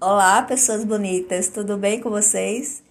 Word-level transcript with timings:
Olá, 0.00 0.42
pessoas 0.42 0.84
bonitas, 0.84 1.48
tudo 1.48 1.78
bem 1.78 2.00
com 2.00 2.10
vocês? 2.10 2.82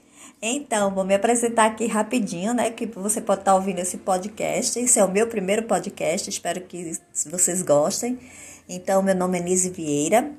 Então, 0.41 0.89
vou 0.95 1.03
me 1.03 1.13
apresentar 1.13 1.65
aqui 1.65 1.85
rapidinho, 1.85 2.53
né? 2.53 2.71
Que 2.71 2.85
você 2.85 3.19
pode 3.19 3.41
estar 3.41 3.55
ouvindo 3.55 3.79
esse 3.79 3.97
podcast. 3.97 4.79
Esse 4.79 4.99
é 4.99 5.03
o 5.03 5.11
meu 5.11 5.27
primeiro 5.27 5.63
podcast, 5.63 6.29
espero 6.29 6.61
que 6.61 6.97
vocês 7.29 7.61
gostem. 7.61 8.17
Então, 8.69 9.03
meu 9.03 9.13
nome 9.13 9.37
é 9.37 9.41
Nise 9.41 9.69
Vieira, 9.69 10.31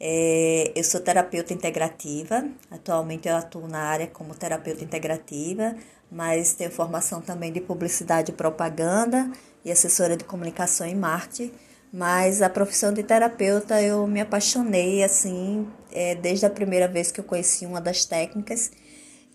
é, 0.00 0.72
eu 0.74 0.84
sou 0.84 1.00
terapeuta 1.00 1.52
integrativa. 1.52 2.44
Atualmente 2.70 3.28
eu 3.28 3.36
atuo 3.36 3.66
na 3.66 3.80
área 3.80 4.06
como 4.06 4.34
terapeuta 4.34 4.84
integrativa, 4.84 5.74
mas 6.10 6.54
tenho 6.54 6.70
formação 6.70 7.20
também 7.20 7.52
de 7.52 7.60
publicidade 7.60 8.30
e 8.30 8.34
propaganda 8.34 9.30
e 9.64 9.72
assessora 9.72 10.16
de 10.16 10.24
comunicação 10.24 10.86
e 10.86 10.94
marketing. 10.94 11.52
Mas 11.92 12.40
a 12.40 12.48
profissão 12.48 12.92
de 12.92 13.02
terapeuta 13.02 13.82
eu 13.82 14.06
me 14.06 14.20
apaixonei 14.20 15.04
assim 15.04 15.68
é, 15.92 16.14
desde 16.14 16.46
a 16.46 16.50
primeira 16.50 16.88
vez 16.88 17.10
que 17.10 17.20
eu 17.20 17.24
conheci 17.24 17.66
uma 17.66 17.80
das 17.80 18.04
técnicas 18.04 18.70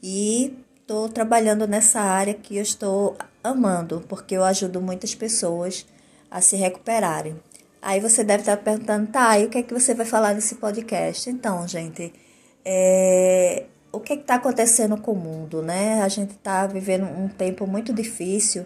e 0.02 0.58
estou 0.82 1.10
trabalhando 1.10 1.68
nessa 1.68 2.00
área 2.00 2.34
que 2.34 2.58
eu 2.58 2.62
estou 2.62 3.18
amando, 3.44 4.04
porque 4.08 4.36
eu 4.36 4.44
ajudo 4.44 4.82
muitas 4.82 5.16
pessoas 5.16 5.86
a 6.30 6.42
se 6.42 6.56
recuperarem. 6.56 7.40
Aí 7.82 8.00
você 8.00 8.24
deve 8.24 8.42
estar 8.42 8.58
perguntando, 8.58 9.08
tá, 9.08 9.38
e 9.40 9.46
o 9.46 9.50
que 9.50 9.60
é 9.60 9.64
que 9.64 9.74
você 9.74 9.94
vai 9.94 10.06
falar 10.06 10.34
nesse 10.34 10.56
podcast? 10.56 11.30
Então, 11.30 11.68
gente, 11.68 12.14
é, 12.66 13.66
o 13.92 14.00
que 14.00 14.14
é 14.14 14.16
está 14.16 14.36
acontecendo 14.36 14.98
com 14.98 15.12
o 15.12 15.16
mundo, 15.16 15.62
né? 15.62 16.02
A 16.02 16.10
gente 16.10 16.32
está 16.32 16.68
vivendo 16.68 17.06
um 17.06 17.28
tempo 17.28 17.66
muito 17.66 17.94
difícil 17.94 18.66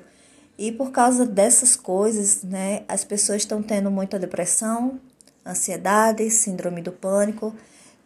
e 0.58 0.72
por 0.72 0.92
causa 0.92 1.26
dessas 1.26 1.76
coisas, 1.76 2.44
né, 2.44 2.84
as 2.88 3.04
pessoas 3.04 3.42
estão 3.42 3.64
tendo 3.64 3.90
muita 3.90 4.20
depressão, 4.20 5.00
ansiedade, 5.44 6.30
síndrome 6.30 6.82
do 6.82 6.92
pânico, 6.92 7.56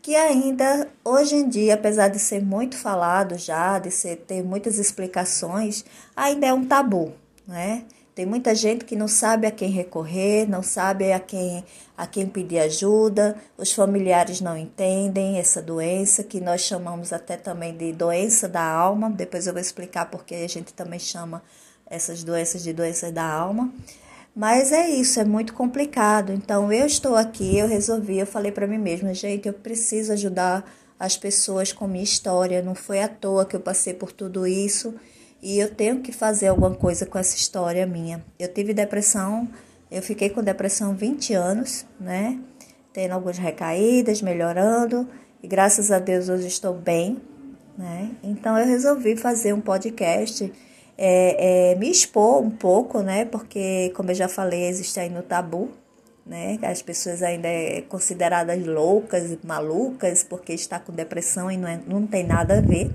que 0.06 0.16
ainda 0.16 0.88
hoje 1.04 1.36
em 1.36 1.50
dia, 1.50 1.74
apesar 1.74 2.10
de 2.10 2.20
ser 2.20 2.40
muito 2.40 2.78
falado 2.78 3.40
já, 3.40 3.80
de 3.80 3.90
ser, 3.90 4.18
ter 4.18 4.44
muitas 4.44 4.78
explicações, 4.78 5.84
ainda 6.16 6.46
é 6.46 6.54
um 6.54 6.64
tabu, 6.64 7.12
né? 7.48 7.86
Tem 8.14 8.24
muita 8.24 8.54
gente 8.54 8.86
que 8.86 8.96
não 8.96 9.08
sabe 9.08 9.48
a 9.48 9.52
quem 9.52 9.72
recorrer, 9.72 10.48
não 10.48 10.62
sabe 10.62 11.12
a 11.12 11.20
quem, 11.20 11.66
a 11.98 12.06
quem 12.06 12.28
pedir 12.28 12.60
ajuda, 12.60 13.36
os 13.58 13.74
familiares 13.74 14.42
não 14.42 14.56
entendem 14.56 15.40
essa 15.40 15.60
doença, 15.60 16.24
que 16.24 16.40
nós 16.40 16.62
chamamos 16.62 17.12
até 17.12 17.36
também 17.36 17.76
de 17.76 17.92
doença 17.92 18.48
da 18.48 18.62
alma, 18.64 19.10
depois 19.10 19.48
eu 19.48 19.54
vou 19.54 19.62
explicar 19.62 20.12
porque 20.12 20.36
a 20.36 20.48
gente 20.48 20.72
também 20.72 21.00
chama 21.00 21.42
essas 21.88 22.24
doenças 22.24 22.62
de 22.62 22.72
doenças 22.72 23.12
da 23.12 23.26
alma. 23.28 23.74
Mas 24.36 24.74
é 24.74 24.90
isso, 24.90 25.20
é 25.20 25.24
muito 25.24 25.54
complicado. 25.54 26.34
Então 26.34 26.72
eu 26.72 26.86
estou 26.86 27.16
aqui, 27.16 27.58
eu 27.58 27.68
resolvi, 27.68 28.20
eu 28.20 28.28
falei 28.28 28.52
para 28.52 28.68
mim 28.68 28.78
mesma, 28.78 29.14
gente, 29.14 29.48
eu 29.48 29.54
preciso 29.54 30.12
ajudar 30.12 30.70
as 31.00 31.16
pessoas 31.16 31.72
com 31.72 31.88
minha 31.88 32.04
história. 32.04 32.62
Não 32.62 32.76
foi 32.76 33.02
à 33.02 33.08
toa 33.08 33.46
que 33.46 33.56
eu 33.56 33.62
passei 33.62 33.94
por 33.94 34.12
tudo 34.12 34.46
isso 34.46 34.94
e 35.42 35.58
eu 35.58 35.74
tenho 35.74 36.02
que 36.02 36.12
fazer 36.12 36.48
alguma 36.48 36.76
coisa 36.76 37.06
com 37.06 37.18
essa 37.18 37.36
história 37.36 37.86
minha. 37.86 38.26
Eu 38.38 38.52
tive 38.54 38.74
depressão, 38.74 39.48
eu 39.90 40.02
fiquei 40.02 40.30
com 40.30 40.44
depressão 40.44 40.94
20 40.94 41.34
anos, 41.34 41.86
né? 41.98 42.38
Tendo 42.92 43.14
algumas 43.14 43.38
recaídas, 43.38 44.22
melhorando, 44.22 45.08
e 45.44 45.48
graças 45.48 45.92
a 45.92 46.00
Deus 46.00 46.28
hoje 46.28 46.48
estou 46.48 46.74
bem, 46.74 47.22
né? 47.78 48.12
Então 48.24 48.58
eu 48.58 48.66
resolvi 48.66 49.16
fazer 49.16 49.54
um 49.54 49.62
podcast 49.62 50.52
é, 50.98 51.72
é, 51.72 51.76
me 51.76 51.90
expor 51.90 52.42
um 52.42 52.50
pouco, 52.50 53.02
né? 53.02 53.26
Porque, 53.26 53.92
como 53.96 54.12
eu 54.12 54.16
já 54.16 54.28
falei, 54.28 54.68
existe 54.68 55.00
ainda 55.00 55.20
o 55.20 55.24
tabu, 55.24 55.70
né? 56.26 56.58
As 56.62 56.82
pessoas 56.82 57.22
ainda 57.22 57.48
é 57.48 57.82
consideradas 57.82 58.66
loucas, 58.66 59.38
malucas, 59.44 60.24
porque 60.24 60.54
está 60.54 60.80
com 60.80 60.94
depressão 60.94 61.52
e 61.52 61.58
não, 61.58 61.68
é, 61.68 61.80
não 61.86 62.08
tem 62.08 62.26
nada 62.26 62.58
a 62.58 62.62
ver. 62.62 62.92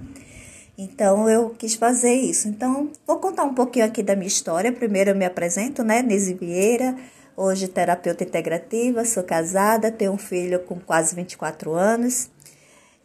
Então, 0.79 1.29
eu 1.29 1.51
quis 1.51 1.75
fazer 1.75 2.15
isso. 2.15 2.49
Então, 2.49 2.91
vou 3.07 3.19
contar 3.19 3.45
um 3.45 3.55
pouquinho 3.55 3.85
aqui 3.85 4.03
da 4.03 4.17
minha 4.17 4.29
história. 4.29 4.73
Primeiro, 4.73 5.11
eu 5.11 5.15
me 5.15 5.27
apresento, 5.27 5.85
né? 5.85 6.03
Nise 6.03 6.33
Vieira, 6.33 6.97
hoje 7.37 7.69
terapeuta 7.69 8.25
integrativa, 8.25 9.05
sou 9.05 9.23
casada, 9.23 9.93
tenho 9.93 10.13
um 10.13 10.19
filho 10.19 10.61
com 10.61 10.81
quase 10.81 11.15
24 11.15 11.75
anos 11.75 12.31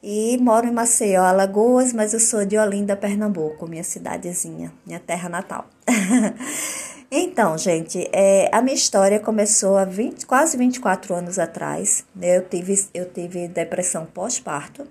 e 0.07 0.37
moro 0.37 0.67
em 0.67 0.71
Maceió, 0.71 1.23
Alagoas, 1.23 1.91
mas 1.91 2.13
eu 2.13 2.19
sou 2.19 2.45
de 2.45 2.55
Olinda, 2.59 2.95
Pernambuco, 2.95 3.67
minha 3.67 3.83
cidadezinha, 3.83 4.71
minha 4.85 4.99
terra 4.99 5.27
natal. 5.27 5.67
então, 7.09 7.57
gente, 7.57 8.07
é, 8.13 8.47
a 8.53 8.61
minha 8.61 8.75
história 8.75 9.19
começou 9.19 9.75
há 9.75 9.83
20, 9.83 10.27
quase 10.27 10.57
24 10.57 11.15
anos 11.15 11.39
atrás. 11.39 12.05
Eu 12.21 12.47
tive, 12.47 12.85
eu 12.93 13.09
tive 13.09 13.47
depressão 13.47 14.05
pós-parto, 14.05 14.87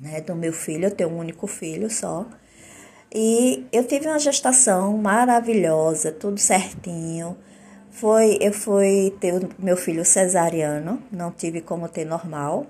né, 0.00 0.22
do 0.22 0.34
meu 0.34 0.54
filho, 0.54 0.86
eu 0.86 0.90
tenho 0.90 1.10
um 1.10 1.18
único 1.18 1.46
filho 1.46 1.90
só. 1.90 2.26
E 3.14 3.66
eu 3.70 3.84
tive 3.84 4.06
uma 4.06 4.18
gestação 4.18 4.96
maravilhosa, 4.96 6.10
tudo 6.10 6.40
certinho. 6.40 7.36
Foi, 7.90 8.38
eu 8.40 8.52
fui 8.54 9.14
ter 9.20 9.34
o 9.34 9.48
meu 9.58 9.76
filho 9.76 10.06
cesariano, 10.06 11.02
não 11.12 11.30
tive 11.30 11.60
como 11.60 11.86
ter 11.86 12.06
normal. 12.06 12.64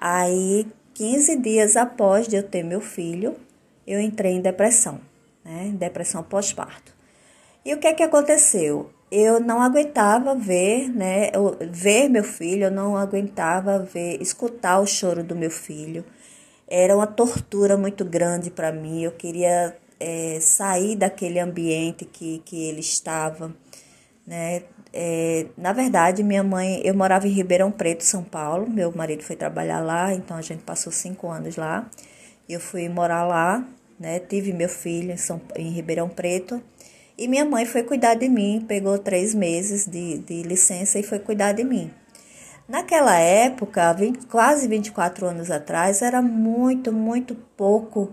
Aí, 0.00 0.64
15 0.94 1.36
dias 1.38 1.76
após 1.76 2.28
de 2.28 2.36
eu 2.36 2.42
ter 2.42 2.62
meu 2.62 2.80
filho, 2.80 3.34
eu 3.84 4.00
entrei 4.00 4.32
em 4.32 4.40
depressão, 4.40 5.00
né? 5.44 5.72
Depressão 5.74 6.22
pós-parto. 6.22 6.92
E 7.64 7.74
o 7.74 7.78
que 7.78 7.88
é 7.88 7.92
que 7.92 8.02
aconteceu? 8.04 8.90
Eu 9.10 9.40
não 9.40 9.60
aguentava 9.60 10.36
ver, 10.36 10.88
né? 10.88 11.32
Ver 11.70 12.08
meu 12.08 12.22
filho, 12.22 12.64
eu 12.64 12.70
não 12.70 12.96
aguentava 12.96 13.80
ver, 13.80 14.22
escutar 14.22 14.78
o 14.78 14.86
choro 14.86 15.24
do 15.24 15.34
meu 15.34 15.50
filho. 15.50 16.04
Era 16.68 16.94
uma 16.94 17.06
tortura 17.06 17.76
muito 17.76 18.04
grande 18.04 18.50
para 18.50 18.70
mim. 18.70 19.02
Eu 19.02 19.12
queria 19.12 19.76
é, 19.98 20.38
sair 20.40 20.94
daquele 20.94 21.40
ambiente 21.40 22.04
que, 22.04 22.40
que 22.44 22.68
ele 22.68 22.80
estava, 22.80 23.52
né? 24.26 24.62
É, 24.92 25.46
na 25.56 25.72
verdade, 25.72 26.22
minha 26.22 26.42
mãe, 26.42 26.80
eu 26.84 26.94
morava 26.94 27.26
em 27.26 27.30
Ribeirão 27.30 27.70
Preto, 27.70 28.04
São 28.04 28.24
Paulo. 28.24 28.68
Meu 28.68 28.92
marido 28.94 29.22
foi 29.22 29.36
trabalhar 29.36 29.80
lá, 29.80 30.14
então 30.14 30.36
a 30.36 30.42
gente 30.42 30.62
passou 30.62 30.92
cinco 30.92 31.28
anos 31.28 31.56
lá. 31.56 31.88
Eu 32.48 32.60
fui 32.60 32.88
morar 32.88 33.24
lá, 33.24 33.64
né? 33.98 34.18
Tive 34.20 34.52
meu 34.52 34.68
filho 34.68 35.12
em, 35.12 35.16
São, 35.16 35.40
em 35.56 35.70
Ribeirão 35.70 36.08
Preto. 36.08 36.62
E 37.16 37.28
minha 37.28 37.44
mãe 37.44 37.66
foi 37.66 37.82
cuidar 37.82 38.14
de 38.14 38.28
mim, 38.28 38.64
pegou 38.66 38.98
três 38.98 39.34
meses 39.34 39.86
de, 39.86 40.18
de 40.18 40.42
licença 40.42 40.98
e 40.98 41.02
foi 41.02 41.18
cuidar 41.18 41.52
de 41.52 41.64
mim. 41.64 41.90
Naquela 42.68 43.18
época, 43.18 43.92
20, 43.92 44.26
quase 44.26 44.68
24 44.68 45.26
anos 45.26 45.50
atrás, 45.50 46.02
era 46.02 46.22
muito, 46.22 46.92
muito 46.92 47.34
pouco 47.56 48.12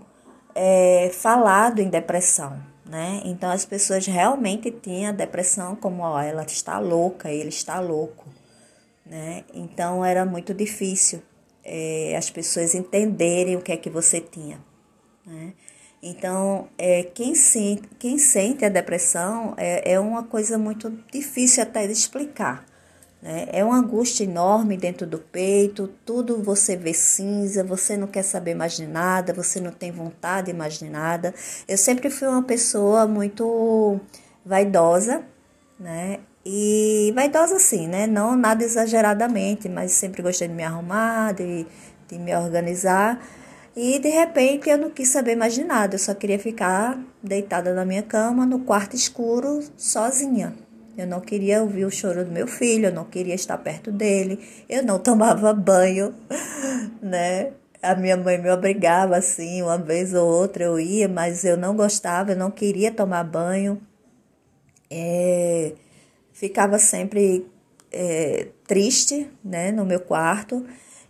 é, 0.54 1.10
falado 1.12 1.80
em 1.80 1.88
depressão 1.88 2.75
né? 2.88 3.20
Então 3.24 3.50
as 3.50 3.64
pessoas 3.64 4.06
realmente 4.06 4.70
tinham 4.70 5.14
depressão 5.14 5.74
como, 5.76 6.02
ó, 6.02 6.20
ela 6.20 6.44
está 6.44 6.78
louca, 6.78 7.30
ele 7.30 7.48
está 7.48 7.80
louco, 7.80 8.24
né? 9.04 9.44
Então 9.52 10.04
era 10.04 10.24
muito 10.24 10.54
difícil 10.54 11.22
é, 11.64 12.14
as 12.16 12.30
pessoas 12.30 12.74
entenderem 12.74 13.56
o 13.56 13.62
que 13.62 13.72
é 13.72 13.76
que 13.76 13.90
você 13.90 14.20
tinha, 14.20 14.60
né? 15.26 15.52
Então, 16.02 16.68
é, 16.78 17.02
quem, 17.02 17.34
sente, 17.34 17.88
quem 17.98 18.18
sente 18.18 18.64
a 18.64 18.68
depressão 18.68 19.54
é, 19.56 19.94
é 19.94 19.98
uma 19.98 20.22
coisa 20.22 20.56
muito 20.56 20.90
difícil 21.10 21.62
até 21.62 21.86
de 21.86 21.92
explicar. 21.92 22.64
Né? 23.22 23.48
É 23.50 23.64
uma 23.64 23.78
angústia 23.78 24.24
enorme 24.24 24.76
dentro 24.76 25.06
do 25.06 25.18
peito, 25.18 25.88
tudo 26.04 26.42
você 26.42 26.76
vê 26.76 26.92
cinza, 26.92 27.64
você 27.64 27.96
não 27.96 28.06
quer 28.06 28.22
saber 28.22 28.54
mais 28.54 28.76
de 28.76 28.86
nada, 28.86 29.32
você 29.32 29.60
não 29.60 29.72
tem 29.72 29.90
vontade 29.90 30.52
mais 30.52 30.78
de 30.78 30.88
nada. 30.88 31.34
Eu 31.66 31.78
sempre 31.78 32.10
fui 32.10 32.28
uma 32.28 32.42
pessoa 32.42 33.06
muito 33.06 33.98
vaidosa, 34.44 35.24
né? 35.78 36.20
E 36.44 37.12
vaidosa 37.14 37.56
assim, 37.56 37.88
né? 37.88 38.06
Não 38.06 38.36
nada 38.36 38.62
exageradamente, 38.62 39.68
mas 39.68 39.92
sempre 39.92 40.22
gostei 40.22 40.46
de 40.46 40.54
me 40.54 40.62
arrumar, 40.62 41.32
de, 41.34 41.66
de 42.08 42.18
me 42.18 42.34
organizar. 42.36 43.20
E 43.74 43.98
de 43.98 44.08
repente 44.08 44.70
eu 44.70 44.78
não 44.78 44.90
quis 44.90 45.08
saber 45.08 45.36
mais 45.36 45.54
de 45.54 45.64
nada, 45.64 45.96
eu 45.96 45.98
só 45.98 46.14
queria 46.14 46.38
ficar 46.38 46.98
deitada 47.22 47.74
na 47.74 47.84
minha 47.84 48.02
cama, 48.02 48.46
no 48.46 48.60
quarto 48.60 48.94
escuro, 48.96 49.60
sozinha. 49.76 50.54
Eu 50.96 51.06
não 51.06 51.20
queria 51.20 51.62
ouvir 51.62 51.84
o 51.84 51.90
choro 51.90 52.24
do 52.24 52.30
meu 52.30 52.46
filho, 52.46 52.86
eu 52.86 52.92
não 52.92 53.04
queria 53.04 53.34
estar 53.34 53.58
perto 53.58 53.92
dele, 53.92 54.40
eu 54.68 54.82
não 54.82 54.98
tomava 55.02 55.52
banho, 55.52 56.14
né? 57.02 57.52
A 57.82 57.94
minha 57.94 58.16
mãe 58.16 58.38
me 58.38 58.50
obrigava 58.50 59.16
assim, 59.16 59.62
uma 59.62 59.78
vez 59.78 60.14
ou 60.14 60.26
outra 60.26 60.64
eu 60.64 60.80
ia, 60.80 61.08
mas 61.08 61.44
eu 61.44 61.56
não 61.56 61.76
gostava, 61.76 62.32
eu 62.32 62.36
não 62.36 62.50
queria 62.50 62.90
tomar 62.90 63.22
banho. 63.24 63.80
É, 64.90 65.72
ficava 66.32 66.78
sempre 66.78 67.46
é, 67.92 68.48
triste, 68.66 69.30
né, 69.44 69.70
no 69.70 69.84
meu 69.84 70.00
quarto. 70.00 70.64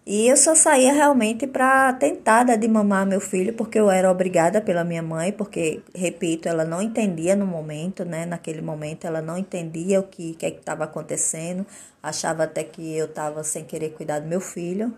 E 0.07 0.29
eu 0.29 0.37
só 0.37 0.55
saía 0.55 0.93
realmente 0.93 1.49
para 1.49 1.93
tentar 1.95 2.45
dar 2.45 2.57
de 2.57 2.69
mamar 2.69 3.05
meu 3.05 3.21
filho, 3.21 3.53
porque 3.55 3.77
eu 3.81 3.91
era 3.91 4.09
obrigada 4.09 4.61
pela 4.61 4.85
minha 4.85 5.03
mãe, 5.03 5.33
porque, 5.33 5.83
repito, 5.93 6.49
ela 6.49 6.65
não 6.65 6.81
entendia 6.81 7.35
no 7.35 7.45
momento, 7.45 8.05
né? 8.05 8.25
Naquele 8.25 8.63
momento, 8.63 9.05
ela 9.05 9.21
não 9.21 9.37
entendia 9.37 9.99
o 9.99 10.05
que 10.05 10.37
é 10.43 10.49
estava 10.49 10.85
acontecendo, 10.85 11.67
achava 12.01 12.45
até 12.45 12.63
que 12.63 12.97
eu 12.97 13.07
estava 13.07 13.43
sem 13.43 13.65
querer 13.65 13.91
cuidar 13.95 14.21
do 14.21 14.29
meu 14.29 14.41
filho. 14.41 14.95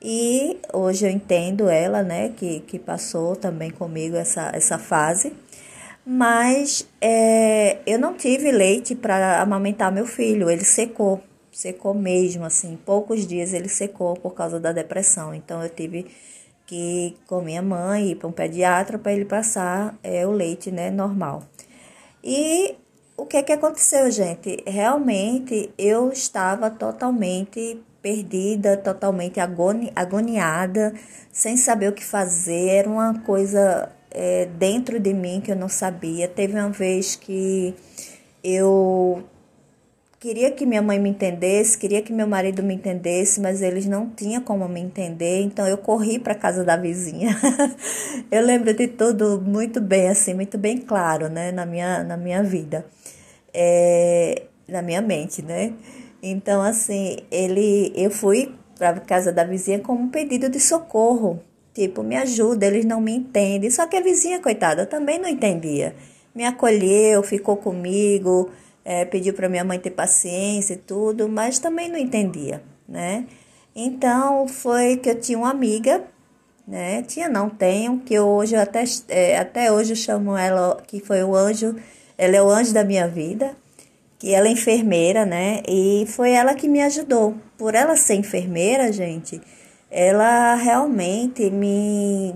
E 0.00 0.58
hoje 0.72 1.06
eu 1.06 1.10
entendo 1.10 1.68
ela, 1.68 2.02
né, 2.02 2.30
que, 2.30 2.60
que 2.60 2.78
passou 2.78 3.36
também 3.36 3.70
comigo 3.70 4.16
essa, 4.16 4.50
essa 4.54 4.78
fase. 4.78 5.32
Mas 6.06 6.88
é, 7.00 7.78
eu 7.86 7.98
não 7.98 8.14
tive 8.14 8.50
leite 8.52 8.94
para 8.94 9.40
amamentar 9.42 9.92
meu 9.92 10.06
filho, 10.06 10.48
ele 10.48 10.64
secou, 10.64 11.22
secou 11.60 11.92
mesmo, 11.92 12.46
assim, 12.46 12.78
poucos 12.86 13.26
dias 13.26 13.52
ele 13.52 13.68
secou 13.68 14.14
por 14.14 14.32
causa 14.32 14.58
da 14.58 14.72
depressão. 14.72 15.34
Então 15.34 15.62
eu 15.62 15.68
tive 15.68 16.06
que 16.66 17.14
com 17.26 17.42
minha 17.42 17.60
mãe 17.60 18.12
ir 18.12 18.16
para 18.16 18.28
um 18.28 18.32
pediatra 18.32 18.98
para 18.98 19.12
ele 19.12 19.26
passar 19.26 19.98
é, 20.02 20.26
o 20.26 20.30
leite, 20.30 20.70
né, 20.70 20.90
normal. 20.90 21.42
E 22.24 22.76
o 23.14 23.26
que 23.26 23.36
é 23.36 23.42
que 23.42 23.52
aconteceu, 23.52 24.10
gente? 24.10 24.62
Realmente 24.66 25.70
eu 25.76 26.10
estava 26.10 26.70
totalmente 26.70 27.78
perdida, 28.00 28.78
totalmente 28.78 29.38
agoni 29.38 29.92
agoniada, 29.94 30.94
sem 31.30 31.58
saber 31.58 31.90
o 31.90 31.92
que 31.92 32.04
fazer. 32.04 32.68
Era 32.68 32.88
uma 32.88 33.20
coisa 33.20 33.92
é, 34.10 34.46
dentro 34.46 34.98
de 34.98 35.12
mim 35.12 35.42
que 35.42 35.52
eu 35.52 35.56
não 35.56 35.68
sabia. 35.68 36.26
Teve 36.26 36.54
uma 36.54 36.70
vez 36.70 37.16
que 37.16 37.74
eu 38.42 39.22
queria 40.20 40.50
que 40.50 40.66
minha 40.66 40.82
mãe 40.82 40.98
me 40.98 41.08
entendesse, 41.08 41.78
queria 41.78 42.02
que 42.02 42.12
meu 42.12 42.26
marido 42.26 42.62
me 42.62 42.74
entendesse, 42.74 43.40
mas 43.40 43.62
eles 43.62 43.86
não 43.86 44.10
tinham 44.10 44.42
como 44.42 44.68
me 44.68 44.78
entender, 44.78 45.40
então 45.40 45.66
eu 45.66 45.78
corri 45.78 46.18
para 46.18 46.34
casa 46.34 46.62
da 46.62 46.76
vizinha. 46.76 47.34
eu 48.30 48.44
lembro 48.44 48.74
de 48.74 48.86
tudo 48.86 49.40
muito 49.40 49.80
bem, 49.80 50.08
assim, 50.08 50.34
muito 50.34 50.58
bem 50.58 50.76
claro, 50.76 51.30
né, 51.30 51.50
na 51.50 51.64
minha, 51.64 52.04
na 52.04 52.18
minha 52.18 52.42
vida, 52.42 52.84
é, 53.54 54.42
na 54.68 54.82
minha 54.82 55.00
mente, 55.00 55.40
né. 55.40 55.72
Então, 56.22 56.60
assim, 56.60 57.16
ele, 57.30 57.90
eu 57.96 58.10
fui 58.10 58.54
para 58.78 59.00
casa 59.00 59.32
da 59.32 59.42
vizinha 59.42 59.78
com 59.78 59.94
um 59.94 60.10
pedido 60.10 60.50
de 60.50 60.60
socorro, 60.60 61.40
tipo, 61.72 62.02
me 62.02 62.16
ajuda, 62.16 62.66
eles 62.66 62.84
não 62.84 63.00
me 63.00 63.12
entendem. 63.12 63.70
Só 63.70 63.86
que 63.86 63.96
a 63.96 64.02
vizinha, 64.02 64.38
coitada, 64.38 64.84
também 64.84 65.18
não 65.18 65.28
entendia. 65.28 65.94
Me 66.34 66.44
acolheu, 66.44 67.22
ficou 67.22 67.56
comigo, 67.56 68.50
é, 68.90 69.04
pediu 69.04 69.32
para 69.32 69.48
minha 69.48 69.62
mãe 69.62 69.78
ter 69.78 69.92
paciência 69.92 70.74
e 70.74 70.76
tudo, 70.76 71.28
mas 71.28 71.60
também 71.60 71.88
não 71.88 71.96
entendia, 71.96 72.60
né? 72.88 73.24
Então 73.72 74.48
foi 74.48 74.96
que 74.96 75.08
eu 75.08 75.20
tinha 75.20 75.38
uma 75.38 75.50
amiga, 75.50 76.02
né? 76.66 77.00
Tinha, 77.02 77.28
não 77.28 77.48
tenho, 77.48 78.00
que 78.00 78.18
hoje 78.18 78.56
eu 78.56 78.60
até, 78.60 78.82
é, 79.08 79.38
até 79.38 79.70
hoje 79.70 79.92
eu 79.92 79.96
chamo 79.96 80.36
ela, 80.36 80.82
que 80.88 80.98
foi 80.98 81.22
o 81.22 81.36
anjo, 81.36 81.76
ela 82.18 82.34
é 82.34 82.42
o 82.42 82.50
anjo 82.50 82.74
da 82.74 82.82
minha 82.82 83.06
vida, 83.06 83.54
que 84.18 84.34
ela 84.34 84.48
é 84.48 84.50
enfermeira, 84.50 85.24
né? 85.24 85.62
E 85.68 86.04
foi 86.08 86.32
ela 86.32 86.52
que 86.54 86.66
me 86.66 86.82
ajudou. 86.82 87.36
Por 87.56 87.76
ela 87.76 87.94
ser 87.94 88.14
enfermeira, 88.14 88.92
gente, 88.92 89.40
ela 89.88 90.56
realmente 90.56 91.48
me, 91.48 92.34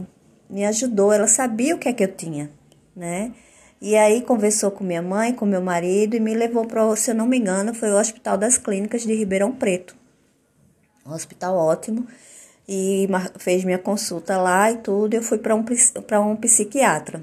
me 0.49 0.65
ajudou, 0.67 1.13
ela 1.13 1.27
sabia 1.27 1.75
o 1.75 1.79
que 1.81 1.89
é 1.89 1.93
que 1.93 2.05
eu 2.05 2.15
tinha, 2.15 2.49
né? 2.95 3.33
E 3.85 3.97
aí 3.97 4.23
conversou 4.23 4.71
com 4.71 4.83
minha 4.83 5.03
mãe, 5.03 5.35
com 5.35 5.45
meu 5.45 5.61
marido 5.61 6.17
e 6.17 6.19
me 6.19 6.33
levou 6.33 6.67
para, 6.67 6.97
se 6.97 7.11
eu 7.11 7.15
não 7.15 7.27
me 7.27 7.37
engano, 7.37 7.75
foi 7.75 7.91
o 7.91 7.99
Hospital 7.99 8.39
das 8.39 8.57
Clínicas 8.57 9.03
de 9.03 9.13
Ribeirão 9.13 9.53
Preto. 9.53 9.95
Um 11.05 11.13
hospital 11.13 11.55
ótimo. 11.55 12.07
E 12.67 13.07
fez 13.37 13.63
minha 13.63 13.77
consulta 13.79 14.39
lá 14.39 14.71
e 14.71 14.79
tudo. 14.79 15.13
Eu 15.13 15.23
fui 15.23 15.37
para 15.37 15.55
um, 15.55 15.63
um 16.31 16.37
psiquiatra. 16.37 17.23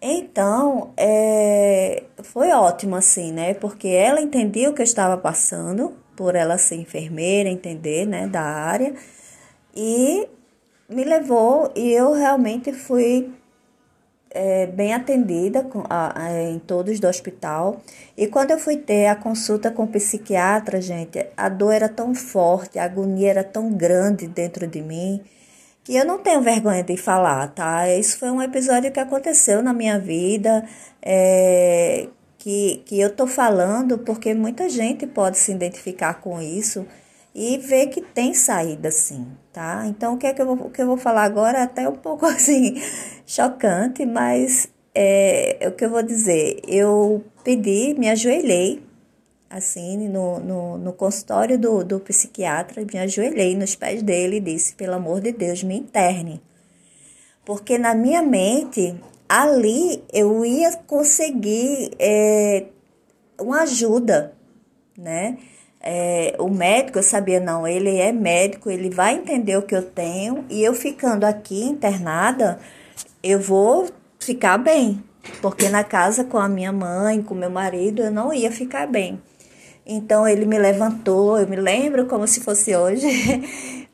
Então, 0.00 0.92
é, 0.96 2.02
foi 2.24 2.50
ótimo 2.50 2.96
assim, 2.96 3.30
né? 3.30 3.54
Porque 3.54 3.86
ela 3.86 4.20
entendia 4.20 4.68
o 4.68 4.74
que 4.74 4.82
eu 4.82 4.84
estava 4.84 5.16
passando, 5.16 5.96
por 6.16 6.34
ela 6.34 6.58
ser 6.58 6.74
enfermeira, 6.74 7.48
entender, 7.48 8.04
né, 8.04 8.26
da 8.26 8.42
área. 8.42 8.96
E 9.76 10.26
me 10.88 11.04
levou 11.04 11.70
e 11.76 11.92
eu 11.92 12.12
realmente 12.14 12.72
fui 12.72 13.32
é, 14.34 14.66
bem 14.66 14.92
atendida 14.94 15.62
com, 15.62 15.84
a, 15.88 16.24
a, 16.24 16.42
em 16.42 16.58
todos 16.58 16.98
do 16.98 17.06
hospital. 17.06 17.80
E 18.16 18.26
quando 18.26 18.50
eu 18.50 18.58
fui 18.58 18.76
ter 18.76 19.06
a 19.06 19.16
consulta 19.16 19.70
com 19.70 19.84
o 19.84 19.88
psiquiatra, 19.88 20.80
gente, 20.80 21.24
a 21.36 21.48
dor 21.48 21.72
era 21.72 21.88
tão 21.88 22.14
forte, 22.14 22.78
a 22.78 22.84
agonia 22.84 23.30
era 23.30 23.44
tão 23.44 23.72
grande 23.72 24.26
dentro 24.26 24.66
de 24.66 24.82
mim, 24.82 25.22
que 25.84 25.96
eu 25.96 26.04
não 26.04 26.18
tenho 26.18 26.40
vergonha 26.40 26.82
de 26.82 26.96
falar, 26.96 27.48
tá? 27.48 27.88
Isso 27.88 28.18
foi 28.18 28.30
um 28.30 28.40
episódio 28.40 28.92
que 28.92 29.00
aconteceu 29.00 29.62
na 29.62 29.72
minha 29.72 29.98
vida, 29.98 30.64
é, 31.02 32.08
que, 32.38 32.82
que 32.86 33.00
eu 33.00 33.10
tô 33.10 33.26
falando 33.26 33.98
porque 33.98 34.34
muita 34.34 34.68
gente 34.68 35.06
pode 35.06 35.38
se 35.38 35.52
identificar 35.52 36.14
com 36.20 36.40
isso 36.40 36.86
e 37.34 37.56
ver 37.58 37.86
que 37.86 38.00
tem 38.00 38.34
saída 38.34 38.90
sim, 38.90 39.26
tá? 39.52 39.84
Então, 39.86 40.14
o 40.14 40.18
que 40.18 40.26
é 40.26 40.34
que 40.34 40.42
eu 40.42 40.46
vou, 40.46 40.66
o 40.66 40.70
que 40.70 40.82
eu 40.82 40.86
vou 40.86 40.96
falar 40.96 41.24
agora 41.24 41.58
é 41.58 41.62
até 41.62 41.88
um 41.88 41.94
pouco 41.94 42.24
assim 42.26 42.80
chocante, 43.26 44.04
mas 44.04 44.68
é, 44.94 45.64
é 45.64 45.68
o 45.68 45.72
que 45.72 45.84
eu 45.84 45.90
vou 45.90 46.02
dizer. 46.02 46.60
Eu 46.66 47.24
pedi, 47.42 47.94
me 47.98 48.10
ajoelhei 48.10 48.82
assim 49.48 50.08
no, 50.08 50.40
no, 50.40 50.78
no 50.78 50.92
consultório 50.92 51.58
do, 51.58 51.84
do 51.84 52.00
psiquiatra, 52.00 52.84
me 52.90 52.98
ajoelhei 52.98 53.54
nos 53.54 53.74
pés 53.74 54.02
dele 54.02 54.36
e 54.36 54.40
disse: 54.40 54.74
pelo 54.74 54.94
amor 54.94 55.20
de 55.20 55.32
Deus, 55.32 55.62
me 55.62 55.76
interne. 55.76 56.42
Porque 57.44 57.78
na 57.78 57.94
minha 57.94 58.22
mente, 58.22 58.94
ali 59.28 60.04
eu 60.12 60.44
ia 60.44 60.76
conseguir 60.86 61.90
é, 61.98 62.66
uma 63.38 63.62
ajuda, 63.62 64.32
né? 64.96 65.38
É, 65.84 66.36
o 66.38 66.48
médico, 66.48 66.98
eu 66.98 67.02
sabia, 67.02 67.40
não, 67.40 67.66
ele 67.66 67.98
é 67.98 68.12
médico, 68.12 68.70
ele 68.70 68.88
vai 68.88 69.16
entender 69.16 69.56
o 69.56 69.62
que 69.62 69.74
eu 69.74 69.82
tenho, 69.82 70.44
e 70.48 70.62
eu 70.62 70.74
ficando 70.74 71.24
aqui 71.24 71.64
internada, 71.64 72.60
eu 73.20 73.40
vou 73.40 73.90
ficar 74.20 74.58
bem, 74.58 75.02
porque 75.40 75.68
na 75.68 75.82
casa 75.82 76.22
com 76.22 76.38
a 76.38 76.48
minha 76.48 76.70
mãe, 76.70 77.20
com 77.20 77.34
meu 77.34 77.50
marido, 77.50 78.02
eu 78.02 78.12
não 78.12 78.32
ia 78.32 78.52
ficar 78.52 78.86
bem. 78.86 79.20
Então 79.84 80.28
ele 80.28 80.46
me 80.46 80.56
levantou, 80.56 81.36
eu 81.36 81.48
me 81.48 81.56
lembro 81.56 82.06
como 82.06 82.28
se 82.28 82.40
fosse 82.40 82.76
hoje, 82.76 83.08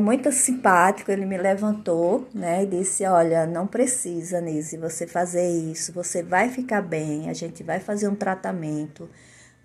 muito 0.00 0.32
simpático, 0.32 1.10
ele 1.12 1.26
me 1.26 1.36
levantou, 1.36 2.26
né, 2.34 2.62
e 2.62 2.66
disse, 2.66 3.04
olha, 3.04 3.46
não 3.46 3.66
precisa, 3.66 4.40
Nise, 4.40 4.78
você 4.78 5.06
fazer 5.06 5.46
isso, 5.46 5.92
você 5.92 6.22
vai 6.22 6.48
ficar 6.48 6.80
bem, 6.80 7.28
a 7.28 7.34
gente 7.34 7.62
vai 7.62 7.78
fazer 7.78 8.08
um 8.08 8.14
tratamento, 8.14 9.06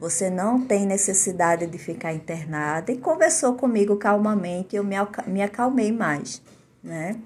você 0.01 0.31
não 0.31 0.59
tem 0.59 0.83
necessidade 0.83 1.68
de 1.68 1.77
ficar 1.77 2.12
internada 2.12 2.92
e 2.92 2.98
conversou 2.98 3.53
comigo 3.53 3.95
calmamente, 3.98 4.75
eu 4.75 4.83
me, 4.83 4.95
me 5.27 5.43
acalmei 5.43 5.91
mais, 5.91 6.41
né? 6.84 7.20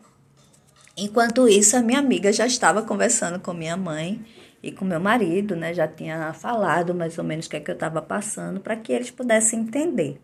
Enquanto 0.98 1.48
isso, 1.48 1.78
a 1.78 1.82
minha 1.82 2.00
amiga 2.00 2.34
já 2.34 2.46
estava 2.46 2.82
conversando 2.82 3.40
com 3.40 3.54
minha 3.54 3.78
mãe 3.78 4.22
e 4.62 4.74
com 4.74 4.84
meu 4.84 5.00
marido, 5.00 5.56
né? 5.56 5.74
Já 5.74 5.88
tinha 5.88 6.34
falado 6.34 6.94
mais 6.94 7.18
ou 7.18 7.24
menos 7.24 7.46
o 7.46 7.50
que, 7.50 7.56
é 7.56 7.60
que 7.62 7.72
eu 7.72 7.76
estava 7.76 8.02
passando 8.02 8.60
para 8.60 8.76
que 8.76 8.92
eles 8.92 9.10
pudessem 9.10 9.62
entender, 9.62 10.20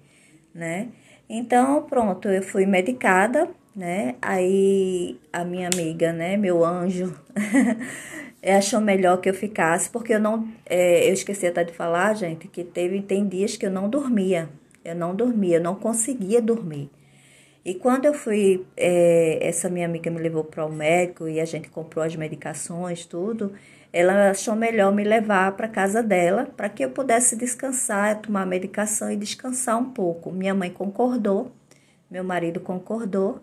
né? 0.53 0.89
Então, 1.29 1.83
pronto, 1.83 2.27
eu 2.27 2.43
fui 2.43 2.65
medicada, 2.65 3.47
né? 3.73 4.15
Aí 4.21 5.17
a 5.31 5.45
minha 5.45 5.69
amiga, 5.73 6.11
né, 6.11 6.35
meu 6.35 6.65
anjo, 6.65 7.17
achou 8.43 8.81
melhor 8.81 9.17
que 9.21 9.29
eu 9.29 9.33
ficasse, 9.33 9.89
porque 9.89 10.13
eu 10.13 10.19
não. 10.19 10.47
É, 10.65 11.07
eu 11.07 11.13
esqueci 11.13 11.45
até 11.45 11.63
de 11.63 11.73
falar, 11.73 12.15
gente, 12.15 12.47
que 12.47 12.63
teve, 12.63 13.01
tem 13.01 13.27
dias 13.27 13.55
que 13.55 13.65
eu 13.65 13.71
não 13.71 13.89
dormia. 13.89 14.49
Eu 14.83 14.95
não 14.95 15.15
dormia, 15.15 15.57
eu 15.57 15.63
não 15.63 15.75
conseguia 15.75 16.41
dormir. 16.41 16.89
E 17.63 17.75
quando 17.75 18.05
eu 18.05 18.13
fui, 18.13 18.65
é, 18.75 19.37
essa 19.47 19.69
minha 19.69 19.85
amiga 19.85 20.09
me 20.09 20.19
levou 20.19 20.43
para 20.43 20.65
o 20.65 20.71
médico 20.71 21.27
e 21.27 21.39
a 21.39 21.45
gente 21.45 21.69
comprou 21.69 22.03
as 22.03 22.15
medicações, 22.15 23.05
tudo. 23.05 23.53
Ela 23.93 24.31
achou 24.31 24.55
melhor 24.55 24.91
me 24.93 25.03
levar 25.03 25.55
para 25.55 25.67
casa 25.67 26.01
dela 26.01 26.45
para 26.57 26.69
que 26.69 26.83
eu 26.83 26.89
pudesse 26.89 27.35
descansar, 27.35 28.21
tomar 28.21 28.45
medicação 28.47 29.11
e 29.11 29.17
descansar 29.17 29.77
um 29.77 29.91
pouco. 29.91 30.31
Minha 30.31 30.55
mãe 30.55 30.71
concordou, 30.71 31.51
meu 32.09 32.23
marido 32.23 32.59
concordou 32.59 33.41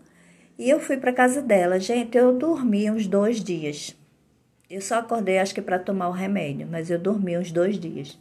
e 0.59 0.69
eu 0.69 0.81
fui 0.81 0.97
para 0.97 1.13
casa 1.13 1.41
dela. 1.41 1.79
Gente, 1.79 2.19
eu 2.19 2.33
dormi 2.33 2.91
uns 2.91 3.07
dois 3.07 3.43
dias. 3.43 3.98
Eu 4.71 4.81
só 4.83 4.99
acordei, 4.99 5.39
acho 5.39 5.55
que 5.55 5.63
para 5.63 5.79
tomar 5.79 6.09
o 6.09 6.13
remédio, 6.13 6.67
mas 6.71 6.91
eu 6.91 6.99
dormi 6.99 7.39
uns 7.39 7.51
dois 7.51 7.79
dias. 7.79 8.19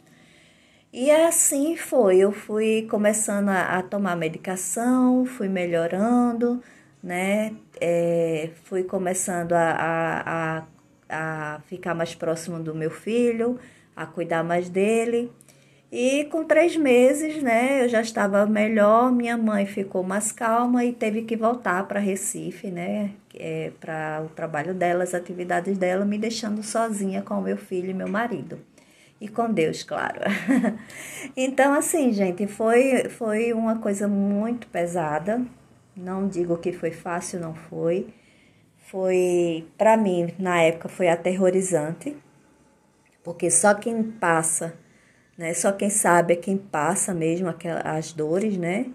E 0.92 1.10
assim 1.10 1.76
foi, 1.76 2.18
eu 2.18 2.32
fui 2.32 2.86
começando 2.90 3.50
a, 3.50 3.78
a 3.78 3.82
tomar 3.82 4.16
medicação, 4.16 5.26
fui 5.26 5.48
melhorando, 5.48 6.62
né? 7.02 7.54
É, 7.80 8.50
fui 8.64 8.82
começando 8.84 9.52
a, 9.52 10.64
a, 11.10 11.56
a, 11.56 11.60
ficar 11.66 11.94
mais 11.94 12.14
próximo 12.14 12.58
do 12.60 12.74
meu 12.74 12.90
filho, 12.90 13.58
a 13.94 14.06
cuidar 14.06 14.42
mais 14.42 14.70
dele. 14.70 15.30
E 15.92 16.24
com 16.26 16.44
três 16.44 16.76
meses, 16.76 17.42
né, 17.42 17.84
eu 17.84 17.88
já 17.88 18.00
estava 18.02 18.44
melhor, 18.46 19.10
minha 19.10 19.38
mãe 19.38 19.64
ficou 19.66 20.02
mais 20.02 20.32
calma 20.32 20.84
e 20.84 20.92
teve 20.92 21.22
que 21.22 21.34
voltar 21.36 21.86
para 21.88 21.98
Recife, 21.98 22.70
né, 22.70 23.12
é, 23.38 23.72
para 23.80 24.22
o 24.24 24.28
trabalho 24.28 24.74
dela, 24.74 25.04
as 25.04 25.14
atividades 25.14 25.78
dela, 25.78 26.04
me 26.04 26.18
deixando 26.18 26.62
sozinha 26.62 27.22
com 27.22 27.34
o 27.34 27.42
meu 27.42 27.56
filho 27.56 27.90
e 27.90 27.94
meu 27.94 28.08
marido. 28.08 28.58
E 29.20 29.28
com 29.28 29.52
Deus, 29.52 29.82
claro. 29.82 30.20
então, 31.36 31.74
assim, 31.74 32.12
gente, 32.12 32.46
foi, 32.46 33.08
foi 33.08 33.52
uma 33.52 33.78
coisa 33.78 34.06
muito 34.06 34.66
pesada, 34.68 35.42
Não 35.96 36.28
digo 36.28 36.56
que 36.58 36.72
foi 36.72 36.92
fácil, 36.92 37.40
não 37.40 37.54
foi. 37.54 38.08
Foi, 38.90 39.66
para 39.76 39.96
mim, 39.96 40.32
na 40.38 40.62
época, 40.62 40.88
foi 40.88 41.08
aterrorizante, 41.08 42.16
porque 43.24 43.50
só 43.50 43.74
quem 43.74 44.02
passa, 44.02 44.74
né? 45.36 45.52
Só 45.54 45.72
quem 45.72 45.90
sabe 45.90 46.34
é 46.34 46.36
quem 46.36 46.56
passa 46.56 47.12
mesmo 47.12 47.48
aquelas, 47.48 47.84
as 47.84 48.12
dores, 48.12 48.56
né? 48.56 48.86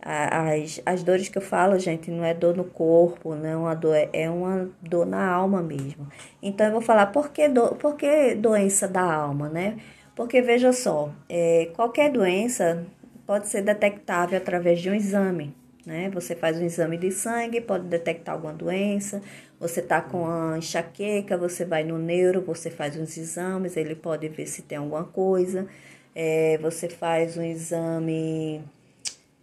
As, 0.00 0.80
as 0.86 1.02
dores 1.02 1.28
que 1.28 1.38
eu 1.38 1.42
falo, 1.42 1.78
gente, 1.78 2.10
não 2.10 2.24
é 2.24 2.32
dor 2.32 2.56
no 2.56 2.64
corpo, 2.64 3.34
não 3.34 3.68
é 3.68 3.74
dor, 3.74 3.96
é 4.12 4.30
uma 4.30 4.70
dor 4.80 5.06
na 5.06 5.26
alma 5.28 5.62
mesmo. 5.62 6.06
Então 6.42 6.66
eu 6.66 6.72
vou 6.72 6.80
falar 6.80 7.06
por 7.06 7.30
que, 7.30 7.48
do, 7.48 7.74
por 7.76 7.96
que 7.96 8.34
doença 8.34 8.86
da 8.86 9.02
alma, 9.02 9.48
né? 9.48 9.78
Porque 10.14 10.40
veja 10.40 10.72
só, 10.72 11.10
é, 11.28 11.70
qualquer 11.74 12.10
doença 12.10 12.86
pode 13.26 13.48
ser 13.48 13.62
detectável 13.62 14.38
através 14.38 14.80
de 14.80 14.88
um 14.88 14.94
exame, 14.94 15.54
né? 15.84 16.08
Você 16.10 16.34
faz 16.34 16.58
um 16.58 16.64
exame 16.64 16.96
de 16.96 17.10
sangue, 17.10 17.60
pode 17.60 17.84
detectar 17.86 18.34
alguma 18.34 18.52
doença. 18.52 19.20
Você 19.58 19.82
tá 19.82 20.00
com 20.00 20.26
a 20.26 20.58
enxaqueca, 20.58 21.36
você 21.36 21.64
vai 21.64 21.82
no 21.82 21.98
neuro, 21.98 22.42
você 22.42 22.70
faz 22.70 22.96
uns 22.96 23.16
exames, 23.16 23.76
ele 23.76 23.94
pode 23.94 24.28
ver 24.28 24.46
se 24.46 24.62
tem 24.62 24.78
alguma 24.78 25.04
coisa. 25.04 25.66
É, 26.14 26.58
você 26.58 26.88
faz 26.88 27.36
um 27.36 27.42
exame 27.42 28.62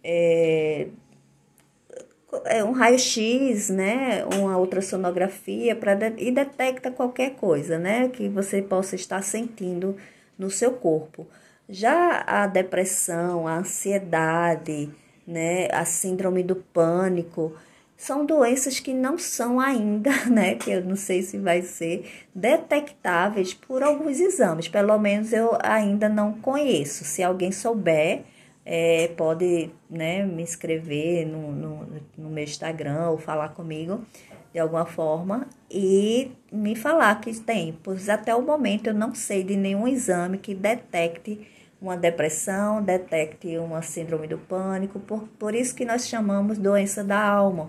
é, 0.04 0.86
é 2.44 2.62
um 2.62 2.72
raio-x, 2.72 3.70
né, 3.70 4.24
uma 4.36 4.58
ultrassonografia 4.58 5.74
para 5.74 5.94
e 6.18 6.30
detecta 6.30 6.90
qualquer 6.90 7.34
coisa, 7.36 7.78
né, 7.78 8.08
que 8.08 8.28
você 8.28 8.60
possa 8.60 8.94
estar 8.94 9.22
sentindo 9.22 9.96
no 10.38 10.50
seu 10.50 10.72
corpo. 10.72 11.26
Já 11.68 12.22
a 12.26 12.46
depressão, 12.46 13.48
a 13.48 13.58
ansiedade, 13.58 14.90
né, 15.26 15.68
a 15.72 15.84
síndrome 15.84 16.42
do 16.42 16.56
pânico, 16.56 17.56
são 17.96 18.26
doenças 18.26 18.80
que 18.80 18.92
não 18.92 19.16
são 19.16 19.58
ainda, 19.60 20.10
né, 20.30 20.56
que 20.56 20.70
eu 20.70 20.84
não 20.84 20.96
sei 20.96 21.22
se 21.22 21.38
vai 21.38 21.62
ser 21.62 22.04
detectáveis 22.34 23.54
por 23.54 23.82
alguns 23.82 24.20
exames. 24.20 24.68
Pelo 24.68 24.98
menos 24.98 25.32
eu 25.32 25.56
ainda 25.62 26.08
não 26.08 26.34
conheço. 26.34 27.04
Se 27.04 27.22
alguém 27.22 27.50
souber, 27.52 28.24
é, 28.64 29.08
pode 29.16 29.70
né, 29.90 30.24
me 30.24 30.42
escrever 30.42 31.26
no, 31.26 31.52
no, 31.52 31.88
no 32.16 32.30
meu 32.30 32.44
Instagram 32.44 33.10
ou 33.10 33.18
falar 33.18 33.50
comigo 33.50 34.00
de 34.52 34.58
alguma 34.58 34.86
forma 34.86 35.48
e 35.70 36.30
me 36.50 36.76
falar 36.76 37.20
que 37.20 37.38
tem, 37.40 37.76
pois 37.82 38.08
até 38.08 38.34
o 38.34 38.40
momento 38.40 38.86
eu 38.86 38.94
não 38.94 39.14
sei 39.14 39.42
de 39.42 39.56
nenhum 39.56 39.86
exame 39.86 40.38
que 40.38 40.54
detecte 40.54 41.46
uma 41.82 41.96
depressão, 41.96 42.80
detecte 42.80 43.58
uma 43.58 43.82
síndrome 43.82 44.26
do 44.28 44.38
pânico, 44.38 44.98
por, 45.00 45.28
por 45.38 45.54
isso 45.54 45.74
que 45.74 45.84
nós 45.84 46.08
chamamos 46.08 46.56
doença 46.56 47.04
da 47.04 47.20
alma, 47.20 47.68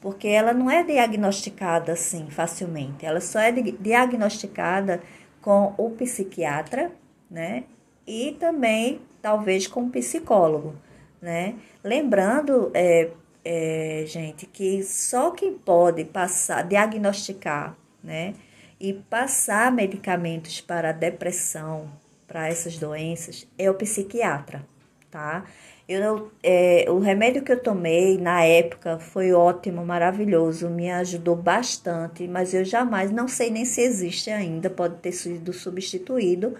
porque 0.00 0.28
ela 0.28 0.52
não 0.52 0.70
é 0.70 0.82
diagnosticada 0.82 1.92
assim 1.92 2.28
facilmente, 2.28 3.06
ela 3.06 3.20
só 3.20 3.38
é 3.38 3.52
diagnosticada 3.52 5.00
com 5.40 5.72
o 5.78 5.90
psiquiatra, 5.90 6.90
né? 7.30 7.64
E 8.06 8.36
também 8.38 9.00
talvez 9.22 9.66
com 9.66 9.82
um 9.82 9.90
psicólogo, 9.90 10.74
né? 11.20 11.54
Lembrando, 11.82 12.70
é, 12.74 13.10
é, 13.44 14.04
gente, 14.06 14.46
que 14.46 14.82
só 14.82 15.30
quem 15.30 15.54
pode 15.54 16.04
passar, 16.04 16.62
diagnosticar, 16.62 17.76
né? 18.02 18.34
E 18.78 18.92
passar 18.92 19.72
medicamentos 19.72 20.60
para 20.60 20.90
a 20.90 20.92
depressão, 20.92 21.90
para 22.26 22.48
essas 22.48 22.78
doenças, 22.78 23.46
é 23.58 23.70
o 23.70 23.74
psiquiatra, 23.74 24.66
tá? 25.10 25.44
Eu, 25.86 26.32
é, 26.42 26.86
o 26.88 26.98
remédio 26.98 27.42
que 27.42 27.52
eu 27.52 27.62
tomei 27.62 28.16
na 28.16 28.42
época 28.42 28.98
foi 28.98 29.32
ótimo, 29.32 29.84
maravilhoso, 29.84 30.70
me 30.70 30.90
ajudou 30.90 31.36
bastante, 31.36 32.26
mas 32.26 32.54
eu 32.54 32.64
jamais, 32.64 33.10
não 33.10 33.28
sei 33.28 33.50
nem 33.50 33.66
se 33.66 33.82
existe 33.82 34.30
ainda, 34.30 34.70
pode 34.70 34.96
ter 34.96 35.12
sido 35.12 35.52
substituído, 35.52 36.56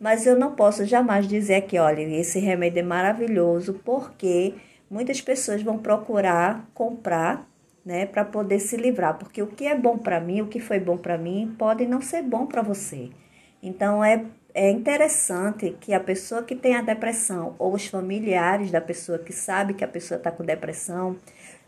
mas 0.00 0.26
eu 0.26 0.38
não 0.38 0.54
posso 0.54 0.84
jamais 0.84 1.26
dizer 1.26 1.62
que, 1.62 1.78
olha, 1.78 2.02
esse 2.02 2.38
remédio 2.38 2.80
é 2.80 2.82
maravilhoso, 2.82 3.80
porque 3.84 4.54
muitas 4.90 5.20
pessoas 5.20 5.62
vão 5.62 5.78
procurar 5.78 6.68
comprar, 6.74 7.48
né, 7.84 8.04
para 8.04 8.24
poder 8.24 8.58
se 8.58 8.76
livrar, 8.76 9.16
porque 9.16 9.40
o 9.40 9.46
que 9.46 9.66
é 9.66 9.76
bom 9.76 9.96
para 9.96 10.20
mim, 10.20 10.40
o 10.40 10.48
que 10.48 10.58
foi 10.58 10.80
bom 10.80 10.96
para 10.96 11.16
mim, 11.16 11.54
pode 11.56 11.86
não 11.86 12.00
ser 12.00 12.22
bom 12.22 12.46
para 12.46 12.60
você. 12.60 13.10
Então 13.62 14.04
é 14.04 14.24
é 14.58 14.70
interessante 14.70 15.76
que 15.78 15.92
a 15.92 16.00
pessoa 16.00 16.42
que 16.42 16.56
tem 16.56 16.74
a 16.76 16.80
depressão 16.80 17.54
ou 17.58 17.74
os 17.74 17.86
familiares 17.88 18.70
da 18.70 18.80
pessoa 18.80 19.18
que 19.18 19.30
sabe 19.30 19.74
que 19.74 19.84
a 19.84 19.88
pessoa 19.88 20.16
está 20.16 20.30
com 20.30 20.42
depressão, 20.42 21.14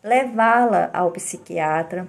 levá-la 0.02 0.88
ao 0.94 1.11
psiquiatra 1.11 2.08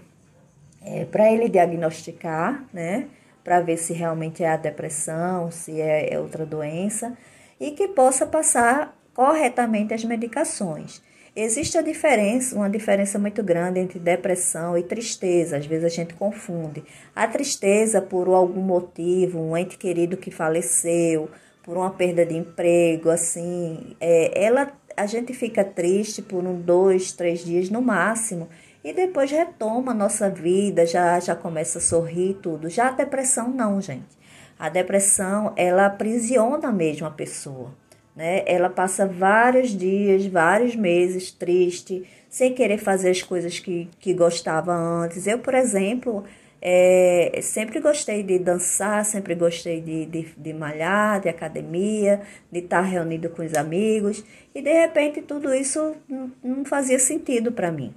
é, 0.82 1.04
para 1.04 1.30
ele 1.30 1.50
diagnosticar, 1.50 2.64
né? 2.72 3.10
Para 3.44 3.62
ver 3.62 3.78
se 3.78 3.94
realmente 3.94 4.44
é 4.44 4.50
a 4.50 4.58
depressão, 4.58 5.52
se 5.52 5.80
é, 5.80 6.14
é 6.14 6.20
outra 6.20 6.46
doença, 6.46 7.18
e 7.60 7.72
que 7.72 7.88
possa 7.88 8.26
passar 8.26 8.98
corretamente 9.14 9.94
as 9.94 10.04
medicações. 10.04 11.02
Existe 11.36 11.78
a 11.78 11.82
diferença, 11.82 12.56
uma 12.56 12.70
diferença 12.70 13.20
muito 13.20 13.44
grande 13.44 13.80
entre 13.80 14.00
depressão 14.00 14.78
e 14.78 14.84
tristeza. 14.84 15.58
Às 15.58 15.66
vezes 15.66 15.86
a 15.86 15.90
gente 15.90 16.14
confunde. 16.14 16.84
A 17.16 17.28
tristeza 17.28 18.02
por 18.02 18.28
algum 18.28 18.62
motivo, 18.62 19.40
um 19.40 19.56
ente 19.56 19.78
querido 19.78 20.18
que 20.18 20.32
faleceu, 20.32 21.30
por 21.64 21.78
uma 21.78 21.92
perda 21.92 22.26
de 22.26 22.36
emprego, 22.36 23.10
assim, 23.10 23.96
é, 24.00 24.44
ela, 24.44 24.72
a 24.98 25.06
gente 25.06 25.34
fica 25.34 25.64
triste 25.64 26.22
por 26.22 26.44
um, 26.44 26.60
dois, 26.60 27.12
três 27.12 27.46
dias 27.46 27.70
no 27.70 27.82
máximo 27.82 28.50
e 28.84 28.94
depois 28.94 29.30
retoma 29.30 29.92
a 29.92 29.96
nossa 29.96 30.30
vida, 30.30 30.86
já, 30.86 31.20
já 31.20 31.36
começa 31.36 31.80
a 31.80 31.82
sorrir 31.82 32.36
tudo. 32.42 32.70
Já 32.70 32.88
a 32.88 32.92
depressão 32.92 33.50
não, 33.50 33.82
gente. 33.82 34.18
A 34.58 34.70
depressão, 34.70 35.54
ela 35.56 35.86
aprisiona 35.86 36.72
mesmo 36.72 37.08
a 37.08 37.12
pessoa, 37.12 37.72
né? 38.16 38.44
Ela 38.46 38.70
passa 38.70 39.06
vários 39.06 39.70
dias, 39.70 40.26
vários 40.26 40.76
meses 40.76 41.32
triste, 41.32 42.04
sem 42.30 42.54
querer 42.54 42.78
fazer 42.78 43.10
as 43.10 43.22
coisas 43.22 43.60
que, 43.60 43.90
que 44.00 44.14
gostava 44.14 44.74
antes. 44.74 45.28
Eu, 45.28 45.40
por 45.40 45.54
exemplo, 45.56 46.24
é, 46.62 47.40
sempre 47.42 47.80
gostei 47.80 48.24
de 48.24 48.40
dançar, 48.40 49.06
sempre 49.06 49.36
gostei 49.36 49.82
de, 49.82 50.06
de, 50.06 50.28
de 50.38 50.54
malhar, 50.54 51.22
de 51.22 51.30
academia, 51.30 52.22
de 52.52 52.60
estar 52.60 52.82
reunido 52.82 53.30
com 53.30 53.44
os 53.44 53.54
amigos, 53.56 54.24
e 54.54 54.62
de 54.62 54.74
repente 54.74 55.22
tudo 55.22 55.54
isso 55.54 55.96
não, 56.08 56.32
não 56.44 56.66
fazia 56.66 57.00
sentido 57.00 57.52
para 57.52 57.72
mim 57.72 57.94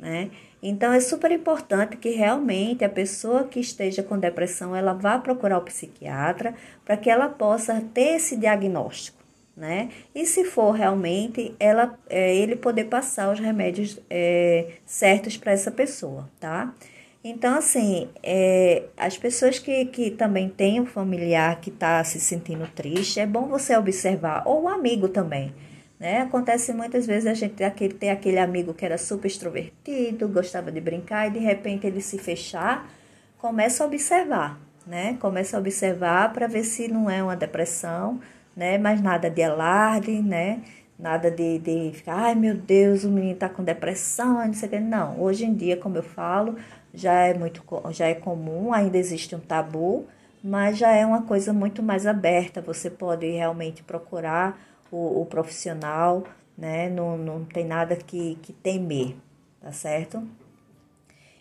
né? 0.00 0.30
Então 0.62 0.92
é 0.92 1.00
super 1.00 1.30
importante 1.30 1.96
que 1.96 2.10
realmente 2.10 2.84
a 2.84 2.88
pessoa 2.88 3.44
que 3.44 3.60
esteja 3.60 4.02
com 4.02 4.18
depressão 4.18 4.74
ela 4.74 4.92
vá 4.92 5.18
procurar 5.18 5.58
o 5.58 5.62
psiquiatra 5.62 6.54
para 6.84 6.96
que 6.96 7.10
ela 7.10 7.28
possa 7.28 7.82
ter 7.94 8.16
esse 8.16 8.36
diagnóstico, 8.36 9.18
né? 9.56 9.90
E 10.14 10.26
se 10.26 10.44
for 10.44 10.72
realmente 10.72 11.54
ela 11.60 11.98
é, 12.08 12.34
ele 12.34 12.56
poder 12.56 12.84
passar 12.84 13.32
os 13.32 13.38
remédios 13.38 13.98
é, 14.08 14.72
certos 14.84 15.36
para 15.36 15.52
essa 15.52 15.70
pessoa, 15.70 16.28
tá? 16.40 16.74
Então, 17.22 17.54
assim, 17.58 18.08
é, 18.22 18.84
as 18.96 19.18
pessoas 19.18 19.58
que, 19.58 19.84
que 19.86 20.10
também 20.10 20.48
têm 20.48 20.80
um 20.80 20.86
familiar 20.86 21.60
que 21.60 21.68
está 21.68 22.02
se 22.02 22.18
sentindo 22.18 22.66
triste, 22.74 23.20
é 23.20 23.26
bom 23.26 23.46
você 23.46 23.76
observar, 23.76 24.42
ou 24.46 24.62
um 24.62 24.68
amigo 24.68 25.06
também, 25.06 25.52
né? 26.00 26.22
Acontece 26.22 26.72
muitas 26.72 27.06
vezes 27.06 27.26
a 27.26 27.34
gente 27.34 27.62
aquele, 27.62 27.92
ter 27.92 28.08
aquele 28.08 28.38
amigo 28.38 28.72
que 28.72 28.86
era 28.86 28.96
super 28.96 29.28
extrovertido, 29.28 30.26
gostava 30.28 30.72
de 30.72 30.80
brincar 30.80 31.28
e 31.28 31.30
de 31.32 31.38
repente 31.38 31.86
ele 31.86 32.00
se 32.00 32.16
fechar, 32.18 32.90
começa 33.36 33.84
a 33.84 33.86
observar, 33.86 34.58
né? 34.86 35.18
Começa 35.20 35.58
a 35.58 35.60
observar 35.60 36.32
para 36.32 36.46
ver 36.46 36.64
se 36.64 36.88
não 36.88 37.10
é 37.10 37.22
uma 37.22 37.36
depressão, 37.36 38.18
né? 38.56 38.78
Mas 38.78 39.02
nada 39.02 39.28
de 39.28 39.42
alarde, 39.42 40.22
né? 40.22 40.62
Nada 40.98 41.30
de, 41.30 41.58
de 41.58 41.92
ficar, 41.94 42.16
ai 42.16 42.34
meu 42.34 42.54
Deus, 42.54 43.04
o 43.04 43.10
menino 43.10 43.32
está 43.34 43.48
com 43.48 43.62
depressão, 43.62 44.46
não 44.46 44.54
sei 44.54 44.68
o 44.68 44.72
que. 44.72 44.80
Não, 44.80 45.20
hoje 45.20 45.44
em 45.44 45.54
dia, 45.54 45.76
como 45.76 45.96
eu 45.96 46.02
falo, 46.02 46.56
já 46.94 47.12
é 47.12 47.34
muito 47.34 47.62
já 47.90 48.06
é 48.06 48.14
comum, 48.14 48.72
ainda 48.72 48.98
existe 48.98 49.34
um 49.34 49.40
tabu, 49.40 50.06
mas 50.42 50.78
já 50.78 50.90
é 50.92 51.04
uma 51.04 51.22
coisa 51.22 51.52
muito 51.52 51.82
mais 51.82 52.06
aberta. 52.06 52.60
Você 52.62 52.90
pode 52.90 53.26
realmente 53.30 53.82
procurar 53.82 54.58
o, 54.90 55.22
o 55.22 55.26
profissional, 55.26 56.24
né? 56.56 56.88
Não, 56.88 57.16
não 57.16 57.44
tem 57.44 57.64
nada 57.64 57.96
que, 57.96 58.36
que 58.42 58.52
temer, 58.52 59.16
tá 59.60 59.72
certo? 59.72 60.22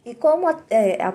E 0.06 0.16
como 0.16 0.48
a, 0.48 0.58
é, 0.70 0.98
a, 1.04 1.14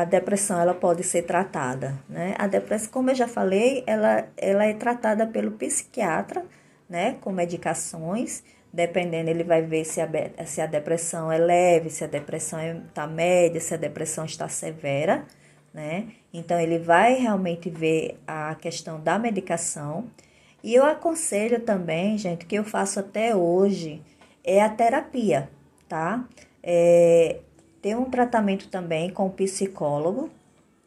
a, 0.00 0.04
depressão 0.04 0.60
ela 0.60 0.74
pode 0.74 1.02
ser 1.02 1.22
tratada? 1.22 1.98
Né? 2.08 2.34
A 2.38 2.46
depressão, 2.46 2.90
como 2.90 3.10
eu 3.10 3.14
já 3.14 3.28
falei, 3.28 3.84
ela, 3.86 4.26
ela 4.36 4.64
é 4.64 4.72
tratada 4.72 5.26
pelo 5.26 5.52
psiquiatra, 5.52 6.44
né? 6.88 7.16
Com 7.20 7.30
medicações, 7.32 8.42
dependendo, 8.72 9.30
ele 9.30 9.44
vai 9.44 9.62
ver 9.62 9.84
se 9.84 10.00
a, 10.00 10.08
se 10.46 10.60
a 10.60 10.66
depressão 10.66 11.30
é 11.30 11.38
leve, 11.38 11.90
se 11.90 12.02
a 12.02 12.08
depressão 12.08 12.58
está 12.88 13.06
média, 13.06 13.60
se 13.60 13.74
a 13.74 13.76
depressão 13.76 14.24
está 14.24 14.48
severa, 14.48 15.24
né? 15.72 16.08
Então, 16.32 16.58
ele 16.58 16.78
vai 16.78 17.14
realmente 17.14 17.70
ver 17.70 18.18
a 18.26 18.54
questão 18.56 19.00
da 19.00 19.18
medicação 19.18 20.06
e 20.64 20.74
eu 20.74 20.86
aconselho 20.86 21.60
também, 21.60 22.16
gente, 22.16 22.46
que 22.46 22.54
eu 22.54 22.64
faço 22.64 22.98
até 22.98 23.36
hoje, 23.36 24.00
é 24.42 24.62
a 24.62 24.68
terapia, 24.70 25.50
tá? 25.86 26.26
É, 26.62 27.40
tem 27.82 27.94
um 27.94 28.06
tratamento 28.06 28.68
também 28.68 29.10
com 29.10 29.28
psicólogo, 29.28 30.30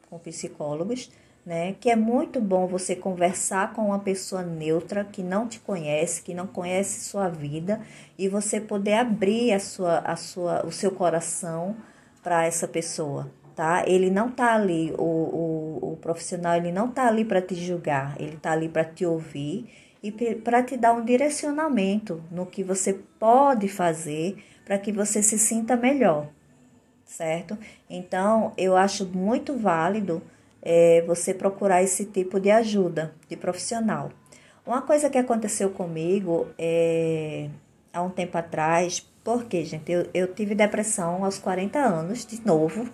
com 0.09 0.17
psicólogos, 0.17 1.11
né? 1.45 1.75
Que 1.79 1.91
é 1.91 1.95
muito 1.95 2.41
bom 2.41 2.65
você 2.65 2.95
conversar 2.95 3.71
com 3.73 3.85
uma 3.85 3.99
pessoa 3.99 4.41
neutra 4.41 5.05
que 5.05 5.21
não 5.21 5.47
te 5.47 5.59
conhece, 5.59 6.23
que 6.23 6.33
não 6.33 6.47
conhece 6.47 7.01
sua 7.01 7.29
vida 7.29 7.79
e 8.17 8.27
você 8.27 8.59
poder 8.59 8.95
abrir 8.95 9.53
a 9.53 9.59
sua, 9.59 9.99
a 9.99 10.15
sua, 10.15 10.65
o 10.65 10.71
seu 10.71 10.89
coração 10.89 11.75
para 12.23 12.45
essa 12.45 12.67
pessoa, 12.67 13.31
tá? 13.57 13.83
Ele 13.87 14.11
não 14.11 14.29
tá 14.29 14.53
ali, 14.53 14.93
o, 14.99 15.01
o, 15.01 15.93
o 15.93 15.97
profissional 15.97 16.55
ele 16.55 16.71
não 16.71 16.91
tá 16.91 17.07
ali 17.07 17.25
para 17.25 17.41
te 17.41 17.55
julgar, 17.55 18.15
ele 18.19 18.37
tá 18.37 18.51
ali 18.51 18.69
para 18.69 18.85
te 18.85 19.03
ouvir 19.03 19.67
e 20.03 20.11
para 20.11 20.61
te 20.61 20.77
dar 20.77 20.93
um 20.93 21.03
direcionamento 21.03 22.23
no 22.29 22.45
que 22.45 22.63
você 22.63 22.93
pode 23.19 23.67
fazer 23.67 24.37
para 24.63 24.77
que 24.77 24.91
você 24.91 25.23
se 25.23 25.39
sinta 25.39 25.75
melhor, 25.75 26.27
certo? 27.03 27.57
Então, 27.89 28.53
eu 28.55 28.77
acho 28.77 29.07
muito 29.07 29.57
válido 29.57 30.21
é, 30.61 31.03
você 31.07 31.33
procurar 31.33 31.81
esse 31.81 32.05
tipo 32.05 32.39
de 32.39 32.51
ajuda 32.51 33.15
de 33.27 33.35
profissional. 33.35 34.11
Uma 34.63 34.83
coisa 34.83 35.09
que 35.09 35.17
aconteceu 35.17 35.71
comigo 35.71 36.47
é, 36.59 37.49
há 37.91 38.03
um 38.03 38.09
tempo 38.09 38.37
atrás, 38.37 39.09
porque, 39.27 39.65
gente, 39.65 39.91
eu, 39.91 40.07
eu 40.13 40.33
tive 40.33 40.55
depressão 40.55 41.25
aos 41.25 41.37
40 41.37 41.77
anos, 41.77 42.25
de 42.25 42.39
novo. 42.45 42.89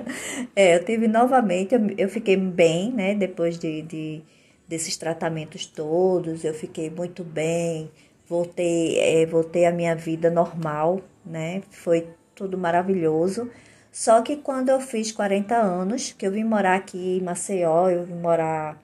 é, 0.56 0.76
eu 0.76 0.82
tive 0.82 1.06
novamente, 1.06 1.74
eu, 1.74 1.80
eu 1.98 2.08
fiquei 2.08 2.38
bem, 2.38 2.90
né, 2.90 3.14
depois 3.14 3.58
de, 3.58 3.82
de, 3.82 4.22
desses 4.66 4.96
tratamentos 4.96 5.66
todos, 5.66 6.42
eu 6.42 6.54
fiquei 6.54 6.88
muito 6.88 7.22
bem, 7.22 7.90
voltei, 8.26 8.98
é, 8.98 9.26
voltei 9.26 9.66
à 9.66 9.72
minha 9.72 9.94
vida 9.94 10.30
normal, 10.30 11.02
né, 11.22 11.60
foi 11.68 12.08
tudo 12.34 12.56
maravilhoso. 12.56 13.50
Só 13.92 14.22
que 14.22 14.36
quando 14.36 14.70
eu 14.70 14.80
fiz 14.80 15.12
40 15.12 15.54
anos, 15.54 16.12
que 16.12 16.26
eu 16.26 16.32
vim 16.32 16.44
morar 16.44 16.76
aqui 16.76 17.18
em 17.18 17.22
Maceió, 17.22 17.90
eu 17.90 18.04
vim 18.04 18.14
morar. 18.14 18.80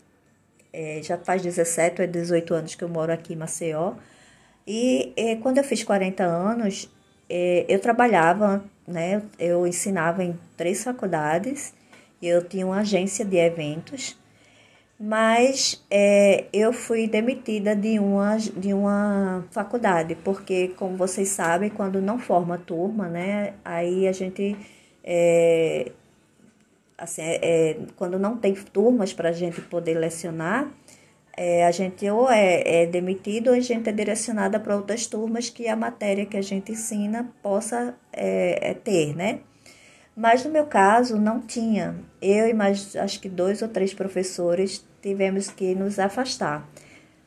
É, 0.71 1.01
já 1.03 1.17
faz 1.17 1.41
17 1.41 2.03
ou 2.03 2.07
18 2.07 2.53
anos 2.53 2.75
que 2.75 2.85
eu 2.85 2.91
moro 2.91 3.11
aqui 3.11 3.33
em 3.33 3.37
Maceió. 3.37 3.95
E 4.67 5.13
é, 5.17 5.37
quando 5.37 5.59
eu 5.59 5.65
fiz 5.65 5.83
40 5.83 6.23
anos, 6.25 6.91
é, 7.29 7.65
eu 7.69 7.81
trabalhava, 7.81 8.65
né? 8.87 9.23
Eu 9.39 9.67
ensinava 9.67 10.23
em 10.25 10.39
três 10.57 10.83
faculdades, 10.85 11.75
eu 12.23 12.43
tinha 12.47 12.67
uma 12.67 12.81
agência 12.81 13.25
de 13.25 13.37
eventos, 13.37 14.19
mas 14.99 15.85
é, 15.91 16.45
eu 16.53 16.73
fui 16.73 17.09
demitida 17.09 17.75
de 17.75 17.99
uma, 17.99 18.37
de 18.37 18.75
uma 18.75 19.47
faculdade, 19.51 20.15
porque, 20.17 20.69
como 20.77 20.97
vocês 20.97 21.29
sabem, 21.31 21.71
quando 21.71 22.01
não 22.01 22.19
forma 22.19 22.59
turma, 22.59 23.09
né? 23.09 23.55
Aí 23.65 24.07
a 24.07 24.13
gente 24.13 24.57
assim, 27.01 27.23
é, 27.23 27.41
é, 27.43 27.79
quando 27.97 28.19
não 28.19 28.37
tem 28.37 28.55
turmas 28.55 29.13
para 29.13 29.31
a 29.31 29.33
gente 29.33 29.61
poder 29.63 29.95
lecionar, 29.95 30.71
é, 31.37 31.67
a 31.67 31.71
gente 31.71 32.09
ou 32.11 32.31
é, 32.31 32.83
é 32.83 32.87
demitido 32.87 33.49
ou 33.49 33.55
a 33.55 33.61
gente 33.61 33.89
é 33.89 33.93
direcionada 33.93 34.59
para 34.59 34.77
outras 34.77 35.07
turmas 35.07 35.49
que 35.49 35.69
a 35.69 35.77
matéria 35.77 36.27
que 36.27 36.37
a 36.37 36.43
gente 36.43 36.73
ensina 36.73 37.31
possa 37.43 37.95
é, 38.13 38.71
é, 38.71 38.75
ter, 38.75 39.17
né? 39.17 39.41
Mas 40.17 40.45
no 40.45 40.51
meu 40.51 40.67
caso 40.67 41.17
não 41.17 41.41
tinha. 41.41 41.97
Eu 42.21 42.49
e 42.49 42.53
mais 42.53 42.95
acho 42.97 43.21
que 43.21 43.29
dois 43.29 43.63
ou 43.63 43.69
três 43.69 43.95
professores 43.95 44.85
tivemos 45.01 45.49
que 45.49 45.75
nos 45.75 45.99
afastar 45.99 46.69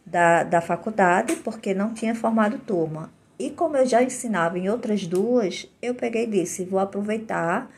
da, 0.06 0.44
da 0.44 0.62
faculdade 0.62 1.36
porque 1.38 1.74
não 1.74 1.94
tinha 1.94 2.14
formado 2.14 2.60
turma. 2.60 3.12
E 3.40 3.50
como 3.50 3.78
eu 3.78 3.86
já 3.86 4.04
ensinava 4.04 4.60
em 4.60 4.70
outras 4.70 5.08
duas, 5.08 5.68
eu 5.82 5.96
peguei 5.96 6.24
e 6.24 6.28
disse: 6.28 6.66
vou 6.66 6.80
aproveitar 6.80 7.70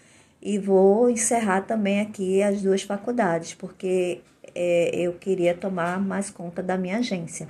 e 0.42 0.60
vou 0.60 1.10
encerrar 1.10 1.62
também 1.62 2.02
aqui 2.02 2.44
as 2.44 2.62
duas 2.62 2.84
faculdades, 2.84 3.54
porque 3.54 4.22
é, 4.56 4.90
eu 4.96 5.14
queria 5.14 5.54
tomar 5.54 6.00
mais 6.00 6.30
conta 6.30 6.64
da 6.64 6.78
minha 6.78 6.98
agência. 6.98 7.48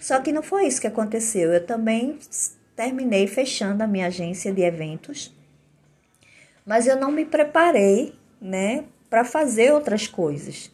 Só 0.00 0.20
que 0.20 0.32
não 0.32 0.42
foi 0.42 0.66
isso 0.66 0.80
que 0.80 0.86
aconteceu. 0.86 1.52
Eu 1.52 1.64
também 1.64 2.18
terminei 2.74 3.26
fechando 3.26 3.82
a 3.82 3.86
minha 3.86 4.08
agência 4.08 4.52
de 4.52 4.62
eventos, 4.62 5.32
mas 6.66 6.86
eu 6.86 6.96
não 6.96 7.12
me 7.12 7.24
preparei, 7.24 8.12
né, 8.40 8.84
para 9.08 9.24
fazer 9.24 9.72
outras 9.72 10.08
coisas. 10.08 10.70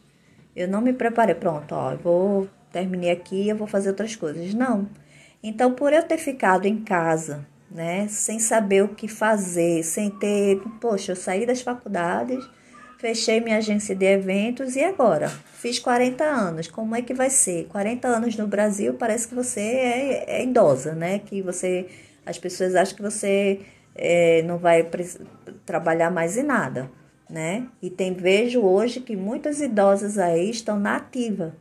Eu 0.55 0.67
não 0.67 0.81
me 0.81 0.93
preparei, 0.93 1.35
pronto, 1.35 1.75
ó, 1.75 1.91
eu 1.91 1.97
vou 1.99 2.49
terminei 2.71 3.11
aqui, 3.11 3.47
eu 3.47 3.55
vou 3.55 3.67
fazer 3.67 3.89
outras 3.89 4.15
coisas. 4.15 4.53
Não. 4.53 4.87
Então, 5.43 5.73
por 5.73 5.93
eu 5.93 6.03
ter 6.03 6.17
ficado 6.17 6.65
em 6.65 6.83
casa, 6.83 7.45
né, 7.69 8.07
sem 8.07 8.39
saber 8.39 8.83
o 8.83 8.89
que 8.89 9.07
fazer, 9.07 9.83
sem 9.83 10.09
ter, 10.09 10.59
poxa, 10.81 11.11
eu 11.11 11.15
saí 11.15 11.45
das 11.45 11.61
faculdades, 11.61 12.43
fechei 12.99 13.41
minha 13.41 13.57
agência 13.57 13.95
de 13.95 14.05
eventos 14.05 14.75
e 14.75 14.83
agora? 14.83 15.27
Fiz 15.55 15.79
40 15.79 16.23
anos, 16.23 16.67
como 16.67 16.95
é 16.95 17.01
que 17.01 17.13
vai 17.13 17.31
ser? 17.31 17.65
40 17.69 18.07
anos 18.07 18.35
no 18.35 18.47
Brasil, 18.47 18.93
parece 18.93 19.27
que 19.27 19.33
você 19.33 19.59
é, 19.59 20.39
é 20.41 20.43
idosa, 20.43 20.93
né? 20.93 21.17
Que 21.19 21.41
você, 21.41 21.87
as 22.23 22.37
pessoas 22.37 22.75
acham 22.75 22.95
que 22.95 23.01
você 23.01 23.61
é, 23.95 24.43
não 24.43 24.59
vai 24.59 24.87
trabalhar 25.65 26.11
mais 26.11 26.37
em 26.37 26.43
nada, 26.43 26.91
né? 27.27 27.65
E 27.81 27.89
tem 27.89 28.13
vejo 28.13 28.61
hoje 28.61 28.99
que 28.99 29.15
muitas 29.15 29.59
idosas 29.59 30.19
aí 30.19 30.51
estão 30.51 30.79
na 30.79 30.97
ativa 30.97 31.55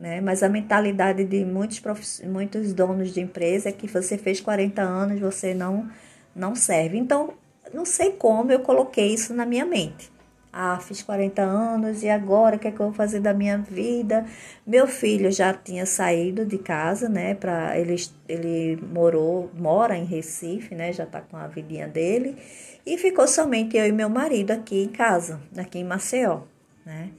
né? 0.00 0.18
Mas 0.20 0.42
a 0.42 0.48
mentalidade 0.48 1.24
de 1.24 1.44
muitos, 1.44 1.82
muitos 2.24 2.72
donos 2.72 3.12
de 3.12 3.20
empresa 3.20 3.68
é 3.68 3.72
que 3.72 3.86
você 3.86 4.16
fez 4.16 4.40
40 4.40 4.80
anos, 4.80 5.20
você 5.20 5.52
não, 5.52 5.88
não 6.34 6.54
serve. 6.54 6.96
Então, 6.96 7.34
não 7.74 7.84
sei 7.84 8.12
como 8.12 8.50
eu 8.50 8.60
coloquei 8.60 9.12
isso 9.12 9.34
na 9.34 9.44
minha 9.44 9.66
mente. 9.66 10.10
Ah, 10.52 10.80
fiz 10.80 11.00
40 11.00 11.42
anos 11.42 12.02
e 12.02 12.08
agora 12.08 12.56
o 12.56 12.58
que 12.58 12.66
é 12.66 12.72
que 12.72 12.80
eu 12.80 12.86
vou 12.86 12.94
fazer 12.94 13.20
da 13.20 13.32
minha 13.32 13.56
vida? 13.58 14.26
Meu 14.66 14.88
filho 14.88 15.30
já 15.30 15.54
tinha 15.54 15.86
saído 15.86 16.44
de 16.44 16.58
casa, 16.58 17.08
né? 17.08 17.36
Pra, 17.36 17.78
ele, 17.78 17.94
ele 18.28 18.76
morou, 18.82 19.48
mora 19.54 19.96
em 19.96 20.04
Recife, 20.04 20.74
né? 20.74 20.92
Já 20.92 21.06
tá 21.06 21.20
com 21.20 21.36
a 21.36 21.46
vidinha 21.46 21.86
dele. 21.86 22.36
E 22.84 22.98
ficou 22.98 23.28
somente 23.28 23.76
eu 23.76 23.86
e 23.86 23.92
meu 23.92 24.08
marido 24.08 24.50
aqui 24.50 24.82
em 24.82 24.88
casa, 24.88 25.40
aqui 25.56 25.78
em 25.78 25.84
Maceió, 25.84 26.40
né? 26.84 27.10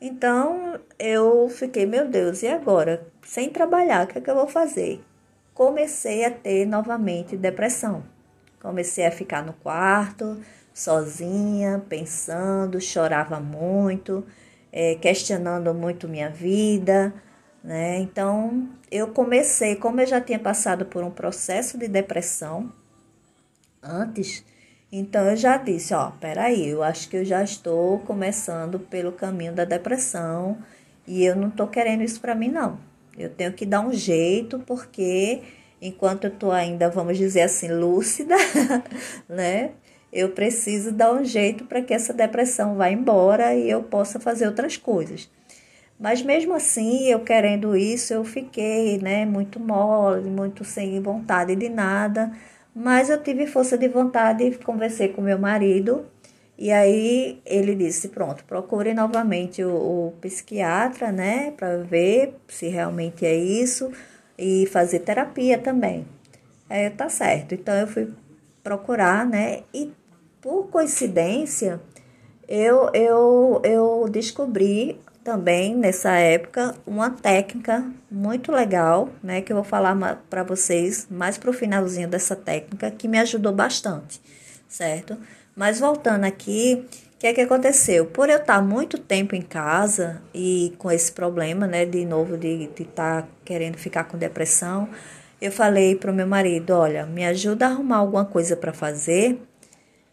Então 0.00 0.78
eu 0.96 1.48
fiquei, 1.48 1.84
meu 1.84 2.06
Deus, 2.08 2.42
e 2.44 2.46
agora? 2.46 3.04
Sem 3.22 3.50
trabalhar, 3.50 4.04
o 4.04 4.06
que 4.06 4.18
é 4.18 4.20
que 4.20 4.30
eu 4.30 4.36
vou 4.36 4.46
fazer? 4.46 5.04
Comecei 5.52 6.24
a 6.24 6.30
ter 6.30 6.64
novamente 6.64 7.36
depressão. 7.36 8.04
Comecei 8.60 9.04
a 9.04 9.10
ficar 9.10 9.44
no 9.44 9.52
quarto, 9.52 10.40
sozinha, 10.78 11.84
pensando, 11.88 12.80
chorava 12.80 13.40
muito, 13.40 14.24
é, 14.72 14.94
questionando 14.94 15.74
muito 15.74 16.06
minha 16.06 16.30
vida, 16.30 17.12
né? 17.64 17.98
Então 17.98 18.68
eu 18.88 19.08
comecei, 19.08 19.74
como 19.74 20.00
eu 20.00 20.06
já 20.06 20.20
tinha 20.20 20.38
passado 20.38 20.86
por 20.86 21.02
um 21.02 21.10
processo 21.10 21.76
de 21.76 21.88
depressão 21.88 22.72
antes, 23.82 24.44
então 24.92 25.26
eu 25.26 25.36
já 25.36 25.56
disse, 25.56 25.92
ó, 25.92 26.12
peraí, 26.12 26.68
eu 26.68 26.84
acho 26.84 27.08
que 27.08 27.16
eu 27.16 27.24
já 27.24 27.42
estou 27.42 27.98
começando 28.00 28.78
pelo 28.78 29.10
caminho 29.10 29.52
da 29.52 29.64
depressão 29.64 30.58
e 31.08 31.24
eu 31.24 31.34
não 31.34 31.48
estou 31.48 31.66
querendo 31.66 32.04
isso 32.04 32.20
para 32.20 32.36
mim 32.36 32.48
não. 32.48 32.78
Eu 33.18 33.30
tenho 33.30 33.52
que 33.52 33.66
dar 33.66 33.80
um 33.80 33.92
jeito 33.92 34.60
porque 34.60 35.42
enquanto 35.82 36.24
eu 36.24 36.32
estou 36.32 36.52
ainda, 36.52 36.88
vamos 36.88 37.18
dizer 37.18 37.42
assim, 37.42 37.68
lúcida, 37.68 38.36
né? 39.28 39.72
Eu 40.12 40.30
preciso 40.30 40.92
dar 40.92 41.12
um 41.12 41.24
jeito 41.24 41.64
para 41.64 41.82
que 41.82 41.94
essa 41.94 42.12
depressão 42.12 42.76
vá 42.76 42.90
embora 42.90 43.54
e 43.54 43.68
eu 43.70 43.82
possa 43.82 44.18
fazer 44.18 44.46
outras 44.46 44.76
coisas. 44.76 45.30
Mas 45.98 46.22
mesmo 46.22 46.54
assim, 46.54 47.06
eu 47.08 47.20
querendo 47.20 47.76
isso, 47.76 48.12
eu 48.14 48.24
fiquei, 48.24 48.98
né, 48.98 49.24
muito 49.26 49.58
mole, 49.58 50.30
muito 50.30 50.64
sem 50.64 51.00
vontade 51.00 51.56
de 51.56 51.68
nada 51.68 52.32
mas 52.80 53.10
eu 53.10 53.20
tive 53.20 53.44
força 53.44 53.76
de 53.76 53.88
vontade, 53.88 54.56
conversei 54.64 55.08
com 55.08 55.20
meu 55.20 55.36
marido 55.36 56.06
e 56.56 56.70
aí 56.70 57.40
ele 57.44 57.74
disse: 57.74 58.08
pronto, 58.08 58.44
procure 58.44 58.94
novamente 58.94 59.64
o, 59.64 59.74
o 60.08 60.12
psiquiatra, 60.20 61.10
né, 61.10 61.50
para 61.56 61.78
ver 61.78 62.36
se 62.46 62.68
realmente 62.68 63.26
é 63.26 63.34
isso 63.34 63.90
e 64.38 64.64
fazer 64.66 65.00
terapia 65.00 65.58
também. 65.58 66.06
Aí 66.70 66.88
tá 66.90 67.08
certo. 67.08 67.52
Então 67.54 67.74
eu 67.74 67.88
fui 67.88 68.12
procurar, 68.62 69.26
né, 69.26 69.62
e 69.74 69.92
por 70.40 70.68
coincidência 70.68 71.80
eu, 72.48 72.90
eu, 72.94 73.60
eu 73.62 74.08
descobri 74.10 74.98
também 75.22 75.74
nessa 75.74 76.12
época 76.12 76.74
uma 76.86 77.10
técnica 77.10 77.84
muito 78.10 78.50
legal, 78.50 79.10
né, 79.22 79.42
que 79.42 79.52
eu 79.52 79.56
vou 79.56 79.64
falar 79.64 79.94
para 80.30 80.42
vocês 80.42 81.06
mais 81.10 81.36
pro 81.36 81.52
finalzinho 81.52 82.08
dessa 82.08 82.34
técnica 82.34 82.90
que 82.90 83.06
me 83.06 83.18
ajudou 83.18 83.52
bastante, 83.52 84.18
certo? 84.66 85.18
Mas 85.54 85.78
voltando 85.78 86.24
aqui, 86.24 86.86
o 87.14 87.18
que 87.18 87.26
é 87.26 87.34
que 87.34 87.42
aconteceu? 87.42 88.06
Por 88.06 88.30
eu 88.30 88.38
estar 88.38 88.62
muito 88.62 88.96
tempo 88.96 89.34
em 89.34 89.42
casa 89.42 90.22
e 90.32 90.72
com 90.78 90.90
esse 90.90 91.12
problema, 91.12 91.66
né, 91.66 91.84
de 91.84 92.06
novo 92.06 92.38
de 92.38 92.70
estar 92.78 93.22
tá 93.22 93.28
querendo 93.44 93.76
ficar 93.76 94.04
com 94.04 94.16
depressão, 94.16 94.88
eu 95.40 95.52
falei 95.52 95.94
para 95.94 96.10
o 96.10 96.14
meu 96.14 96.26
marido: 96.26 96.70
olha, 96.70 97.04
me 97.04 97.26
ajuda 97.26 97.66
a 97.66 97.70
arrumar 97.70 97.98
alguma 97.98 98.24
coisa 98.24 98.56
para 98.56 98.72
fazer 98.72 99.38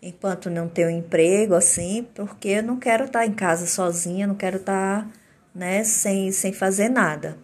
enquanto 0.06 0.52
não 0.52 0.70
tenho 0.70 0.92
emprego, 0.92 1.56
assim, 1.56 2.08
porque 2.14 2.50
eu 2.50 2.64
não 2.64 2.78
quero 2.78 3.06
estar 3.06 3.26
em 3.26 3.34
casa 3.34 3.66
sozinha, 3.66 4.28
não 4.28 4.36
quero 4.36 4.58
estar, 4.58 5.10
né, 5.54 5.84
sem, 5.84 6.32
sem 6.32 6.54
fazer 6.54 6.90
nada. 6.90 7.38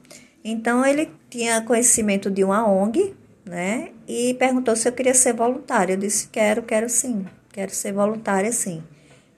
Então 0.45 0.85
ele 0.85 1.09
tinha 1.27 1.61
conhecimento 1.63 2.29
de 2.29 2.43
uma 2.43 2.67
ONG, 2.71 3.15
né, 3.43 3.89
e 4.07 4.35
perguntou 4.35 4.75
se 4.75 4.87
eu 4.87 4.93
queria 4.93 5.15
ser 5.15 5.33
voluntária. 5.33 5.93
Eu 5.93 5.97
disse: 5.97 6.27
quero, 6.27 6.61
quero 6.61 6.87
sim, 6.87 7.25
quero 7.51 7.71
ser 7.71 7.93
voluntária 7.93 8.51
sim. 8.51 8.83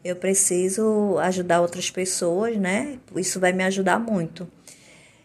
Eu 0.03 0.17
preciso 0.17 1.17
ajudar 1.19 1.61
outras 1.61 1.89
pessoas, 1.89 2.57
né? 2.57 2.99
Isso 3.15 3.39
vai 3.39 3.53
me 3.53 3.63
ajudar 3.63 3.99
muito. 3.99 4.45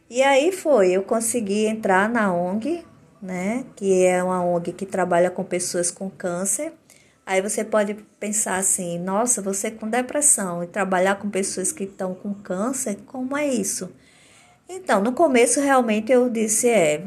E 0.09 0.23
aí 0.23 0.53
foi, 0.53 0.93
eu 0.93 1.03
consegui 1.03 1.67
entrar 1.67 2.09
na 2.09 2.33
ONG, 2.33 2.85
né? 3.21 3.65
Que 3.75 4.05
é 4.05 4.23
uma 4.23 4.41
ONG 4.45 4.73
que 4.73 4.87
trabalha 4.87 5.33
com 5.33 5.43
pessoas 5.43 5.91
com 5.91 6.09
câncer. 6.09 6.73
Aí 7.29 7.43
você 7.43 7.63
pode 7.63 7.93
pensar 8.19 8.57
assim, 8.57 8.99
nossa, 8.99 9.43
você 9.43 9.71
com 9.71 9.87
depressão 9.87 10.65
e 10.65 10.67
trabalhar 10.67 11.17
com 11.17 11.29
pessoas 11.29 11.71
que 11.71 11.85
estão 11.85 12.15
com 12.15 12.33
câncer, 12.33 12.97
como 13.05 13.37
é 13.37 13.47
isso? 13.47 13.93
Então, 14.67 15.03
no 15.03 15.13
começo 15.13 15.61
realmente 15.61 16.11
eu 16.11 16.31
disse, 16.31 16.71
é, 16.71 17.03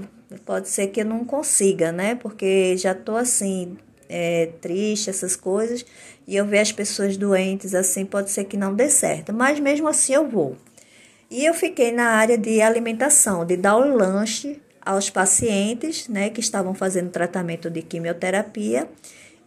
pode 0.46 0.70
ser 0.70 0.90
que 0.90 1.02
eu 1.02 1.06
não 1.06 1.26
consiga, 1.26 1.92
né? 1.92 2.14
Porque 2.14 2.78
já 2.78 2.94
tô 2.94 3.16
assim, 3.16 3.76
é, 4.08 4.52
triste, 4.62 5.10
essas 5.10 5.36
coisas, 5.36 5.84
e 6.28 6.36
eu 6.36 6.46
ver 6.46 6.60
as 6.60 6.72
pessoas 6.72 7.18
doentes 7.18 7.74
assim, 7.74 8.06
pode 8.06 8.30
ser 8.30 8.44
que 8.44 8.56
não 8.56 8.76
dê 8.76 8.92
certo. 8.92 9.34
Mas 9.34 9.60
mesmo 9.60 9.88
assim 9.88 10.14
eu 10.14 10.30
vou. 10.30 10.56
E 11.32 11.44
eu 11.44 11.54
fiquei 11.56 11.92
na 11.92 12.10
área 12.10 12.38
de 12.38 12.62
alimentação, 12.62 13.44
de 13.44 13.58
dar 13.58 13.76
o 13.76 13.98
lanche 13.98 14.62
aos 14.86 15.10
pacientes 15.10 16.08
né, 16.08 16.30
que 16.30 16.40
estavam 16.40 16.76
fazendo 16.76 17.10
tratamento 17.10 17.72
de 17.72 17.82
quimioterapia 17.82 18.88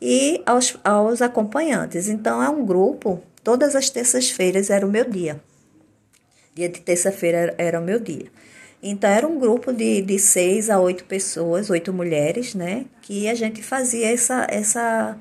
e 0.06 0.42
aos, 0.44 0.76
aos 0.84 1.22
acompanhantes. 1.22 2.10
Então, 2.10 2.42
é 2.42 2.48
um 2.50 2.62
grupo, 2.62 3.22
todas 3.42 3.74
as 3.74 3.88
terças-feiras 3.88 4.68
era 4.68 4.86
o 4.86 4.90
meu 4.90 5.08
dia. 5.08 5.40
Dia 6.54 6.68
de 6.68 6.82
terça-feira 6.82 7.54
era 7.56 7.80
o 7.80 7.82
meu 7.82 7.98
dia. 7.98 8.26
Então, 8.82 9.08
era 9.08 9.26
um 9.26 9.38
grupo 9.38 9.72
de, 9.72 10.02
de 10.02 10.18
seis 10.18 10.68
a 10.68 10.78
oito 10.78 11.04
pessoas, 11.04 11.70
oito 11.70 11.90
mulheres, 11.90 12.54
né? 12.54 12.84
Que 13.00 13.30
a 13.30 13.34
gente 13.34 13.62
fazia 13.62 14.12
essa, 14.12 14.46
essa, 14.50 15.16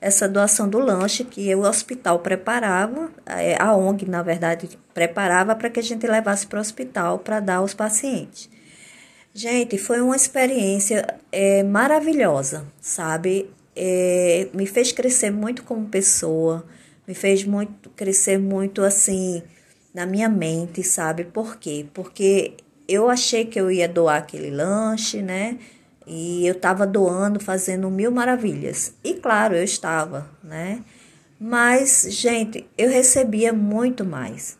essa 0.00 0.26
doação 0.26 0.66
do 0.66 0.78
lanche 0.78 1.24
que 1.24 1.54
o 1.54 1.60
hospital 1.60 2.20
preparava, 2.20 3.10
é, 3.26 3.60
a 3.60 3.76
ONG, 3.76 4.08
na 4.08 4.22
verdade, 4.22 4.78
preparava 4.94 5.54
para 5.54 5.68
que 5.68 5.78
a 5.78 5.82
gente 5.82 6.06
levasse 6.06 6.46
para 6.46 6.56
o 6.56 6.62
hospital 6.62 7.18
para 7.18 7.38
dar 7.38 7.56
aos 7.56 7.74
pacientes. 7.74 8.48
Gente, 9.34 9.76
foi 9.76 10.00
uma 10.00 10.16
experiência 10.16 11.06
é, 11.30 11.62
maravilhosa, 11.62 12.66
sabe? 12.80 13.50
É, 13.74 14.48
me 14.52 14.66
fez 14.66 14.92
crescer 14.92 15.30
muito 15.30 15.62
como 15.64 15.88
pessoa, 15.88 16.64
me 17.06 17.14
fez 17.14 17.44
muito 17.44 17.90
crescer 17.90 18.38
muito 18.38 18.82
assim 18.82 19.42
na 19.94 20.06
minha 20.06 20.28
mente, 20.28 20.82
sabe? 20.82 21.24
Por 21.24 21.56
quê? 21.56 21.86
Porque 21.92 22.54
eu 22.88 23.08
achei 23.08 23.44
que 23.44 23.60
eu 23.60 23.70
ia 23.70 23.88
doar 23.88 24.18
aquele 24.18 24.50
lanche, 24.50 25.22
né? 25.22 25.58
E 26.06 26.46
eu 26.46 26.52
estava 26.52 26.86
doando, 26.86 27.38
fazendo 27.40 27.90
mil 27.90 28.10
maravilhas. 28.10 28.94
E 29.04 29.14
claro, 29.14 29.54
eu 29.54 29.62
estava, 29.62 30.28
né? 30.42 30.82
Mas, 31.38 32.06
gente, 32.08 32.68
eu 32.78 32.88
recebia 32.88 33.52
muito 33.52 34.04
mais. 34.04 34.56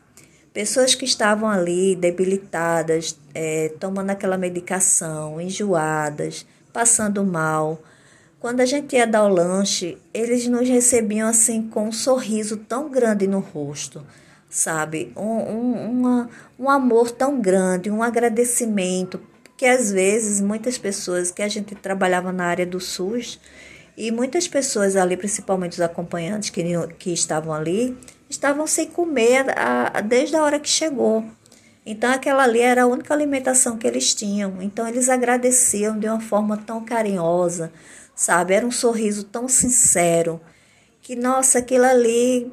Pessoas 0.53 0.95
que 0.95 1.05
estavam 1.05 1.49
ali 1.49 1.97
debilitadas, 1.97 3.19
é, 3.35 3.73
tomando 3.81 4.11
aquela 4.11 4.37
medicação, 4.37 5.41
enjoadas, 5.41 6.47
passando 6.73 7.25
mal. 7.25 7.81
Quando 8.43 8.61
a 8.61 8.67
gente 8.67 8.95
ia 8.95 9.07
dar 9.07 9.25
o 9.25 9.29
lanche, 9.29 9.97
eles 10.13 10.47
nos 10.47 10.69
recebiam 10.69 11.29
assim 11.29 11.63
com 11.63 11.89
um 11.89 11.93
sorriso 11.93 12.59
tão 12.59 12.91
grande 12.91 13.27
no 13.27 13.39
rosto 13.39 14.05
sabe? 14.53 15.11
Um, 15.17 15.23
um, 15.23 15.91
uma, 15.91 16.31
um 16.59 16.69
amor 16.69 17.11
tão 17.11 17.41
grande, 17.41 17.91
um 17.91 18.03
agradecimento, 18.03 19.19
que 19.57 19.65
às 19.65 19.91
vezes 19.91 20.43
muitas 20.43 20.77
pessoas 20.77 21.31
que 21.31 21.41
a 21.41 21.49
gente 21.49 21.75
trabalhava 21.75 22.31
na 22.31 22.45
área 22.45 22.67
do 22.67 22.79
SUS 22.79 23.41
e 23.97 24.11
muitas 24.11 24.47
pessoas 24.47 24.95
ali, 24.95 25.17
principalmente 25.17 25.73
os 25.73 25.81
acompanhantes 25.81 26.51
que, 26.51 26.63
que 26.99 27.15
estavam 27.15 27.55
ali, 27.55 27.97
estavam 28.29 28.67
sem 28.67 28.89
comer 28.89 29.47
a, 29.57 29.99
a, 29.99 30.01
desde 30.03 30.37
a 30.37 30.43
hora 30.43 30.61
que 30.61 30.69
chegou. 30.69 31.25
Então 31.85 32.13
aquela 32.13 32.45
ali 32.45 32.61
era 32.61 32.83
a 32.83 32.87
única 32.87 33.15
alimentação 33.15 33.79
que 33.79 33.87
eles 33.87 34.15
tinham. 34.15 34.61
Então 34.61 34.87
eles 34.87 35.09
agradeciam 35.09 35.99
de 35.99 36.07
uma 36.07 36.21
forma 36.21 36.59
tão 36.59 36.85
carinhosa, 36.85 37.73
sabe? 38.15 38.55
Era 38.55 38.67
um 38.67 38.71
sorriso 38.71 39.25
tão 39.25 39.49
sincero 39.49 40.41
que 41.01 41.17
nossa, 41.17 41.59
aquilo 41.59 41.85
ali 41.85 42.51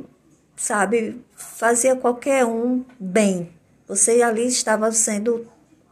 sabe, 0.59 1.21
fazia 1.35 1.95
qualquer 1.95 2.45
um 2.45 2.83
bem. 2.99 3.49
Você 3.87 4.21
ali 4.21 4.45
estava 4.47 4.91
sendo 4.91 5.47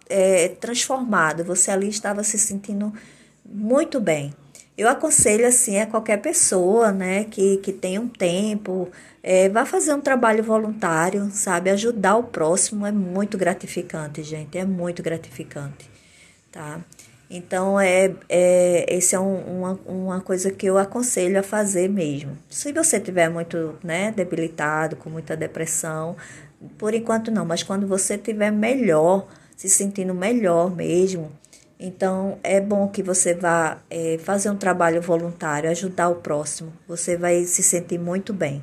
é, 0.09 0.49
transformado, 0.49 1.43
você 1.43 1.71
ali 1.71 1.87
estava 1.87 2.23
se 2.23 2.37
sentindo 2.37 2.93
muito 3.45 3.99
bem. 3.99 4.33
Eu 4.77 4.87
aconselho 4.89 5.47
assim 5.47 5.79
a 5.79 5.87
qualquer 5.87 6.17
pessoa, 6.17 6.91
né, 6.91 7.23
que, 7.23 7.57
que 7.57 7.73
tenha 7.73 7.99
um 7.99 8.07
tempo, 8.07 8.89
é, 9.23 9.49
vá 9.49 9.65
fazer 9.65 9.93
um 9.93 10.01
trabalho 10.01 10.43
voluntário, 10.43 11.31
sabe, 11.31 11.71
ajudar 11.71 12.17
o 12.17 12.23
próximo 12.23 12.85
é 12.85 12.91
muito 12.91 13.37
gratificante, 13.37 14.21
gente, 14.21 14.55
é 14.57 14.65
muito 14.65 15.01
gratificante, 15.01 15.89
tá? 16.51 16.79
Então, 17.29 17.77
é, 17.79 18.13
é, 18.29 18.85
esse 18.87 19.13
é 19.13 19.19
um, 19.19 19.35
uma, 19.35 19.79
uma 19.85 20.21
coisa 20.21 20.49
que 20.49 20.65
eu 20.65 20.77
aconselho 20.77 21.39
a 21.39 21.43
fazer 21.43 21.89
mesmo. 21.89 22.37
Se 22.49 22.71
você 22.71 22.99
tiver 22.99 23.29
muito 23.29 23.75
né, 23.83 24.11
debilitado, 24.11 24.95
com 24.95 25.09
muita 25.09 25.35
depressão, 25.35 26.15
por 26.77 26.93
enquanto 26.93 27.29
não, 27.29 27.45
mas 27.45 27.63
quando 27.63 27.85
você 27.85 28.17
tiver 28.17 28.51
melhor, 28.51 29.27
se 29.57 29.67
sentindo 29.67 30.13
melhor 30.13 30.73
mesmo, 30.73 31.31
então 31.79 32.39
é 32.43 32.61
bom 32.61 32.87
que 32.87 33.03
você 33.03 33.33
vá 33.33 33.77
é, 33.89 34.17
fazer 34.19 34.49
um 34.49 34.57
trabalho 34.57 35.01
voluntário, 35.01 35.69
ajudar 35.69 36.09
o 36.09 36.15
próximo. 36.15 36.71
Você 36.87 37.17
vai 37.17 37.43
se 37.43 37.61
sentir 37.61 37.99
muito 37.99 38.33
bem, 38.33 38.61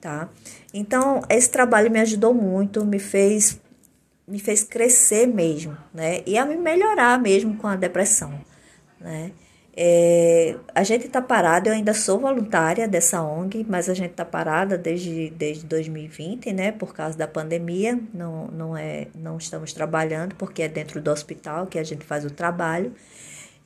tá? 0.00 0.28
Então, 0.74 1.22
esse 1.30 1.48
trabalho 1.48 1.90
me 1.90 2.00
ajudou 2.00 2.34
muito, 2.34 2.84
me 2.84 2.98
fez 2.98 3.58
me 4.26 4.38
fez 4.38 4.64
crescer 4.64 5.26
mesmo, 5.26 5.76
né? 5.94 6.22
E 6.26 6.36
a 6.36 6.44
me 6.44 6.56
melhorar 6.56 7.20
mesmo 7.20 7.56
com 7.56 7.66
a 7.66 7.76
depressão, 7.76 8.40
né? 9.00 9.32
É, 9.78 10.56
a 10.74 10.82
gente 10.82 11.06
está 11.06 11.20
parada, 11.20 11.68
eu 11.68 11.74
ainda 11.74 11.92
sou 11.92 12.18
voluntária 12.18 12.88
dessa 12.88 13.22
ONG, 13.22 13.66
mas 13.68 13.90
a 13.90 13.94
gente 13.94 14.12
está 14.12 14.24
parada 14.24 14.78
desde, 14.78 15.28
desde 15.30 15.66
2020, 15.66 16.50
né? 16.54 16.72
Por 16.72 16.94
causa 16.94 17.16
da 17.18 17.28
pandemia, 17.28 18.00
não, 18.14 18.46
não, 18.48 18.76
é, 18.76 19.08
não 19.14 19.36
estamos 19.36 19.74
trabalhando, 19.74 20.34
porque 20.36 20.62
é 20.62 20.68
dentro 20.68 20.98
do 20.98 21.10
hospital 21.10 21.66
que 21.66 21.78
a 21.78 21.84
gente 21.84 22.06
faz 22.06 22.24
o 22.24 22.30
trabalho. 22.30 22.94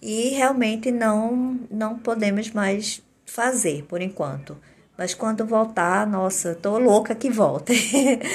E 0.02 0.30
realmente 0.30 0.90
não, 0.90 1.60
não 1.70 1.96
podemos 1.98 2.50
mais 2.50 3.00
fazer 3.24 3.84
por 3.84 4.02
enquanto. 4.02 4.56
Mas 4.98 5.14
quando 5.14 5.46
voltar, 5.46 6.06
nossa, 6.08 6.56
tô 6.56 6.76
louca 6.78 7.14
que 7.14 7.30
volte, 7.30 7.72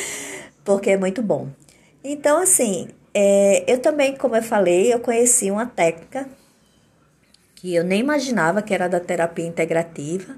porque 0.64 0.92
é 0.92 0.98
muito 0.98 1.22
bom. 1.22 1.50
Então, 2.08 2.40
assim, 2.40 2.88
é, 3.16 3.64
eu 3.66 3.80
também, 3.80 4.16
como 4.16 4.36
eu 4.36 4.44
falei, 4.44 4.94
eu 4.94 5.00
conheci 5.00 5.50
uma 5.50 5.66
técnica 5.66 6.30
que 7.56 7.74
eu 7.74 7.84
nem 7.84 8.00
imaginava 8.00 8.62
que 8.62 8.76
era 8.76 8.88
da 8.88 9.00
terapia 9.00 9.48
integrativa. 9.48 10.36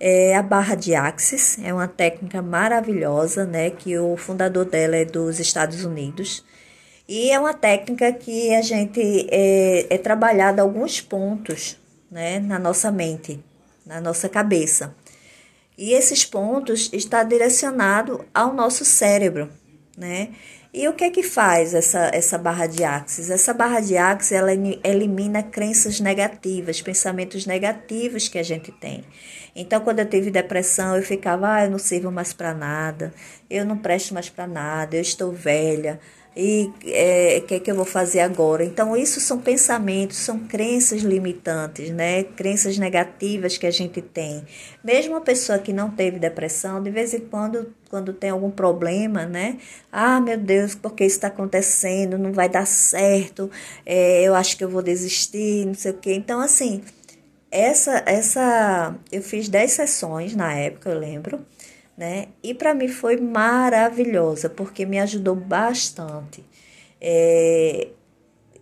É 0.00 0.34
a 0.34 0.42
barra 0.42 0.74
de 0.74 0.92
Axis, 0.92 1.56
é 1.62 1.72
uma 1.72 1.86
técnica 1.86 2.42
maravilhosa, 2.42 3.44
né? 3.44 3.70
Que 3.70 3.96
o 3.96 4.16
fundador 4.16 4.64
dela 4.64 4.96
é 4.96 5.04
dos 5.04 5.38
Estados 5.38 5.84
Unidos. 5.84 6.44
E 7.08 7.30
é 7.30 7.38
uma 7.38 7.54
técnica 7.54 8.12
que 8.12 8.52
a 8.52 8.60
gente 8.60 9.28
é, 9.30 9.86
é 9.94 9.98
trabalhado 9.98 10.60
alguns 10.60 11.00
pontos, 11.00 11.78
né? 12.10 12.40
Na 12.40 12.58
nossa 12.58 12.90
mente, 12.90 13.38
na 13.86 14.00
nossa 14.00 14.28
cabeça. 14.28 14.96
E 15.78 15.92
esses 15.92 16.24
pontos 16.24 16.90
está 16.92 17.22
direcionado 17.22 18.24
ao 18.34 18.52
nosso 18.52 18.84
cérebro, 18.84 19.48
né? 19.96 20.30
E 20.76 20.88
o 20.88 20.92
que 20.92 21.04
é 21.04 21.10
que 21.10 21.22
faz 21.22 21.72
essa, 21.72 22.10
essa 22.12 22.36
barra 22.36 22.66
de 22.66 22.82
axis? 22.82 23.30
Essa 23.30 23.54
barra 23.54 23.78
de 23.78 23.96
axis 23.96 24.32
ela 24.32 24.50
elimina 24.82 25.40
crenças 25.40 26.00
negativas, 26.00 26.82
pensamentos 26.82 27.46
negativos 27.46 28.26
que 28.26 28.40
a 28.40 28.42
gente 28.42 28.72
tem. 28.72 29.04
Então, 29.54 29.80
quando 29.82 30.00
eu 30.00 30.04
tive 30.04 30.32
depressão, 30.32 30.96
eu 30.96 31.02
ficava, 31.04 31.54
ah, 31.54 31.64
eu 31.64 31.70
não 31.70 31.78
sirvo 31.78 32.10
mais 32.10 32.32
para 32.32 32.52
nada, 32.52 33.14
eu 33.48 33.64
não 33.64 33.78
presto 33.78 34.12
mais 34.14 34.28
para 34.28 34.48
nada, 34.48 34.96
eu 34.96 35.00
estou 35.00 35.30
velha, 35.30 36.00
E 36.36 36.64
o 36.66 36.74
é, 36.86 37.40
que, 37.40 37.54
é 37.54 37.60
que 37.60 37.70
eu 37.70 37.76
vou 37.76 37.84
fazer 37.84 38.20
agora? 38.20 38.64
Então, 38.64 38.96
isso 38.96 39.20
são 39.20 39.38
pensamentos, 39.38 40.16
são 40.16 40.40
crenças 40.40 41.02
limitantes, 41.02 41.90
né? 41.90 42.24
Crenças 42.24 42.76
negativas 42.76 43.56
que 43.56 43.66
a 43.66 43.70
gente 43.70 44.02
tem. 44.02 44.44
Mesmo 44.82 45.14
uma 45.14 45.20
pessoa 45.20 45.58
que 45.58 45.72
não 45.72 45.90
teve 45.90 46.18
depressão, 46.18 46.82
de 46.82 46.90
vez 46.90 47.14
em 47.14 47.20
quando, 47.20 47.72
quando 47.88 48.12
tem 48.12 48.30
algum 48.30 48.50
problema, 48.50 49.26
né? 49.26 49.58
Ah, 49.92 50.20
meu 50.20 50.36
Deus, 50.36 50.74
por 50.74 50.94
que 50.94 51.04
isso 51.04 51.16
está 51.16 51.28
acontecendo? 51.28 52.18
Não 52.18 52.32
vai 52.32 52.48
dar 52.48 52.66
certo, 52.66 53.48
é, 53.86 54.22
eu 54.22 54.34
acho 54.34 54.56
que 54.56 54.64
eu 54.64 54.68
vou 54.68 54.82
desistir, 54.82 55.66
não 55.66 55.74
sei 55.74 55.92
o 55.92 55.94
quê. 55.94 56.14
Então, 56.14 56.40
assim, 56.40 56.82
essa, 57.50 58.02
essa, 58.06 58.96
eu 59.12 59.22
fiz 59.22 59.48
10 59.48 59.70
sessões 59.70 60.34
na 60.34 60.52
época, 60.52 60.90
eu 60.90 60.98
lembro 60.98 61.46
né? 61.96 62.28
E 62.42 62.54
para 62.54 62.74
mim 62.74 62.88
foi 62.88 63.16
maravilhosa, 63.16 64.48
porque 64.48 64.84
me 64.84 64.98
ajudou 64.98 65.34
bastante. 65.36 66.44
É, 67.00 67.88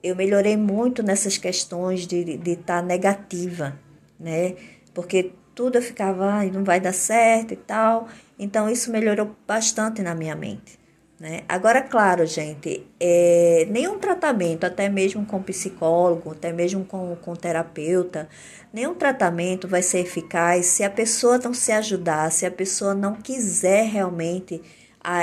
eu 0.03 0.17
melhorei 0.17 0.57
muito 0.57 1.03
nessas 1.03 1.39
questões 1.39 2.07
de 2.07 2.17
estar 2.17 2.43
de 2.43 2.57
tá 2.57 2.83
negativa, 2.83 3.79
né? 4.19 4.57
Porque 4.93 5.33
tudo 5.55 5.77
eu 5.77 5.83
ficava, 5.83 6.41
ah, 6.41 6.45
não 6.47 6.65
vai 6.65 6.81
dar 6.81 6.93
certo 6.93 7.53
e 7.53 7.57
tal. 7.57 8.09
Então 8.39 8.69
isso 8.69 8.91
melhorou 8.91 9.35
bastante 9.47 10.03
na 10.03 10.15
minha 10.15 10.35
mente. 10.35 10.82
Né? 11.23 11.45
Agora, 11.49 11.81
claro, 11.81 12.27
gente, 12.27 12.85
é, 12.99 13.65
nenhum 13.71 13.97
tratamento, 13.97 14.65
até 14.65 14.89
mesmo 14.89 15.25
com 15.25 15.41
psicólogo, 15.41 16.33
até 16.33 16.53
mesmo 16.53 16.85
com, 16.85 17.15
com 17.15 17.37
terapeuta, 17.37 18.29
nenhum 18.73 18.93
tratamento 18.93 19.69
vai 19.69 19.83
ser 19.83 20.01
eficaz 20.01 20.67
se 20.67 20.83
a 20.83 20.91
pessoa 20.91 21.39
não 21.39 21.55
se 21.55 21.71
ajudar, 21.71 22.33
se 22.33 22.45
a 22.45 22.51
pessoa 22.51 22.93
não 22.93 23.15
quiser 23.15 23.85
realmente 23.85 24.61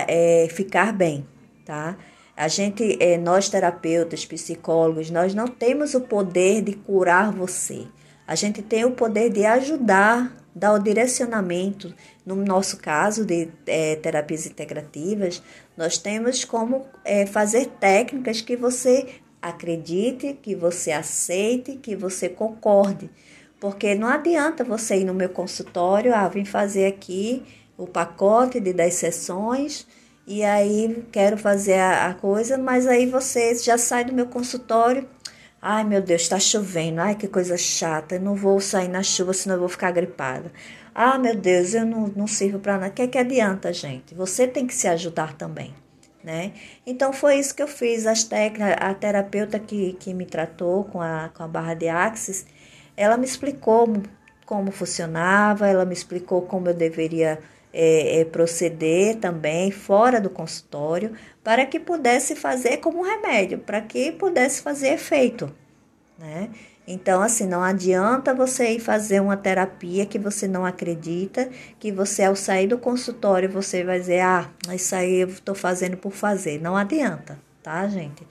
é, 0.08 0.48
ficar 0.50 0.94
bem, 0.94 1.28
tá? 1.66 1.98
A 2.34 2.48
gente, 2.48 2.98
é, 3.02 3.18
nós 3.18 3.50
terapeutas, 3.50 4.26
psicólogos, 4.26 5.12
nós 5.12 5.36
não 5.36 5.50
temos 5.50 5.96
o 5.96 6.00
poder 6.00 6.62
de 6.62 6.76
curar 6.76 7.30
você. 7.30 7.86
A 8.26 8.36
gente 8.36 8.62
tem 8.62 8.86
o 8.86 8.92
poder 8.92 9.30
de 9.32 9.44
ajudar, 9.44 10.34
dar 10.56 10.74
o 10.74 10.80
direcionamento. 10.80 11.94
No 12.26 12.36
nosso 12.36 12.78
caso 12.78 13.26
de 13.26 13.50
é, 13.66 13.96
terapias 13.96 14.46
integrativas, 14.46 15.42
nós 15.80 15.98
temos 15.98 16.44
como 16.44 16.86
é, 17.06 17.26
fazer 17.26 17.68
técnicas 17.80 18.42
que 18.42 18.58
você 18.58 19.08
acredite, 19.42 20.38
que 20.44 20.54
você 20.54 20.92
aceite, 20.92 21.78
que 21.78 21.96
você 21.96 22.28
concorde. 22.28 23.10
Porque 23.62 23.96
não 23.96 24.10
adianta 24.10 24.62
você 24.62 24.98
ir 24.98 25.06
no 25.06 25.14
meu 25.14 25.30
consultório, 25.30 26.14
ah, 26.14 26.28
vim 26.28 26.44
fazer 26.44 26.86
aqui 26.86 27.46
o 27.78 27.88
pacote 27.88 28.60
de 28.60 28.74
10 28.74 28.94
sessões 28.94 29.88
e 30.28 30.44
aí 30.44 31.02
quero 31.14 31.38
fazer 31.38 31.76
a, 31.76 32.10
a 32.10 32.14
coisa, 32.14 32.58
mas 32.58 32.86
aí 32.86 33.06
você 33.06 33.56
já 33.56 33.78
sai 33.78 34.04
do 34.04 34.12
meu 34.12 34.26
consultório 34.26 35.08
Ai, 35.62 35.84
meu 35.84 36.02
Deus, 36.02 36.22
está 36.22 36.40
chovendo. 36.40 37.02
Ai, 37.02 37.16
que 37.16 37.28
coisa 37.28 37.58
chata. 37.58 38.16
Eu 38.16 38.22
não 38.22 38.34
vou 38.34 38.62
sair 38.62 38.88
na 38.88 39.04
chuva, 39.04 39.34
senão 39.34 39.56
eu 39.56 39.60
vou 39.60 39.68
ficar 39.68 39.92
gripada. 39.92 40.52
Ah, 41.02 41.18
meu 41.18 41.34
Deus, 41.34 41.74
eu 41.74 41.86
não, 41.86 42.08
não 42.14 42.28
sirvo 42.28 42.60
para 42.60 42.74
nada. 42.78 42.90
O 42.90 42.92
que, 42.92 43.04
é 43.04 43.08
que 43.08 43.18
adianta, 43.18 43.72
gente? 43.72 44.14
Você 44.14 44.46
tem 44.46 44.68
que 44.68 44.76
se 44.76 44.86
ajudar 44.86 45.34
também, 45.34 45.74
né? 46.22 46.52
Então, 46.86 47.14
foi 47.14 47.40
isso 47.40 47.56
que 47.56 47.64
eu 47.64 47.70
fiz. 47.70 48.06
As 48.06 48.26
técnicas, 48.26 48.76
a 48.78 48.94
terapeuta 48.94 49.58
que, 49.58 49.94
que 49.94 50.14
me 50.14 50.26
tratou 50.26 50.84
com 50.84 51.02
a, 51.02 51.30
com 51.34 51.42
a 51.42 51.48
barra 51.48 51.74
de 51.74 51.88
axis, 51.88 52.46
ela 52.98 53.16
me 53.16 53.24
explicou 53.24 53.88
como 54.46 54.72
funcionava, 54.72 55.70
ela 55.70 55.86
me 55.86 55.94
explicou 55.94 56.42
como 56.42 56.68
eu 56.68 56.74
deveria 56.74 57.40
é, 57.74 58.20
é, 58.20 58.26
proceder 58.26 59.20
também 59.20 59.72
fora 59.72 60.20
do 60.20 60.30
consultório 60.30 61.14
para 61.42 61.66
que 61.66 61.80
pudesse 61.80 62.36
fazer 62.36 62.80
como 62.80 63.04
remédio, 63.04 63.60
para 63.60 63.80
que 63.80 64.12
pudesse 64.12 64.62
fazer 64.62 64.90
efeito, 64.90 65.50
né? 66.18 66.50
Então, 66.92 67.22
assim, 67.22 67.46
não 67.46 67.62
adianta 67.62 68.34
você 68.34 68.72
ir 68.72 68.80
fazer 68.80 69.22
uma 69.22 69.38
terapia 69.38 70.08
que 70.08 70.18
você 70.18 70.48
não 70.48 70.66
acredita, 70.66 71.48
que 71.80 71.92
você, 71.92 72.24
ao 72.24 72.36
sair 72.36 72.66
do 72.66 72.80
consultório, 72.80 73.48
você 73.48 73.84
vai 73.84 74.00
dizer, 74.00 74.22
ah, 74.22 74.50
isso 74.74 74.96
aí 74.96 75.22
eu 75.22 75.28
estou 75.28 75.54
fazendo 75.54 75.96
por 75.98 76.12
fazer. 76.12 76.60
Não 76.60 76.76
adianta, 76.76 77.38
tá, 77.62 77.88
gente? 77.88 78.26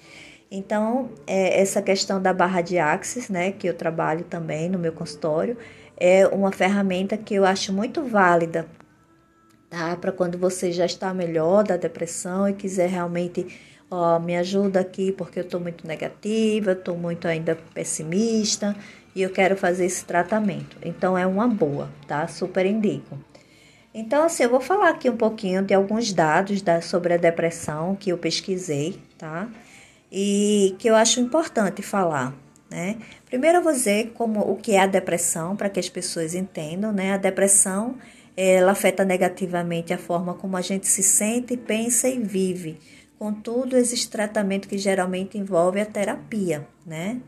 Então, 0.50 1.10
é, 1.24 1.60
essa 1.60 1.80
questão 1.80 2.20
da 2.20 2.32
barra 2.32 2.60
de 2.60 2.80
axis, 2.80 3.28
né, 3.28 3.52
que 3.52 3.68
eu 3.68 3.74
trabalho 3.74 4.24
também 4.24 4.68
no 4.68 4.76
meu 4.76 4.92
consultório, 4.92 5.56
é 5.96 6.26
uma 6.26 6.50
ferramenta 6.50 7.16
que 7.16 7.34
eu 7.36 7.44
acho 7.44 7.72
muito 7.72 8.02
válida 8.02 8.66
tá? 9.68 9.96
Para 9.96 10.12
quando 10.12 10.38
você 10.38 10.72
já 10.72 10.86
está 10.86 11.12
melhor 11.12 11.64
da 11.64 11.76
depressão 11.76 12.48
e 12.48 12.54
quiser 12.54 12.88
realmente, 12.88 13.46
ó, 13.90 14.18
me 14.18 14.36
ajuda 14.36 14.80
aqui 14.80 15.12
porque 15.12 15.38
eu 15.40 15.44
estou 15.44 15.60
muito 15.60 15.86
negativa, 15.86 16.72
estou 16.72 16.96
muito 16.96 17.26
ainda 17.26 17.56
pessimista 17.74 18.76
e 19.14 19.22
eu 19.22 19.30
quero 19.30 19.56
fazer 19.56 19.86
esse 19.86 20.04
tratamento. 20.04 20.76
Então 20.84 21.16
é 21.16 21.26
uma 21.26 21.48
boa, 21.48 21.88
tá? 22.06 22.26
Super 22.28 22.66
indico. 22.66 23.18
Então, 23.92 24.24
assim, 24.24 24.44
eu 24.44 24.50
vou 24.50 24.60
falar 24.60 24.90
aqui 24.90 25.08
um 25.08 25.16
pouquinho 25.16 25.62
de 25.62 25.74
alguns 25.74 26.12
dados 26.12 26.62
da, 26.62 26.80
sobre 26.80 27.14
a 27.14 27.16
depressão 27.16 27.96
que 27.96 28.10
eu 28.10 28.18
pesquisei, 28.18 29.00
tá? 29.16 29.48
E 30.12 30.76
que 30.78 30.88
eu 30.88 30.94
acho 30.94 31.20
importante 31.20 31.82
falar, 31.82 32.34
né? 32.70 32.96
Primeiro 33.26 33.58
eu 33.58 33.62
vou 33.62 33.72
dizer 33.72 34.12
como 34.14 34.40
o 34.40 34.56
que 34.56 34.72
é 34.72 34.80
a 34.80 34.86
depressão, 34.86 35.56
para 35.56 35.68
que 35.68 35.80
as 35.80 35.88
pessoas 35.88 36.34
entendam, 36.34 36.92
né? 36.92 37.12
A 37.12 37.16
depressão 37.16 37.96
ela 38.36 38.70
afeta 38.70 39.04
negativamente 39.04 39.92
a 39.92 39.98
forma 39.98 40.32
como 40.32 40.56
a 40.56 40.60
gente 40.60 40.86
se 40.86 41.02
sente, 41.02 41.56
pensa 41.56 42.08
e 42.08 42.20
vive. 42.20 42.78
Contudo, 43.18 43.76
existe 43.76 44.08
tratamento 44.08 44.68
que 44.68 44.78
geralmente 44.78 45.36
envolve 45.36 45.80
a 45.80 45.86
terapia, 45.86 46.66
né? 46.86 47.20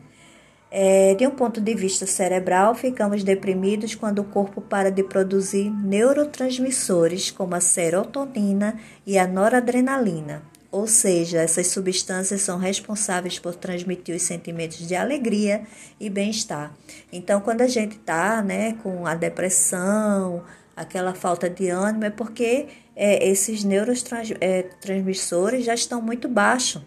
É, 0.73 1.13
de 1.15 1.27
um 1.27 1.31
ponto 1.31 1.59
de 1.59 1.75
vista 1.75 2.05
cerebral, 2.05 2.73
ficamos 2.73 3.25
deprimidos 3.25 3.93
quando 3.93 4.19
o 4.19 4.23
corpo 4.23 4.61
para 4.61 4.89
de 4.89 5.03
produzir 5.03 5.69
neurotransmissores 5.69 7.29
como 7.29 7.55
a 7.55 7.59
serotonina 7.59 8.79
e 9.05 9.17
a 9.17 9.27
noradrenalina. 9.27 10.43
Ou 10.71 10.87
seja, 10.87 11.41
essas 11.41 11.67
substâncias 11.67 12.41
são 12.41 12.57
responsáveis 12.57 13.37
por 13.37 13.53
transmitir 13.53 14.15
os 14.15 14.21
sentimentos 14.21 14.87
de 14.87 14.95
alegria 14.95 15.63
e 15.99 16.09
bem-estar. 16.09 16.73
Então, 17.11 17.41
quando 17.41 17.59
a 17.59 17.67
gente 17.67 17.97
está 17.97 18.41
né, 18.41 18.77
com 18.81 19.05
a 19.05 19.13
depressão, 19.13 20.41
aquela 20.73 21.13
falta 21.13 21.49
de 21.49 21.67
ânimo, 21.67 22.05
é 22.05 22.09
porque 22.09 22.67
é, 22.95 23.27
esses 23.27 23.63
neurotransmissores 23.63 25.61
é, 25.61 25.63
já 25.63 25.73
estão 25.73 26.01
muito 26.01 26.27
baixos. 26.27 26.81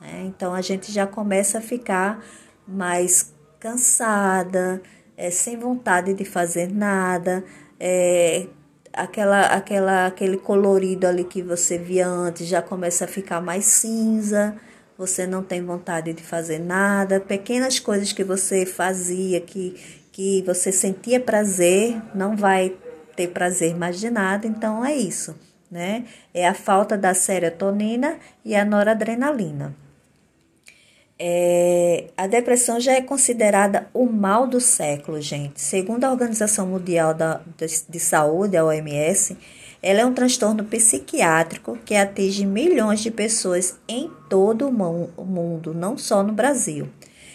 Né? 0.00 0.24
Então 0.26 0.54
a 0.54 0.60
gente 0.60 0.92
já 0.92 1.06
começa 1.06 1.58
a 1.58 1.60
ficar 1.60 2.24
mais 2.66 3.32
cansada, 3.58 4.80
é, 5.16 5.30
sem 5.30 5.56
vontade 5.56 6.12
de 6.14 6.24
fazer 6.24 6.72
nada, 6.72 7.44
é, 7.78 8.46
aquela, 8.92 9.46
aquela, 9.46 10.06
aquele 10.06 10.36
colorido 10.36 11.06
ali 11.06 11.24
que 11.24 11.42
você 11.42 11.78
via 11.78 12.06
antes 12.06 12.46
já 12.46 12.62
começa 12.62 13.04
a 13.04 13.08
ficar 13.08 13.40
mais 13.40 13.64
cinza, 13.64 14.56
você 14.96 15.26
não 15.26 15.42
tem 15.42 15.64
vontade 15.64 16.12
de 16.12 16.22
fazer 16.22 16.58
nada, 16.60 17.20
pequenas 17.20 17.80
coisas 17.80 18.12
que 18.12 18.22
você 18.22 18.64
fazia, 18.64 19.40
que, 19.40 19.74
que 20.12 20.42
você 20.42 20.70
sentia 20.70 21.18
prazer, 21.18 22.00
não 22.14 22.36
vai 22.36 22.76
ter 23.14 23.28
prazer 23.28 23.76
mais 23.76 23.98
de 24.00 24.10
nada, 24.10 24.46
então 24.46 24.84
é 24.84 24.94
isso, 24.94 25.34
né? 25.70 26.04
É 26.32 26.46
a 26.46 26.54
falta 26.54 26.96
da 26.96 27.14
serotonina 27.14 28.18
e 28.44 28.54
a 28.54 28.64
noradrenalina. 28.64 29.74
É, 31.18 32.06
a 32.16 32.26
depressão 32.26 32.80
já 32.80 32.92
é 32.92 33.00
considerada 33.00 33.88
o 33.94 34.04
mal 34.04 34.46
do 34.46 34.60
século, 34.60 35.20
gente. 35.20 35.60
Segundo 35.60 36.04
a 36.04 36.10
Organização 36.10 36.66
Mundial 36.66 37.14
da, 37.14 37.40
de, 37.56 37.66
de 37.88 38.00
Saúde, 38.00 38.56
a 38.56 38.64
OMS, 38.64 39.36
ela 39.80 40.00
é 40.00 40.06
um 40.06 40.14
transtorno 40.14 40.64
psiquiátrico 40.64 41.78
que 41.84 41.94
atinge 41.94 42.44
milhões 42.44 43.00
de 43.00 43.10
pessoas 43.10 43.78
em 43.86 44.10
todo 44.28 44.66
o 44.66 45.24
mundo, 45.24 45.72
não 45.72 45.96
só 45.96 46.22
no 46.22 46.32
Brasil. 46.32 46.88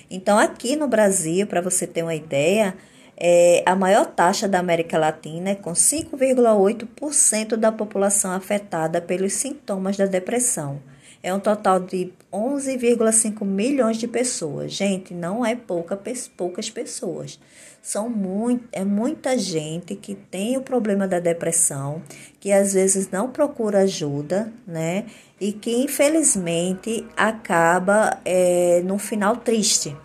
Então, 0.09 0.37
aqui 0.37 0.75
no 0.75 0.87
Brasil, 0.87 1.45
para 1.45 1.61
você 1.61 1.85
ter 1.85 2.01
uma 2.01 2.15
ideia, 2.15 2.75
é 3.19 3.61
a 3.65 3.75
maior 3.75 4.05
taxa 4.05 4.47
da 4.47 4.59
América 4.59 4.97
Latina, 4.97 5.53
com 5.55 5.73
5,8% 5.73 7.57
da 7.57 7.71
população 7.71 8.31
afetada 8.31 9.01
pelos 9.01 9.33
sintomas 9.33 9.97
da 9.97 10.05
depressão. 10.05 10.79
É 11.21 11.33
um 11.33 11.39
total 11.39 11.81
de 11.81 12.13
11,5 12.31 13.43
milhões 13.43 13.97
de 13.97 14.07
pessoas. 14.07 14.71
Gente, 14.71 15.13
não 15.13 15.45
é 15.45 15.53
pouca, 15.53 15.99
poucas 16.37 16.69
pessoas. 16.69 17.37
São 17.81 18.09
muito, 18.09 18.69
é 18.71 18.85
muita 18.85 19.37
gente 19.37 19.95
que 19.95 20.15
tem 20.15 20.55
o 20.55 20.61
problema 20.61 21.05
da 21.05 21.19
depressão, 21.19 22.01
que 22.39 22.53
às 22.53 22.73
vezes 22.73 23.09
não 23.09 23.31
procura 23.31 23.79
ajuda, 23.79 24.51
né? 24.65 25.07
E 25.41 25.51
que 25.51 25.75
infelizmente 25.75 27.05
acaba 27.17 28.17
é, 28.23 28.81
num 28.85 28.99
final 28.99 29.35
triste 29.35 29.95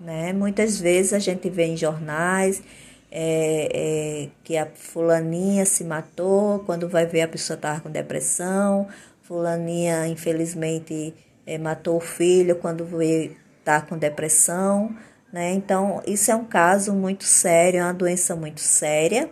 né? 0.00 0.32
Muitas 0.32 0.80
vezes 0.80 1.12
a 1.12 1.18
gente 1.18 1.48
vê 1.50 1.66
em 1.66 1.76
jornais 1.76 2.62
é, 3.10 3.68
é, 3.72 4.28
que 4.44 4.56
a 4.56 4.66
fulaninha 4.66 5.66
se 5.66 5.84
matou, 5.84 6.60
quando 6.60 6.88
vai 6.88 7.06
ver 7.06 7.22
a 7.22 7.28
pessoa 7.28 7.56
estava 7.56 7.80
com 7.80 7.90
depressão, 7.90 8.88
fulaninha 9.22 10.06
infelizmente 10.06 11.14
é, 11.46 11.58
matou 11.58 11.96
o 11.96 12.00
filho 12.00 12.56
quando 12.56 12.84
veio 12.84 13.36
estar 13.60 13.80
tá 13.80 13.86
com 13.86 13.98
depressão, 13.98 14.94
né? 15.32 15.52
Então, 15.52 16.02
isso 16.06 16.30
é 16.30 16.34
um 16.34 16.44
caso 16.44 16.92
muito 16.92 17.24
sério, 17.24 17.80
é 17.80 17.84
uma 17.84 17.94
doença 17.94 18.34
muito 18.34 18.60
séria, 18.60 19.30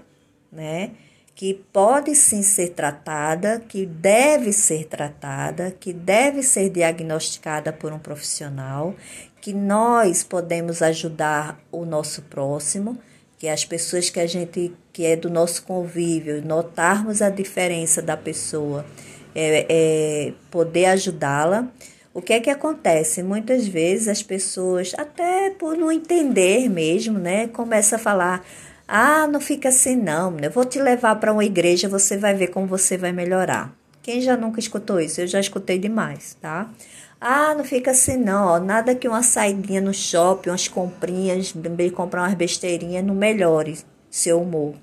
né? 0.51 0.93
Que 1.35 1.55
pode 1.73 2.15
sim 2.17 2.43
ser 2.43 2.71
tratada, 2.71 3.61
que 3.61 3.87
deve 3.87 4.53
ser 4.53 4.87
tratada, 4.87 5.71
que 5.71 5.93
deve 5.93 6.43
ser 6.43 6.69
diagnosticada 6.69 7.73
por 7.73 7.93
um 7.93 7.99
profissional, 7.99 8.95
que 9.49 9.55
nós 9.55 10.23
podemos 10.23 10.83
ajudar 10.83 11.59
o 11.73 11.87
nosso 11.87 12.21
próximo, 12.21 12.99
que 13.39 13.49
as 13.49 13.65
pessoas 13.65 14.11
que 14.11 14.21
a 14.21 14.27
gente 14.27 14.75
que 14.93 15.07
é 15.07 15.17
do 15.17 15.31
nosso 15.31 15.63
convívio, 15.63 16.45
notarmos 16.45 17.23
a 17.23 17.31
diferença 17.31 18.03
da 18.03 18.15
pessoa, 18.15 18.85
é, 19.35 19.65
é 19.67 20.33
poder 20.51 20.85
ajudá-la. 20.85 21.67
O 22.13 22.21
que 22.21 22.35
é 22.35 22.41
que 22.41 22.51
acontece? 22.51 23.23
Muitas 23.23 23.67
vezes 23.67 24.09
as 24.09 24.23
pessoas, 24.23 24.93
até 24.99 25.49
por 25.49 25.79
não 25.79 25.91
entender 25.91 26.69
mesmo, 26.69 27.19
né, 27.19 27.49
começa 27.49 27.97
a 27.97 27.99
falar: 27.99 28.45
"Ah, 28.87 29.27
não 29.27 29.41
fica 29.41 29.71
assim 29.71 29.97
não, 29.97 30.37
eu 30.41 30.51
vou 30.51 30.67
te 30.67 30.79
levar 30.79 31.15
para 31.17 31.33
uma 31.33 31.45
igreja, 31.47 31.89
você 31.89 32.19
vai 32.19 32.35
ver 32.35 32.49
como 32.49 32.67
você 32.67 32.99
vai 32.99 33.13
melhorar". 33.13 33.75
Quem 34.03 34.21
já 34.21 34.37
nunca 34.37 34.61
escutou 34.61 35.01
isso? 35.01 35.23
Eu 35.23 35.27
já 35.27 35.41
escutei 35.41 35.79
demais, 35.79 36.37
tá? 36.39 36.71
Ah, 37.21 37.53
não 37.55 37.65
fica 37.65 37.91
assim 37.91 38.17
não, 38.17 38.47
ó, 38.47 38.61
nada 38.61 38.95
que 38.95 39.09
uma 39.09 39.25
saidinha 39.25 39.81
no 39.81 39.93
shopping, 39.93 40.51
umas 40.51 40.69
comprinhas, 40.69 41.53
comprar 41.93 42.23
umas 42.23 42.35
besteirinhas 42.35 43.05
não 43.05 43.15
melhore 43.15 43.79
seu 44.09 44.41
humor. 44.41 44.77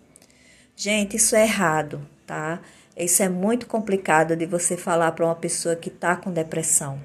Gente, 0.76 1.16
isso 1.16 1.36
é 1.36 1.44
errado, 1.44 2.06
tá? 2.28 2.60
Isso 2.98 3.24
é 3.24 3.30
muito 3.30 3.68
complicado 3.68 4.36
de 4.36 4.46
você 4.46 4.76
falar 4.76 5.14
para 5.14 5.26
uma 5.26 5.36
pessoa 5.36 5.76
que 5.76 5.88
está 5.88 6.16
com 6.16 6.32
depressão, 6.32 7.00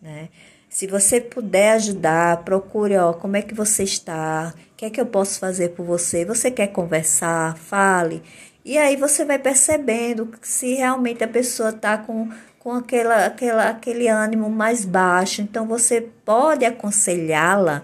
né? 0.00 0.28
Se 0.68 0.86
você 0.86 1.20
puder 1.20 1.72
ajudar, 1.74 2.44
procure, 2.44 2.96
ó, 2.96 3.12
como 3.12 3.36
é 3.36 3.42
que 3.42 3.54
você 3.54 3.84
está, 3.84 4.52
o 4.72 4.76
que 4.76 4.84
é 4.86 4.90
que 4.90 5.00
eu 5.00 5.06
posso 5.06 5.38
fazer 5.38 5.70
por 5.70 5.84
você, 5.86 6.24
você 6.24 6.50
quer 6.50 6.68
conversar, 6.68 7.56
fale. 7.56 8.22
E 8.64 8.76
aí 8.78 8.96
você 8.96 9.24
vai 9.24 9.38
percebendo 9.38 10.30
se 10.42 10.74
realmente 10.74 11.22
a 11.22 11.28
pessoa 11.28 11.70
está 11.70 11.98
com 11.98 12.28
com 12.64 12.72
aquela, 12.72 13.26
aquela, 13.26 13.68
aquele 13.68 14.08
ânimo 14.08 14.48
mais 14.48 14.86
baixo. 14.86 15.42
Então, 15.42 15.68
você 15.68 16.00
pode 16.24 16.64
aconselhá-la 16.64 17.82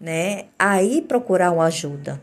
né, 0.00 0.46
a 0.58 0.82
ir 0.82 1.02
procurar 1.02 1.50
uma 1.50 1.66
ajuda. 1.66 2.18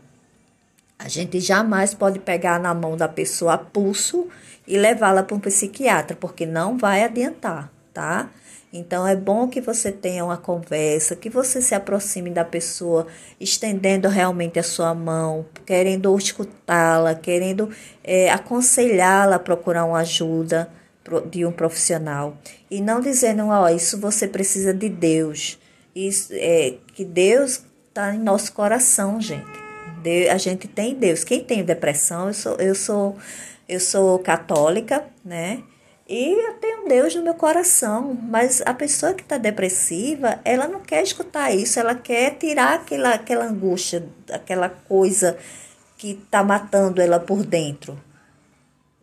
A 0.98 1.08
gente 1.08 1.38
jamais 1.38 1.94
pode 1.94 2.18
pegar 2.18 2.58
na 2.58 2.74
mão 2.74 2.96
da 2.96 3.06
pessoa 3.06 3.54
a 3.54 3.58
pulso 3.58 4.26
e 4.66 4.76
levá-la 4.76 5.22
para 5.22 5.36
um 5.36 5.40
psiquiatra, 5.40 6.16
porque 6.16 6.44
não 6.44 6.76
vai 6.76 7.04
adiantar, 7.04 7.72
tá? 7.94 8.28
Então 8.72 9.06
é 9.06 9.16
bom 9.16 9.48
que 9.48 9.60
você 9.60 9.90
tenha 9.90 10.24
uma 10.24 10.36
conversa, 10.36 11.16
que 11.16 11.30
você 11.30 11.62
se 11.62 11.74
aproxime 11.74 12.30
da 12.30 12.44
pessoa, 12.44 13.06
estendendo 13.40 14.08
realmente 14.08 14.58
a 14.58 14.62
sua 14.62 14.94
mão, 14.94 15.46
querendo 15.64 16.16
escutá-la, 16.16 17.14
querendo 17.14 17.70
é, 18.04 18.30
aconselhá-la 18.30 19.36
a 19.36 19.40
procurar 19.40 19.84
uma 19.86 20.00
ajuda 20.00 20.70
de 21.30 21.44
um 21.46 21.52
profissional 21.52 22.36
e 22.70 22.80
não 22.80 23.00
dizendo, 23.00 23.46
ó, 23.46 23.64
oh, 23.64 23.68
isso 23.68 23.98
você 23.98 24.28
precisa 24.28 24.72
de 24.72 24.88
Deus. 24.88 25.58
Isso 25.94 26.32
é 26.32 26.76
que 26.94 27.04
Deus 27.04 27.64
está 27.88 28.14
em 28.14 28.18
nosso 28.18 28.52
coração, 28.52 29.20
gente. 29.20 29.50
a 30.30 30.38
gente 30.38 30.68
tem 30.68 30.94
Deus. 30.94 31.24
Quem 31.24 31.42
tem 31.42 31.64
depressão, 31.64 32.28
eu 32.28 32.34
sou 32.34 32.56
eu 32.56 32.74
sou 32.74 33.16
eu 33.68 33.80
sou 33.80 34.18
católica, 34.18 35.04
né? 35.24 35.62
E 36.08 36.32
eu 36.32 36.54
tenho 36.54 36.88
Deus 36.88 37.14
no 37.14 37.22
meu 37.22 37.34
coração, 37.34 38.18
mas 38.20 38.60
a 38.66 38.74
pessoa 38.74 39.14
que 39.14 39.22
está 39.22 39.38
depressiva, 39.38 40.40
ela 40.44 40.66
não 40.66 40.80
quer 40.80 41.04
escutar 41.04 41.54
isso, 41.54 41.78
ela 41.78 41.94
quer 41.94 42.36
tirar 42.36 42.74
aquela, 42.74 43.14
aquela 43.14 43.44
angústia, 43.44 44.04
aquela 44.28 44.68
coisa 44.68 45.38
que 45.96 46.12
está 46.12 46.42
matando 46.42 47.00
ela 47.00 47.20
por 47.20 47.44
dentro, 47.44 47.96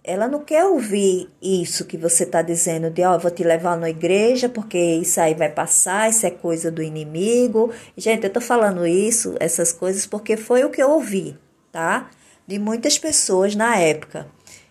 ela 0.07 0.25
não 0.29 0.39
quer 0.39 0.63
ouvir 0.63 1.29
isso 1.41 1.85
que 1.85 1.97
você 1.97 2.23
está 2.23 2.41
dizendo 2.41 2.89
de, 2.89 3.03
ó, 3.03 3.15
oh, 3.15 3.19
vou 3.19 3.29
te 3.29 3.43
levar 3.43 3.77
na 3.77 3.89
igreja 3.89 4.47
porque 4.47 4.77
isso 4.77 5.19
aí 5.19 5.35
vai 5.35 5.49
passar, 5.49 6.09
isso 6.09 6.25
é 6.25 6.31
coisa 6.31 6.71
do 6.71 6.81
inimigo. 6.81 7.73
Gente, 7.97 8.23
eu 8.23 8.29
tô 8.31 8.39
falando 8.39 8.87
isso, 8.87 9.35
essas 9.37 9.73
coisas, 9.73 10.05
porque 10.05 10.37
foi 10.37 10.63
o 10.63 10.69
que 10.69 10.81
eu 10.81 10.91
ouvi, 10.91 11.37
tá? 11.73 12.09
De 12.47 12.57
muitas 12.57 12.97
pessoas 12.97 13.53
na 13.53 13.77
época. 13.77 14.27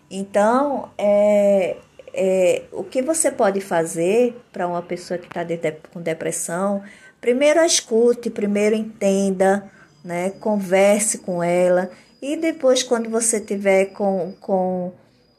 Então, 0.09 0.89
é, 0.97 1.77
é, 2.11 2.63
o 2.71 2.83
que 2.83 3.03
você 3.03 3.29
pode 3.29 3.61
fazer 3.61 4.35
para 4.51 4.67
uma 4.67 4.81
pessoa 4.81 5.19
que 5.19 5.27
está 5.27 5.43
de, 5.43 5.55
com 5.93 6.01
depressão? 6.01 6.81
Primeiro 7.21 7.63
escute, 7.63 8.31
primeiro 8.31 8.75
entenda, 8.75 9.69
né? 10.03 10.31
Converse 10.31 11.19
com 11.19 11.43
ela. 11.43 11.91
E 12.19 12.35
depois, 12.35 12.81
quando 12.81 13.07
você 13.07 13.39
tiver 13.39 13.87
com, 13.87 14.33
com 14.41 14.93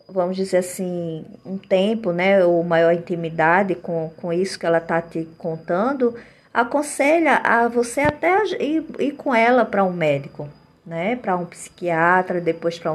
vamos 0.09 0.37
dizer 0.37 0.59
assim, 0.59 1.25
um 1.45 1.59
tempo, 1.59 2.13
né, 2.13 2.45
ou 2.45 2.65
maior 2.65 2.93
intimidade 2.95 3.75
com, 3.75 4.11
com 4.17 4.33
isso 4.33 4.59
que 4.59 4.65
ela 4.65 4.79
está 4.79 5.03
te 5.03 5.29
contando, 5.37 6.15
aconselha 6.53 7.37
a 7.45 7.69
você 7.69 8.01
até 8.01 8.43
ir, 8.59 8.85
ir 8.99 9.13
com 9.13 9.35
ela 9.35 9.65
para 9.65 9.85
um 9.85 9.93
médico, 9.93 10.49
né, 10.85 11.17
para 11.17 11.37
um 11.37 11.45
psiquiatra, 11.45 12.41
depois 12.41 12.79
para 12.79 12.91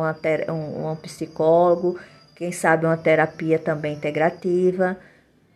um, 0.50 0.92
um 0.92 0.96
psicólogo, 0.96 2.00
quem 2.36 2.52
sabe 2.52 2.86
uma 2.86 2.98
terapia 2.98 3.60
também 3.60 3.94
integrativa, 3.94 4.98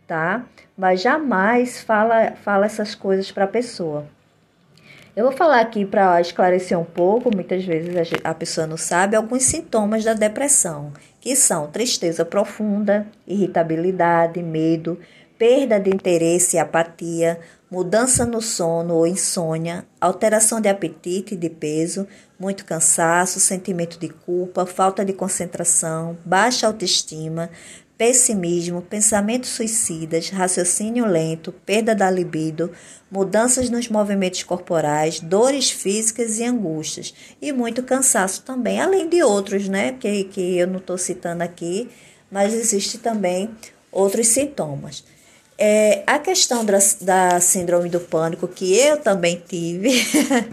tá? 0.06 0.44
Mas 0.76 1.02
jamais 1.02 1.80
fala, 1.80 2.34
fala 2.44 2.66
essas 2.66 2.94
coisas 2.94 3.32
para 3.32 3.44
a 3.44 3.48
pessoa. 3.48 4.06
Eu 5.16 5.24
vou 5.24 5.32
falar 5.36 5.60
aqui 5.60 5.84
para 5.84 6.20
esclarecer 6.20 6.78
um 6.78 6.84
pouco, 6.84 7.34
muitas 7.34 7.64
vezes 7.64 8.12
a 8.22 8.32
pessoa 8.32 8.68
não 8.68 8.76
sabe, 8.76 9.16
alguns 9.16 9.42
sintomas 9.42 10.04
da 10.04 10.14
depressão, 10.14 10.92
que 11.20 11.34
são 11.34 11.66
tristeza 11.66 12.24
profunda, 12.24 13.06
irritabilidade, 13.26 14.42
medo, 14.42 14.98
perda 15.38 15.78
de 15.78 15.90
interesse 15.90 16.56
e 16.56 16.58
apatia, 16.58 17.38
mudança 17.70 18.24
no 18.24 18.40
sono 18.40 18.94
ou 18.94 19.06
insônia, 19.06 19.86
alteração 20.00 20.60
de 20.60 20.68
apetite 20.68 21.34
e 21.34 21.36
de 21.36 21.48
peso, 21.48 22.06
muito 22.38 22.64
cansaço, 22.64 23.38
sentimento 23.38 23.98
de 23.98 24.08
culpa, 24.08 24.66
falta 24.66 25.04
de 25.04 25.12
concentração, 25.12 26.16
baixa 26.24 26.66
autoestima, 26.66 27.50
pessimismo, 27.98 28.80
pensamentos 28.80 29.50
suicidas, 29.50 30.30
raciocínio 30.30 31.04
lento, 31.04 31.52
perda 31.66 31.96
da 31.96 32.08
libido, 32.08 32.70
mudanças 33.10 33.68
nos 33.68 33.88
movimentos 33.88 34.44
corporais, 34.44 35.18
dores 35.18 35.68
físicas 35.68 36.38
e 36.38 36.44
angústias, 36.44 37.12
e 37.42 37.52
muito 37.52 37.82
cansaço 37.82 38.42
também, 38.42 38.80
além 38.80 39.08
de 39.08 39.20
outros, 39.20 39.68
né, 39.68 39.96
que, 39.98 40.24
que 40.24 40.58
eu 40.58 40.68
não 40.68 40.76
estou 40.78 40.96
citando 40.96 41.42
aqui, 41.42 41.90
mas 42.30 42.54
existe 42.54 42.98
também 42.98 43.50
outros 43.90 44.28
sintomas. 44.28 45.04
É, 45.60 46.04
a 46.06 46.20
questão 46.20 46.64
da, 46.64 46.78
da 47.00 47.40
síndrome 47.40 47.88
do 47.88 47.98
pânico, 47.98 48.46
que 48.46 48.78
eu 48.78 48.98
também 48.98 49.42
tive, 49.44 49.90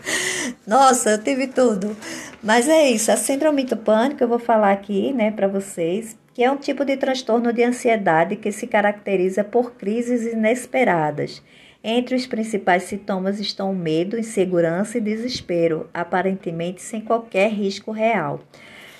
nossa, 0.66 1.12
eu 1.12 1.24
tive 1.24 1.46
tudo, 1.46 1.96
mas 2.42 2.68
é 2.68 2.90
isso, 2.90 3.12
a 3.12 3.18
síndrome 3.18 3.66
do 3.66 3.78
pânico 3.78 4.24
eu 4.24 4.28
vou 4.28 4.40
falar 4.40 4.72
aqui, 4.72 5.14
né, 5.14 5.30
para 5.30 5.48
vocês, 5.48 6.18
que 6.36 6.44
é 6.44 6.52
um 6.52 6.58
tipo 6.58 6.84
de 6.84 6.98
transtorno 6.98 7.54
de 7.54 7.64
ansiedade 7.64 8.36
que 8.36 8.52
se 8.52 8.68
caracteriza 8.68 9.42
por 9.42 9.72
crises 9.76 10.34
inesperadas. 10.34 11.42
Entre 11.82 12.14
os 12.14 12.28
principais 12.28 12.84
sintomas 12.84 13.40
estão 13.40 13.74
medo, 13.74 14.20
insegurança 14.20 14.98
e 14.98 15.02
desespero, 15.02 15.90
aparentemente 15.94 16.82
sem 16.82 17.00
qualquer 17.00 17.50
risco 17.52 17.90
real. 17.90 18.42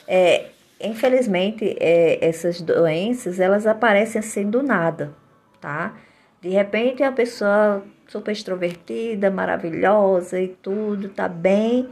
É, 0.08 0.46
infelizmente, 0.80 1.76
é, 1.78 2.26
essas 2.26 2.62
doenças 2.62 3.38
elas 3.38 3.68
aparecem 3.68 4.20
assim 4.20 4.50
do 4.50 4.64
nada, 4.64 5.14
tá? 5.60 5.94
De 6.40 6.48
repente, 6.48 7.04
a 7.04 7.12
pessoa 7.12 7.84
super 8.08 8.32
extrovertida, 8.32 9.30
maravilhosa 9.30 10.40
e 10.40 10.48
tudo, 10.48 11.10
tá 11.10 11.28
bem. 11.28 11.90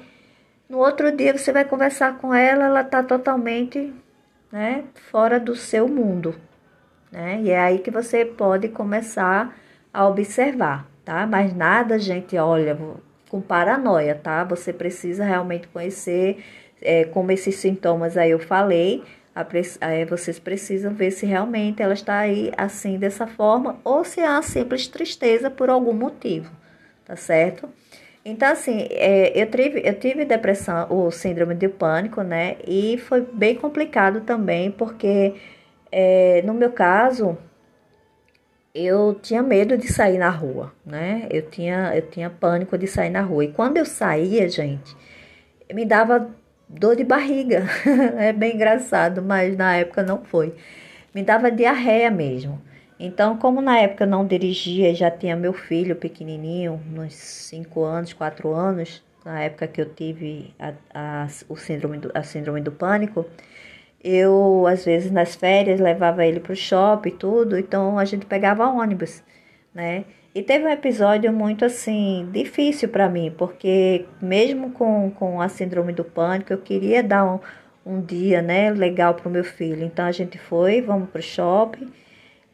No 0.70 0.78
outro 0.78 1.12
dia 1.12 1.38
você 1.38 1.52
vai 1.52 1.66
conversar 1.66 2.18
com 2.20 2.34
ela, 2.34 2.64
ela 2.64 2.84
tá 2.84 3.04
totalmente 3.04 3.92
né, 4.54 4.84
fora 5.10 5.40
do 5.40 5.56
seu 5.56 5.88
mundo, 5.88 6.36
né? 7.12 7.42
E 7.42 7.50
é 7.50 7.60
aí 7.60 7.80
que 7.80 7.90
você 7.90 8.24
pode 8.24 8.70
começar 8.70 9.58
a 9.92 10.08
observar, 10.08 10.88
tá? 11.04 11.26
Mas 11.26 11.56
nada, 11.56 11.98
gente, 11.98 12.38
olha, 12.38 12.78
com 13.28 13.42
paranoia, 13.42 14.14
tá? 14.14 14.44
Você 14.44 14.72
precisa 14.72 15.26
realmente 15.26 15.68
conhecer 15.70 16.46
é, 16.80 17.04
como 17.06 17.32
esses 17.32 17.56
sintomas 17.56 18.16
aí 18.16 18.30
eu 18.30 18.38
falei. 18.38 19.04
A, 19.36 19.44
é, 19.82 20.06
vocês 20.06 20.38
precisam 20.38 20.94
ver 20.94 21.10
se 21.10 21.26
realmente 21.26 21.82
ela 21.82 21.96
está 21.96 22.20
aí 22.20 22.52
assim 22.56 23.00
dessa 23.00 23.26
forma 23.26 23.80
ou 23.84 24.04
se 24.04 24.22
há 24.22 24.40
simples 24.44 24.88
tristeza 24.88 25.50
por 25.50 25.72
algum 25.72 25.94
motivo, 25.94 26.52
tá 27.04 27.16
certo? 27.16 27.68
Então, 28.26 28.50
assim, 28.52 28.88
é, 28.90 29.32
eu, 29.40 29.50
tive, 29.52 29.82
eu 29.84 30.00
tive 30.00 30.24
depressão, 30.24 30.88
o 30.90 31.12
síndrome 31.12 31.56
de 31.56 31.68
pânico, 31.68 32.22
né? 32.22 32.56
E 32.66 32.98
foi 32.98 33.22
bem 33.22 33.56
complicado 33.56 34.22
também, 34.22 34.72
porque 34.72 35.36
é, 35.92 36.42
no 36.44 36.54
meu 36.54 36.72
caso, 36.72 37.38
eu 38.74 39.14
tinha 39.22 39.44
medo 39.44 39.78
de 39.78 39.92
sair 39.92 40.18
na 40.18 40.30
rua, 40.30 40.74
né? 40.86 41.28
Eu 41.30 41.44
tinha, 41.50 41.96
eu 41.96 42.02
tinha 42.10 42.30
pânico 42.30 42.78
de 42.78 42.88
sair 42.88 43.10
na 43.10 43.22
rua. 43.22 43.46
E 43.46 43.52
quando 43.52 43.78
eu 43.78 43.86
saía, 43.86 44.50
gente, 44.50 44.96
me 45.74 45.86
dava 45.86 46.30
dor 46.68 46.96
de 46.96 47.04
barriga. 47.04 47.66
é 48.18 48.34
bem 48.34 48.56
engraçado, 48.56 49.22
mas 49.22 49.56
na 49.58 49.76
época 49.76 50.02
não 50.04 50.24
foi. 50.24 50.56
Me 51.14 51.24
dava 51.24 51.52
diarreia 51.52 52.10
mesmo. 52.10 52.62
Então, 53.00 53.38
como 53.38 53.62
na 53.62 53.80
época 53.80 54.04
eu 54.04 54.08
não 54.08 54.26
dirigia, 54.26 54.94
já 54.94 55.10
tinha 55.12 55.36
meu 55.36 55.54
filho 55.54 55.96
pequenininho, 55.96 56.80
uns 56.96 57.14
5 57.14 57.84
anos, 57.84 58.14
4 58.14 58.54
anos, 58.54 59.04
na 59.26 59.42
época 59.42 59.68
que 59.68 59.82
eu 59.82 59.94
tive 59.94 60.54
a, 60.60 60.74
a, 60.94 61.28
o 61.50 61.56
síndrome 61.56 61.98
do, 61.98 62.12
a 62.14 62.24
síndrome 62.24 62.62
do 62.62 62.72
pânico, 62.72 63.26
eu, 64.04 64.66
às 64.68 64.86
vezes, 64.86 65.12
nas 65.12 65.36
férias, 65.36 65.80
levava 65.80 66.26
ele 66.26 66.40
para 66.40 66.54
o 66.54 66.56
shopping 66.56 67.10
e 67.10 67.12
tudo, 67.14 67.58
então 67.58 67.98
a 67.98 68.06
gente 68.06 68.26
pegava 68.26 68.68
ônibus, 68.68 69.24
né? 69.74 70.06
E 70.36 70.42
teve 70.42 70.66
um 70.66 70.70
episódio 70.70 71.32
muito, 71.32 71.64
assim, 71.64 72.28
difícil 72.32 72.90
para 72.90 73.08
mim, 73.08 73.32
porque 73.38 74.06
mesmo 74.22 74.72
com, 74.72 75.12
com 75.12 75.40
a 75.40 75.48
síndrome 75.48 75.94
do 75.94 76.04
pânico, 76.04 76.52
eu 76.52 76.58
queria 76.58 77.04
dar 77.04 77.24
um, 77.24 77.40
um 77.86 78.02
dia, 78.02 78.42
né, 78.42 78.72
legal 78.72 79.14
para 79.14 79.28
o 79.30 79.32
meu 79.32 79.44
filho. 79.44 79.84
Então 79.84 80.06
a 80.06 80.12
gente 80.12 80.38
foi, 80.38 80.82
vamos 80.82 81.10
para 81.10 81.20
o 81.20 81.24
shopping. 81.24 81.88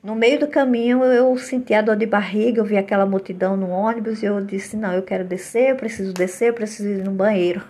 No 0.02 0.16
meio 0.16 0.39
do 0.39 0.47
caminho 0.47 1.04
eu 1.04 1.38
senti 1.38 1.74
a 1.74 1.82
dor 1.82 1.97
de 1.97 2.06
barriga, 2.06 2.62
eu 2.62 2.66
vi 2.66 2.78
aquela 2.78 3.06
multidão 3.06 3.58
no 3.58 3.70
ônibus 3.70 4.24
e 4.24 4.26
eu 4.28 4.39
disse: 4.39 4.78
Não, 4.78 4.93
eu 4.93 5.04
quero 5.04 5.26
descer, 5.26 5.72
eu 5.72 5.76
preciso 5.76 6.14
descer, 6.14 6.50
eu 6.50 6.54
preciso 6.54 6.88
ir 6.88 7.04
no 7.04 7.12
banheiro. 7.12 7.62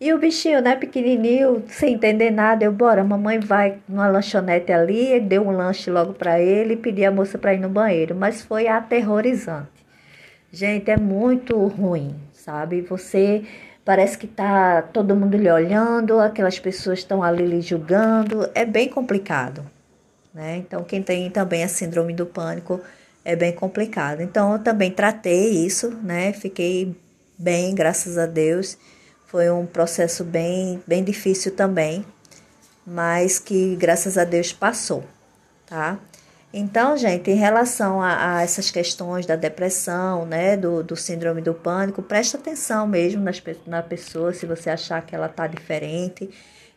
E 0.00 0.14
o 0.14 0.18
bichinho, 0.18 0.62
né, 0.62 0.76
pequenininho, 0.76 1.62
sem 1.68 1.92
entender 1.92 2.30
nada, 2.30 2.64
eu, 2.64 2.72
bora, 2.72 3.04
mamãe 3.04 3.38
vai 3.38 3.76
numa 3.86 4.08
lanchonete 4.08 4.72
ali, 4.72 5.20
deu 5.20 5.46
um 5.46 5.50
lanche 5.50 5.90
logo 5.90 6.14
para 6.14 6.40
ele 6.40 6.72
e 6.72 6.76
pedi 6.78 7.04
a 7.04 7.10
moça 7.10 7.36
para 7.36 7.52
ir 7.52 7.60
no 7.60 7.68
banheiro, 7.68 8.14
mas 8.14 8.40
foi 8.40 8.66
aterrorizante. 8.66 9.68
Gente, 10.50 10.90
é 10.90 10.96
muito 10.96 11.54
ruim, 11.66 12.14
sabe? 12.32 12.80
Você 12.80 13.44
parece 13.84 14.16
que 14.16 14.26
tá 14.26 14.80
todo 14.80 15.14
mundo 15.14 15.36
lhe 15.36 15.50
olhando, 15.50 16.18
aquelas 16.18 16.58
pessoas 16.58 17.00
estão 17.00 17.22
ali 17.22 17.44
lhe 17.44 17.60
julgando, 17.60 18.48
é 18.54 18.64
bem 18.64 18.88
complicado, 18.88 19.62
né? 20.32 20.56
Então, 20.58 20.84
quem 20.84 21.02
tem 21.02 21.30
também 21.30 21.64
a 21.64 21.68
síndrome 21.68 22.12
do 22.12 22.26
pânico 22.26 22.80
é 23.24 23.36
bem 23.36 23.52
complicado. 23.52 24.20
Então, 24.22 24.52
eu 24.52 24.58
também 24.58 24.90
tratei 24.90 25.64
isso, 25.64 25.90
né? 26.02 26.32
Fiquei 26.32 26.96
bem, 27.38 27.74
graças 27.74 28.16
a 28.16 28.26
Deus. 28.26 28.76
Foi 29.26 29.50
um 29.50 29.66
processo 29.66 30.24
bem, 30.24 30.82
bem 30.86 31.04
difícil 31.04 31.54
também, 31.54 32.04
mas 32.86 33.38
que 33.38 33.76
graças 33.76 34.18
a 34.18 34.24
Deus 34.24 34.52
passou, 34.52 35.04
tá? 35.66 35.98
Então, 36.52 36.96
gente, 36.96 37.30
em 37.30 37.36
relação 37.36 38.02
a, 38.02 38.38
a 38.38 38.42
essas 38.42 38.72
questões 38.72 39.24
da 39.24 39.36
depressão, 39.36 40.26
né, 40.26 40.56
do, 40.56 40.82
do 40.82 40.96
síndrome 40.96 41.40
do 41.40 41.54
pânico, 41.54 42.02
presta 42.02 42.36
atenção 42.36 42.88
mesmo 42.88 43.22
nas, 43.22 43.40
na 43.66 43.82
pessoa, 43.82 44.32
se 44.32 44.46
você 44.46 44.68
achar 44.68 45.00
que 45.06 45.14
ela 45.14 45.28
tá 45.28 45.46
diferente, 45.46 46.28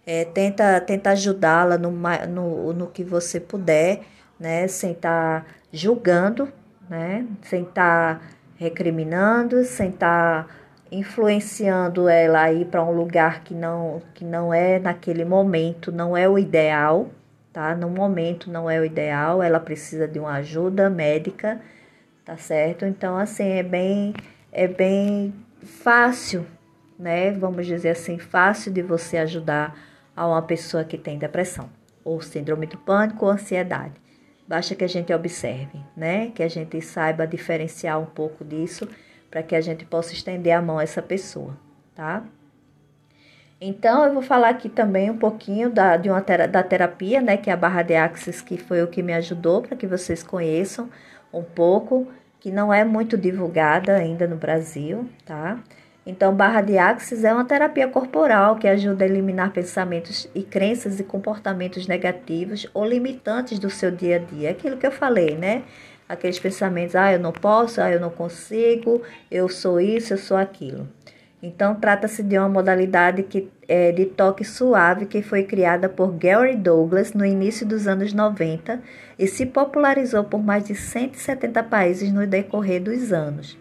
é, 0.06 0.26
tenta, 0.26 0.80
tenta 0.82 1.12
ajudá-la 1.12 1.78
no, 1.78 1.92
no, 1.92 2.74
no 2.74 2.88
que 2.88 3.04
você 3.04 3.40
puder, 3.40 4.02
né, 4.40 4.68
sem 4.68 4.92
estar 4.92 5.42
tá 5.42 5.48
julgando, 5.72 6.52
né, 6.90 7.26
sem 7.44 7.64
estar 7.64 8.20
tá 8.20 8.26
recriminando, 8.56 9.64
sem 9.64 9.90
estar 9.90 10.46
tá 10.46 10.50
influenciando 10.92 12.08
ela 12.08 12.44
a 12.44 12.54
ir 12.54 12.66
para 12.66 12.84
um 12.84 12.92
lugar 12.92 13.44
que 13.44 13.54
não, 13.54 14.02
que 14.14 14.24
não 14.24 14.54
é 14.54 14.78
naquele 14.78 15.26
momento, 15.26 15.92
não 15.92 16.16
é 16.16 16.30
o 16.30 16.38
ideal, 16.38 17.10
tá? 17.52 17.76
No 17.76 17.90
momento 17.90 18.52
não 18.52 18.70
é 18.70 18.80
o 18.80 18.86
ideal, 18.86 19.42
ela 19.42 19.60
precisa 19.60 20.08
de 20.08 20.20
uma 20.20 20.34
ajuda 20.34 20.90
médica, 20.90 21.60
tá 22.24 22.38
certo? 22.38 22.86
Então, 22.86 23.18
assim, 23.18 23.44
é 23.44 23.64
bem, 23.64 24.14
é 24.52 24.68
bem 24.68 25.34
fácil, 25.64 26.46
né? 26.98 27.32
Vamos 27.32 27.66
dizer 27.66 27.90
assim, 27.90 28.20
fácil 28.20 28.72
de 28.72 28.84
você 28.84 29.18
ajudar 29.18 29.76
a 30.16 30.28
uma 30.28 30.42
pessoa 30.42 30.84
que 30.84 30.98
tem 30.98 31.18
depressão, 31.18 31.70
ou 32.04 32.22
síndrome 32.22 32.66
do 32.66 32.78
pânico, 32.78 33.26
ou 33.26 33.32
ansiedade. 33.32 33.94
Basta 34.48 34.76
que 34.76 34.84
a 34.84 34.90
gente 34.90 35.14
observe, 35.14 35.80
né? 35.96 36.32
Que 36.32 36.44
a 36.44 36.48
gente 36.48 36.80
saiba 36.82 37.26
diferenciar 37.26 38.00
um 38.00 38.06
pouco 38.06 38.44
disso 38.44 38.88
para 39.32 39.42
que 39.42 39.56
a 39.56 39.62
gente 39.62 39.86
possa 39.86 40.14
estender 40.14 40.54
a 40.54 40.62
mão 40.62 40.78
a 40.78 40.84
essa 40.84 41.02
pessoa, 41.02 41.58
tá? 41.96 42.24
Então, 43.60 44.04
eu 44.04 44.14
vou 44.14 44.22
falar 44.22 44.50
aqui 44.50 44.68
também 44.68 45.10
um 45.10 45.18
pouquinho 45.18 45.70
da, 45.70 45.96
de 45.96 46.10
uma 46.10 46.20
da 46.20 46.62
terapia, 46.62 47.22
né, 47.22 47.38
que 47.38 47.50
é 47.50 47.54
a 47.54 47.58
barra 47.58 47.82
de 47.82 47.96
axis, 47.96 48.42
que 48.42 48.58
foi 48.58 48.84
o 48.84 48.88
que 48.88 49.02
me 49.02 49.14
ajudou 49.14 49.62
para 49.62 49.78
que 49.78 49.88
vocês 49.88 50.22
conheçam 50.22 50.90
um 51.32 51.42
pouco, 51.42 52.06
que 52.42 52.52
não 52.52 52.74
é 52.74 52.84
muito 52.84 53.18
divulgada 53.18 53.96
ainda 53.96 54.28
no 54.28 54.36
Brasil, 54.36 55.10
tá? 55.26 55.58
Então, 56.06 56.36
barra 56.36 56.62
de 56.62 56.78
axis 56.78 57.24
é 57.24 57.34
uma 57.34 57.46
terapia 57.46 57.88
corporal 57.88 58.58
que 58.58 58.68
ajuda 58.68 59.06
a 59.06 59.08
eliminar 59.08 59.52
pensamentos 59.52 60.30
e 60.36 60.44
crenças 60.44 61.00
e 61.00 61.04
comportamentos 61.04 61.88
negativos 61.88 62.68
ou 62.74 62.86
limitantes 62.86 63.58
do 63.58 63.70
seu 63.70 63.90
dia 63.90 64.18
a 64.18 64.20
dia. 64.20 64.52
Aquilo 64.52 64.78
que 64.78 64.86
eu 64.86 64.92
falei, 64.92 65.38
né? 65.38 65.64
aqueles 66.08 66.40
pensamentos, 66.40 66.96
ah, 66.96 67.12
eu 67.12 67.20
não 67.20 67.32
posso, 67.32 67.82
ah, 67.82 67.92
eu 67.92 68.00
não 68.00 68.10
consigo, 68.10 69.02
eu 69.30 69.50
sou 69.50 69.80
isso, 69.80 70.14
eu 70.14 70.18
sou 70.18 70.38
aquilo. 70.38 70.88
Então, 71.42 71.76
trata-se 71.76 72.24
de 72.24 72.38
uma 72.38 72.48
modalidade 72.48 73.24
que, 73.24 73.52
é, 73.68 73.92
de 73.92 74.06
toque 74.06 74.46
suave 74.46 75.06
que 75.06 75.22
foi 75.22 75.44
criada 75.44 75.90
por 75.90 76.14
Gary 76.14 76.56
Douglas 76.56 77.14
no 77.14 77.26
início 77.26 77.66
dos 77.68 77.86
anos 77.86 78.14
90 78.14 78.82
e 79.20 79.28
se 79.28 79.46
popularizou 79.46 80.24
por 80.24 80.42
mais 80.42 80.64
de 80.64 80.74
170 80.74 81.62
países 81.64 82.14
no 82.14 82.26
decorrer 82.26 82.82
dos 82.82 83.12
anos. 83.12 83.58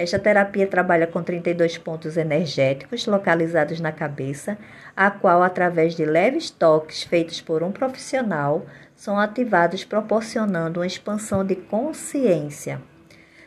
Esta 0.00 0.18
terapia 0.18 0.66
trabalha 0.66 1.06
com 1.06 1.22
32 1.22 1.76
pontos 1.76 2.16
energéticos 2.16 3.04
localizados 3.04 3.80
na 3.80 3.92
cabeça, 3.92 4.56
a 4.96 5.10
qual, 5.10 5.42
através 5.42 5.94
de 5.94 6.06
leves 6.06 6.48
toques 6.48 7.02
feitos 7.02 7.42
por 7.42 7.62
um 7.62 7.70
profissional, 7.70 8.64
são 8.96 9.18
ativados 9.18 9.84
proporcionando 9.84 10.80
uma 10.80 10.86
expansão 10.86 11.44
de 11.44 11.54
consciência. 11.54 12.80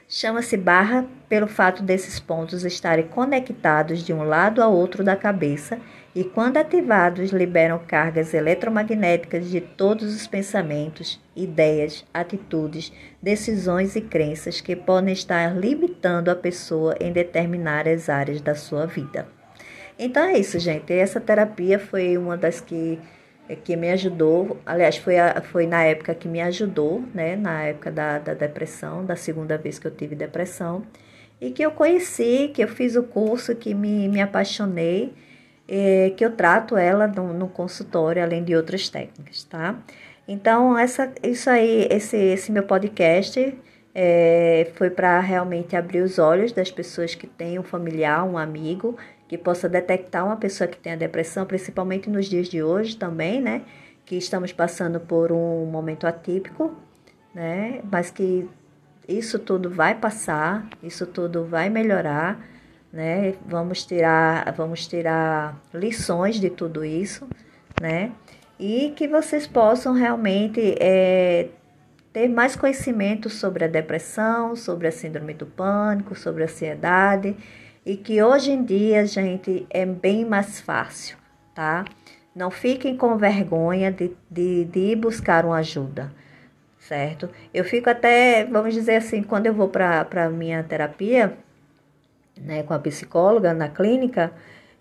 Chama-se 0.08 0.56
barra 0.56 1.08
pelo 1.28 1.48
fato 1.48 1.82
desses 1.82 2.20
pontos 2.20 2.64
estarem 2.64 3.08
conectados 3.08 4.04
de 4.04 4.14
um 4.14 4.22
lado 4.22 4.62
ao 4.62 4.72
outro 4.72 5.04
da 5.04 5.16
cabeça 5.16 5.80
e, 6.16 6.24
quando 6.24 6.58
ativados, 6.58 7.32
liberam 7.32 7.80
cargas 7.88 8.34
eletromagnéticas 8.34 9.50
de 9.50 9.60
todos 9.60 10.16
os 10.16 10.28
pensamentos, 10.28 11.20
ideias, 11.36 12.06
atitudes, 12.14 12.94
decisões 13.22 13.96
e 13.96 14.02
crenças 14.02 14.62
que 14.62 14.76
podem 14.76 15.14
estar 15.14 15.56
limitando 15.56 16.30
a 16.30 16.36
pessoa 16.36 16.96
em 17.00 17.12
determinadas 17.12 18.10
áreas 18.10 18.42
da 18.42 18.54
sua 18.54 18.86
vida. 18.86 19.28
Então 19.98 20.24
é 20.24 20.38
isso, 20.38 20.60
gente. 20.60 20.94
Essa 20.94 21.20
terapia 21.20 21.80
foi 21.80 22.18
uma 22.18 22.38
das 22.38 22.62
que 22.62 23.00
é 23.48 23.56
que 23.56 23.76
me 23.76 23.92
ajudou, 23.92 24.58
aliás, 24.66 24.96
foi, 24.96 25.20
a, 25.20 25.42
foi 25.42 25.68
na 25.68 25.84
época 25.84 26.16
que 26.16 26.30
me 26.30 26.42
ajudou, 26.42 27.04
né, 27.14 27.36
na 27.36 27.64
época 27.64 27.92
da, 27.92 28.18
da 28.18 28.34
depressão, 28.34 29.06
da 29.06 29.18
segunda 29.18 29.58
vez 29.58 29.78
que 29.78 29.86
eu 29.86 29.92
tive 29.92 30.16
depressão, 30.16 30.84
e 31.42 31.52
que 31.52 31.62
eu 31.62 31.72
conheci, 31.72 32.52
que 32.54 32.64
eu 32.64 32.70
fiz 32.70 32.96
o 32.96 33.04
curso, 33.04 33.54
que 33.54 33.74
me, 33.74 34.08
me 34.08 34.22
apaixonei, 34.22 35.14
é, 35.68 36.12
que 36.16 36.26
eu 36.26 36.32
trato 36.32 36.76
ela 36.76 37.08
no, 37.08 37.34
no 37.34 37.48
consultório, 37.48 38.22
além 38.22 38.44
de 38.44 38.56
outras 38.56 38.90
técnicas, 38.90 39.44
tá? 39.44 39.78
Então, 40.28 40.78
essa, 40.78 41.12
isso 41.22 41.50
aí, 41.50 41.88
esse, 41.92 42.18
esse 42.18 42.52
meu 42.52 42.64
podcast 42.64 43.58
é, 43.94 44.72
foi 44.76 44.90
para 44.90 45.20
realmente 45.20 45.76
abrir 45.76 46.02
os 46.02 46.18
olhos 46.18 46.52
das 46.52 46.72
pessoas 46.72 47.14
que 47.14 47.28
têm 47.28 47.60
um 47.60 47.64
familiar, 47.64 48.24
um 48.24 48.38
amigo, 48.38 48.98
que 49.28 49.38
possa 49.38 49.68
detectar 49.68 50.26
uma 50.26 50.38
pessoa 50.38 50.68
que 50.68 50.78
tenha 50.78 50.96
depressão, 50.96 51.46
principalmente 51.46 52.10
nos 52.10 52.28
dias 52.28 52.48
de 52.48 52.64
hoje 52.64 52.96
também, 52.96 53.42
né? 53.42 53.64
Que 54.06 54.16
estamos 54.16 54.52
passando 54.52 55.00
por 55.00 55.32
um 55.32 55.66
momento 55.66 56.06
atípico, 56.06 56.74
né? 57.34 57.82
Mas 57.92 58.10
que 58.12 58.48
isso 59.08 59.40
tudo 59.40 59.70
vai 59.70 59.96
passar, 59.96 60.68
isso 60.82 61.06
tudo 61.06 61.46
vai 61.46 61.70
melhorar, 61.70 62.40
né? 62.94 63.34
Vamos 63.48 63.84
tirar, 63.84 64.54
vamos 64.54 64.86
tirar 64.86 65.60
lições 65.74 66.40
de 66.40 66.52
tudo 66.52 66.86
isso, 66.86 67.28
né? 67.82 68.12
E 68.60 68.94
que 68.96 69.08
vocês 69.08 69.48
possam 69.48 69.94
realmente 69.94 70.76
é, 70.80 71.50
ter 72.14 72.30
mais 72.30 72.56
conhecimento 72.56 73.32
sobre 73.32 73.66
a 73.66 73.68
depressão, 73.68 74.56
sobre 74.56 74.88
a 74.88 74.92
síndrome 74.92 75.34
do 75.34 75.48
pânico, 75.48 76.16
sobre 76.16 76.44
a 76.44 76.46
ansiedade 76.46 77.36
e 77.84 77.98
que 77.98 78.22
hoje 78.22 78.52
em 78.52 78.64
dia, 78.64 79.06
gente, 79.08 79.66
é 79.72 79.86
bem 79.86 80.24
mais 80.24 80.62
fácil, 80.62 81.18
tá? 81.56 81.84
Não 82.36 82.52
fiquem 82.52 82.96
com 82.96 83.18
vergonha 83.18 83.92
de, 83.92 84.12
de, 84.30 84.66
de 84.66 84.80
ir 84.80 84.96
buscar 84.96 85.46
uma 85.46 85.58
ajuda, 85.58 86.12
certo? 86.80 87.30
Eu 87.52 87.66
fico 87.66 87.90
até, 87.90 88.46
vamos 88.46 88.74
dizer 88.74 88.96
assim, 88.98 89.24
quando 89.24 89.48
eu 89.48 89.54
vou 89.54 89.68
para 89.68 90.08
a 90.12 90.30
minha 90.30 90.64
terapia, 90.64 91.38
né, 92.40 92.64
com 92.64 92.74
a 92.74 92.80
psicóloga 92.80 93.54
na 93.54 93.70
clínica, 93.70 94.32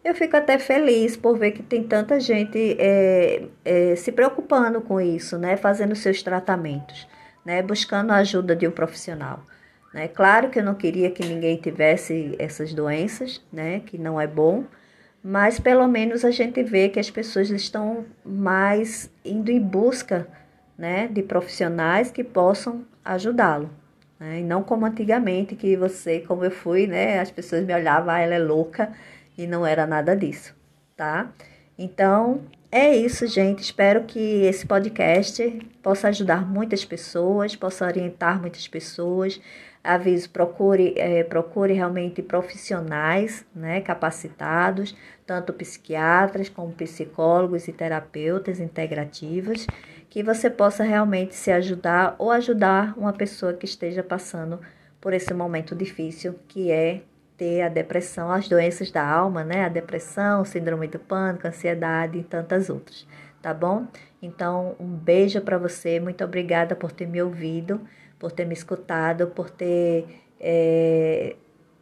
eu 0.05 0.14
fico 0.14 0.36
até 0.36 0.59
feliz 0.59 1.16
por 1.16 1.38
ver 1.38 1.53
que 1.53 1.62
tem 1.62 1.82
tanta 1.84 2.18
gente 2.18 2.76
é, 2.78 3.44
é, 3.64 3.96
se 3.96 4.11
preocupando 4.11 4.80
com 4.80 5.00
isso, 5.00 5.38
né, 5.38 5.57
fazendo 5.57 5.94
seus 5.94 6.22
tratamentos. 6.22 7.07
né, 7.44 7.62
buscando 7.62 8.12
a 8.12 8.16
ajuda 8.16 8.55
de 8.55 8.66
um 8.66 8.70
profissional. 8.70 9.44
Né? 9.92 10.09
Claro 10.09 10.48
que 10.48 10.59
eu 10.59 10.64
não 10.64 10.74
queria 10.74 11.11
que 11.11 11.24
ninguém 11.24 11.57
tivesse 11.57 12.34
essas 12.38 12.72
doenças, 12.72 13.42
né, 13.53 13.80
que 13.80 13.98
não 13.98 14.20
é 14.20 14.26
bom, 14.26 14.64
mas 15.22 15.61
pelo 15.61 15.86
menos 15.86 16.24
a 16.24 16.30
gente 16.30 16.62
vê 16.62 16.88
que 16.88 16.98
as 16.98 17.11
pessoas 17.11 17.50
estão 17.50 18.05
mais 18.24 19.11
indo 19.24 19.50
em 19.50 19.61
busca 19.61 20.26
né, 20.76 21.07
de 21.09 21.22
profissionais 21.22 22.11
que 22.11 22.24
possam 22.24 22.84
ajudá-lo. 23.05 23.70
Né? 24.22 24.38
E 24.38 24.42
não 24.44 24.62
como 24.62 24.86
antigamente, 24.86 25.56
que 25.56 25.76
você, 25.76 26.20
como 26.20 26.44
eu 26.44 26.50
fui, 26.52 26.86
né, 26.86 27.18
as 27.18 27.32
pessoas 27.32 27.64
me 27.64 27.74
olhavam, 27.74 28.14
ah, 28.14 28.20
ela 28.20 28.36
é 28.36 28.38
louca, 28.38 28.92
e 29.36 29.48
não 29.48 29.66
era 29.66 29.84
nada 29.84 30.16
disso, 30.16 30.54
tá? 30.96 31.32
Então, 31.76 32.42
é 32.70 32.94
isso, 32.94 33.26
gente. 33.26 33.62
Espero 33.62 34.04
que 34.04 34.44
esse 34.44 34.64
podcast 34.64 35.42
possa 35.82 36.06
ajudar 36.08 36.48
muitas 36.48 36.84
pessoas, 36.84 37.56
possa 37.56 37.84
orientar 37.84 38.40
muitas 38.40 38.68
pessoas. 38.68 39.40
Aviso, 39.82 40.30
procure, 40.30 40.94
é, 40.96 41.24
procure 41.24 41.72
realmente 41.72 42.22
profissionais 42.22 43.44
né, 43.52 43.80
capacitados, 43.80 44.94
tanto 45.26 45.52
psiquiatras 45.52 46.48
como 46.48 46.72
psicólogos 46.72 47.66
e 47.66 47.72
terapeutas 47.72 48.60
integrativas, 48.60 49.66
que 50.12 50.22
você 50.22 50.50
possa 50.50 50.84
realmente 50.84 51.34
se 51.34 51.50
ajudar 51.50 52.16
ou 52.18 52.30
ajudar 52.30 52.92
uma 52.98 53.14
pessoa 53.14 53.54
que 53.54 53.64
esteja 53.64 54.02
passando 54.02 54.60
por 55.00 55.14
esse 55.14 55.32
momento 55.32 55.74
difícil 55.74 56.38
que 56.46 56.70
é 56.70 57.00
ter 57.34 57.62
a 57.62 57.70
depressão, 57.70 58.30
as 58.30 58.46
doenças 58.46 58.90
da 58.90 59.02
alma, 59.02 59.42
né? 59.42 59.64
A 59.64 59.70
depressão, 59.70 60.44
síndrome 60.44 60.86
do 60.86 60.98
pânico, 60.98 61.48
ansiedade 61.48 62.18
e 62.18 62.22
tantas 62.22 62.68
outras, 62.68 63.08
tá 63.40 63.54
bom? 63.54 63.86
Então, 64.20 64.76
um 64.78 64.86
beijo 64.86 65.40
para 65.40 65.56
você, 65.56 65.98
muito 65.98 66.22
obrigada 66.22 66.76
por 66.76 66.92
ter 66.92 67.06
me 67.06 67.22
ouvido, 67.22 67.80
por 68.18 68.30
ter 68.30 68.44
me 68.44 68.52
escutado, 68.52 69.28
por 69.28 69.48
ter 69.48 70.04
é, 70.38 71.36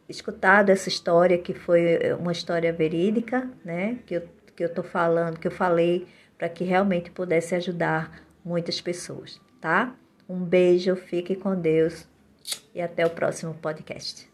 escutado 0.07 0.69
essa 0.69 0.87
história 0.87 1.37
que 1.37 1.53
foi 1.53 2.13
uma 2.17 2.31
história 2.31 2.71
verídica, 2.71 3.49
né? 3.65 3.97
Que 4.05 4.15
eu, 4.15 4.23
que 4.55 4.63
eu 4.63 4.73
tô 4.73 4.83
falando, 4.83 5.37
que 5.37 5.47
eu 5.47 5.51
falei 5.51 6.07
para 6.41 6.49
que 6.49 6.63
realmente 6.63 7.11
pudesse 7.11 7.53
ajudar 7.53 8.19
muitas 8.43 8.81
pessoas, 8.81 9.39
tá? 9.61 9.93
Um 10.27 10.39
beijo, 10.39 10.95
fique 10.95 11.35
com 11.35 11.53
Deus 11.53 12.07
e 12.73 12.81
até 12.81 13.05
o 13.05 13.11
próximo 13.11 13.53
podcast. 13.53 14.30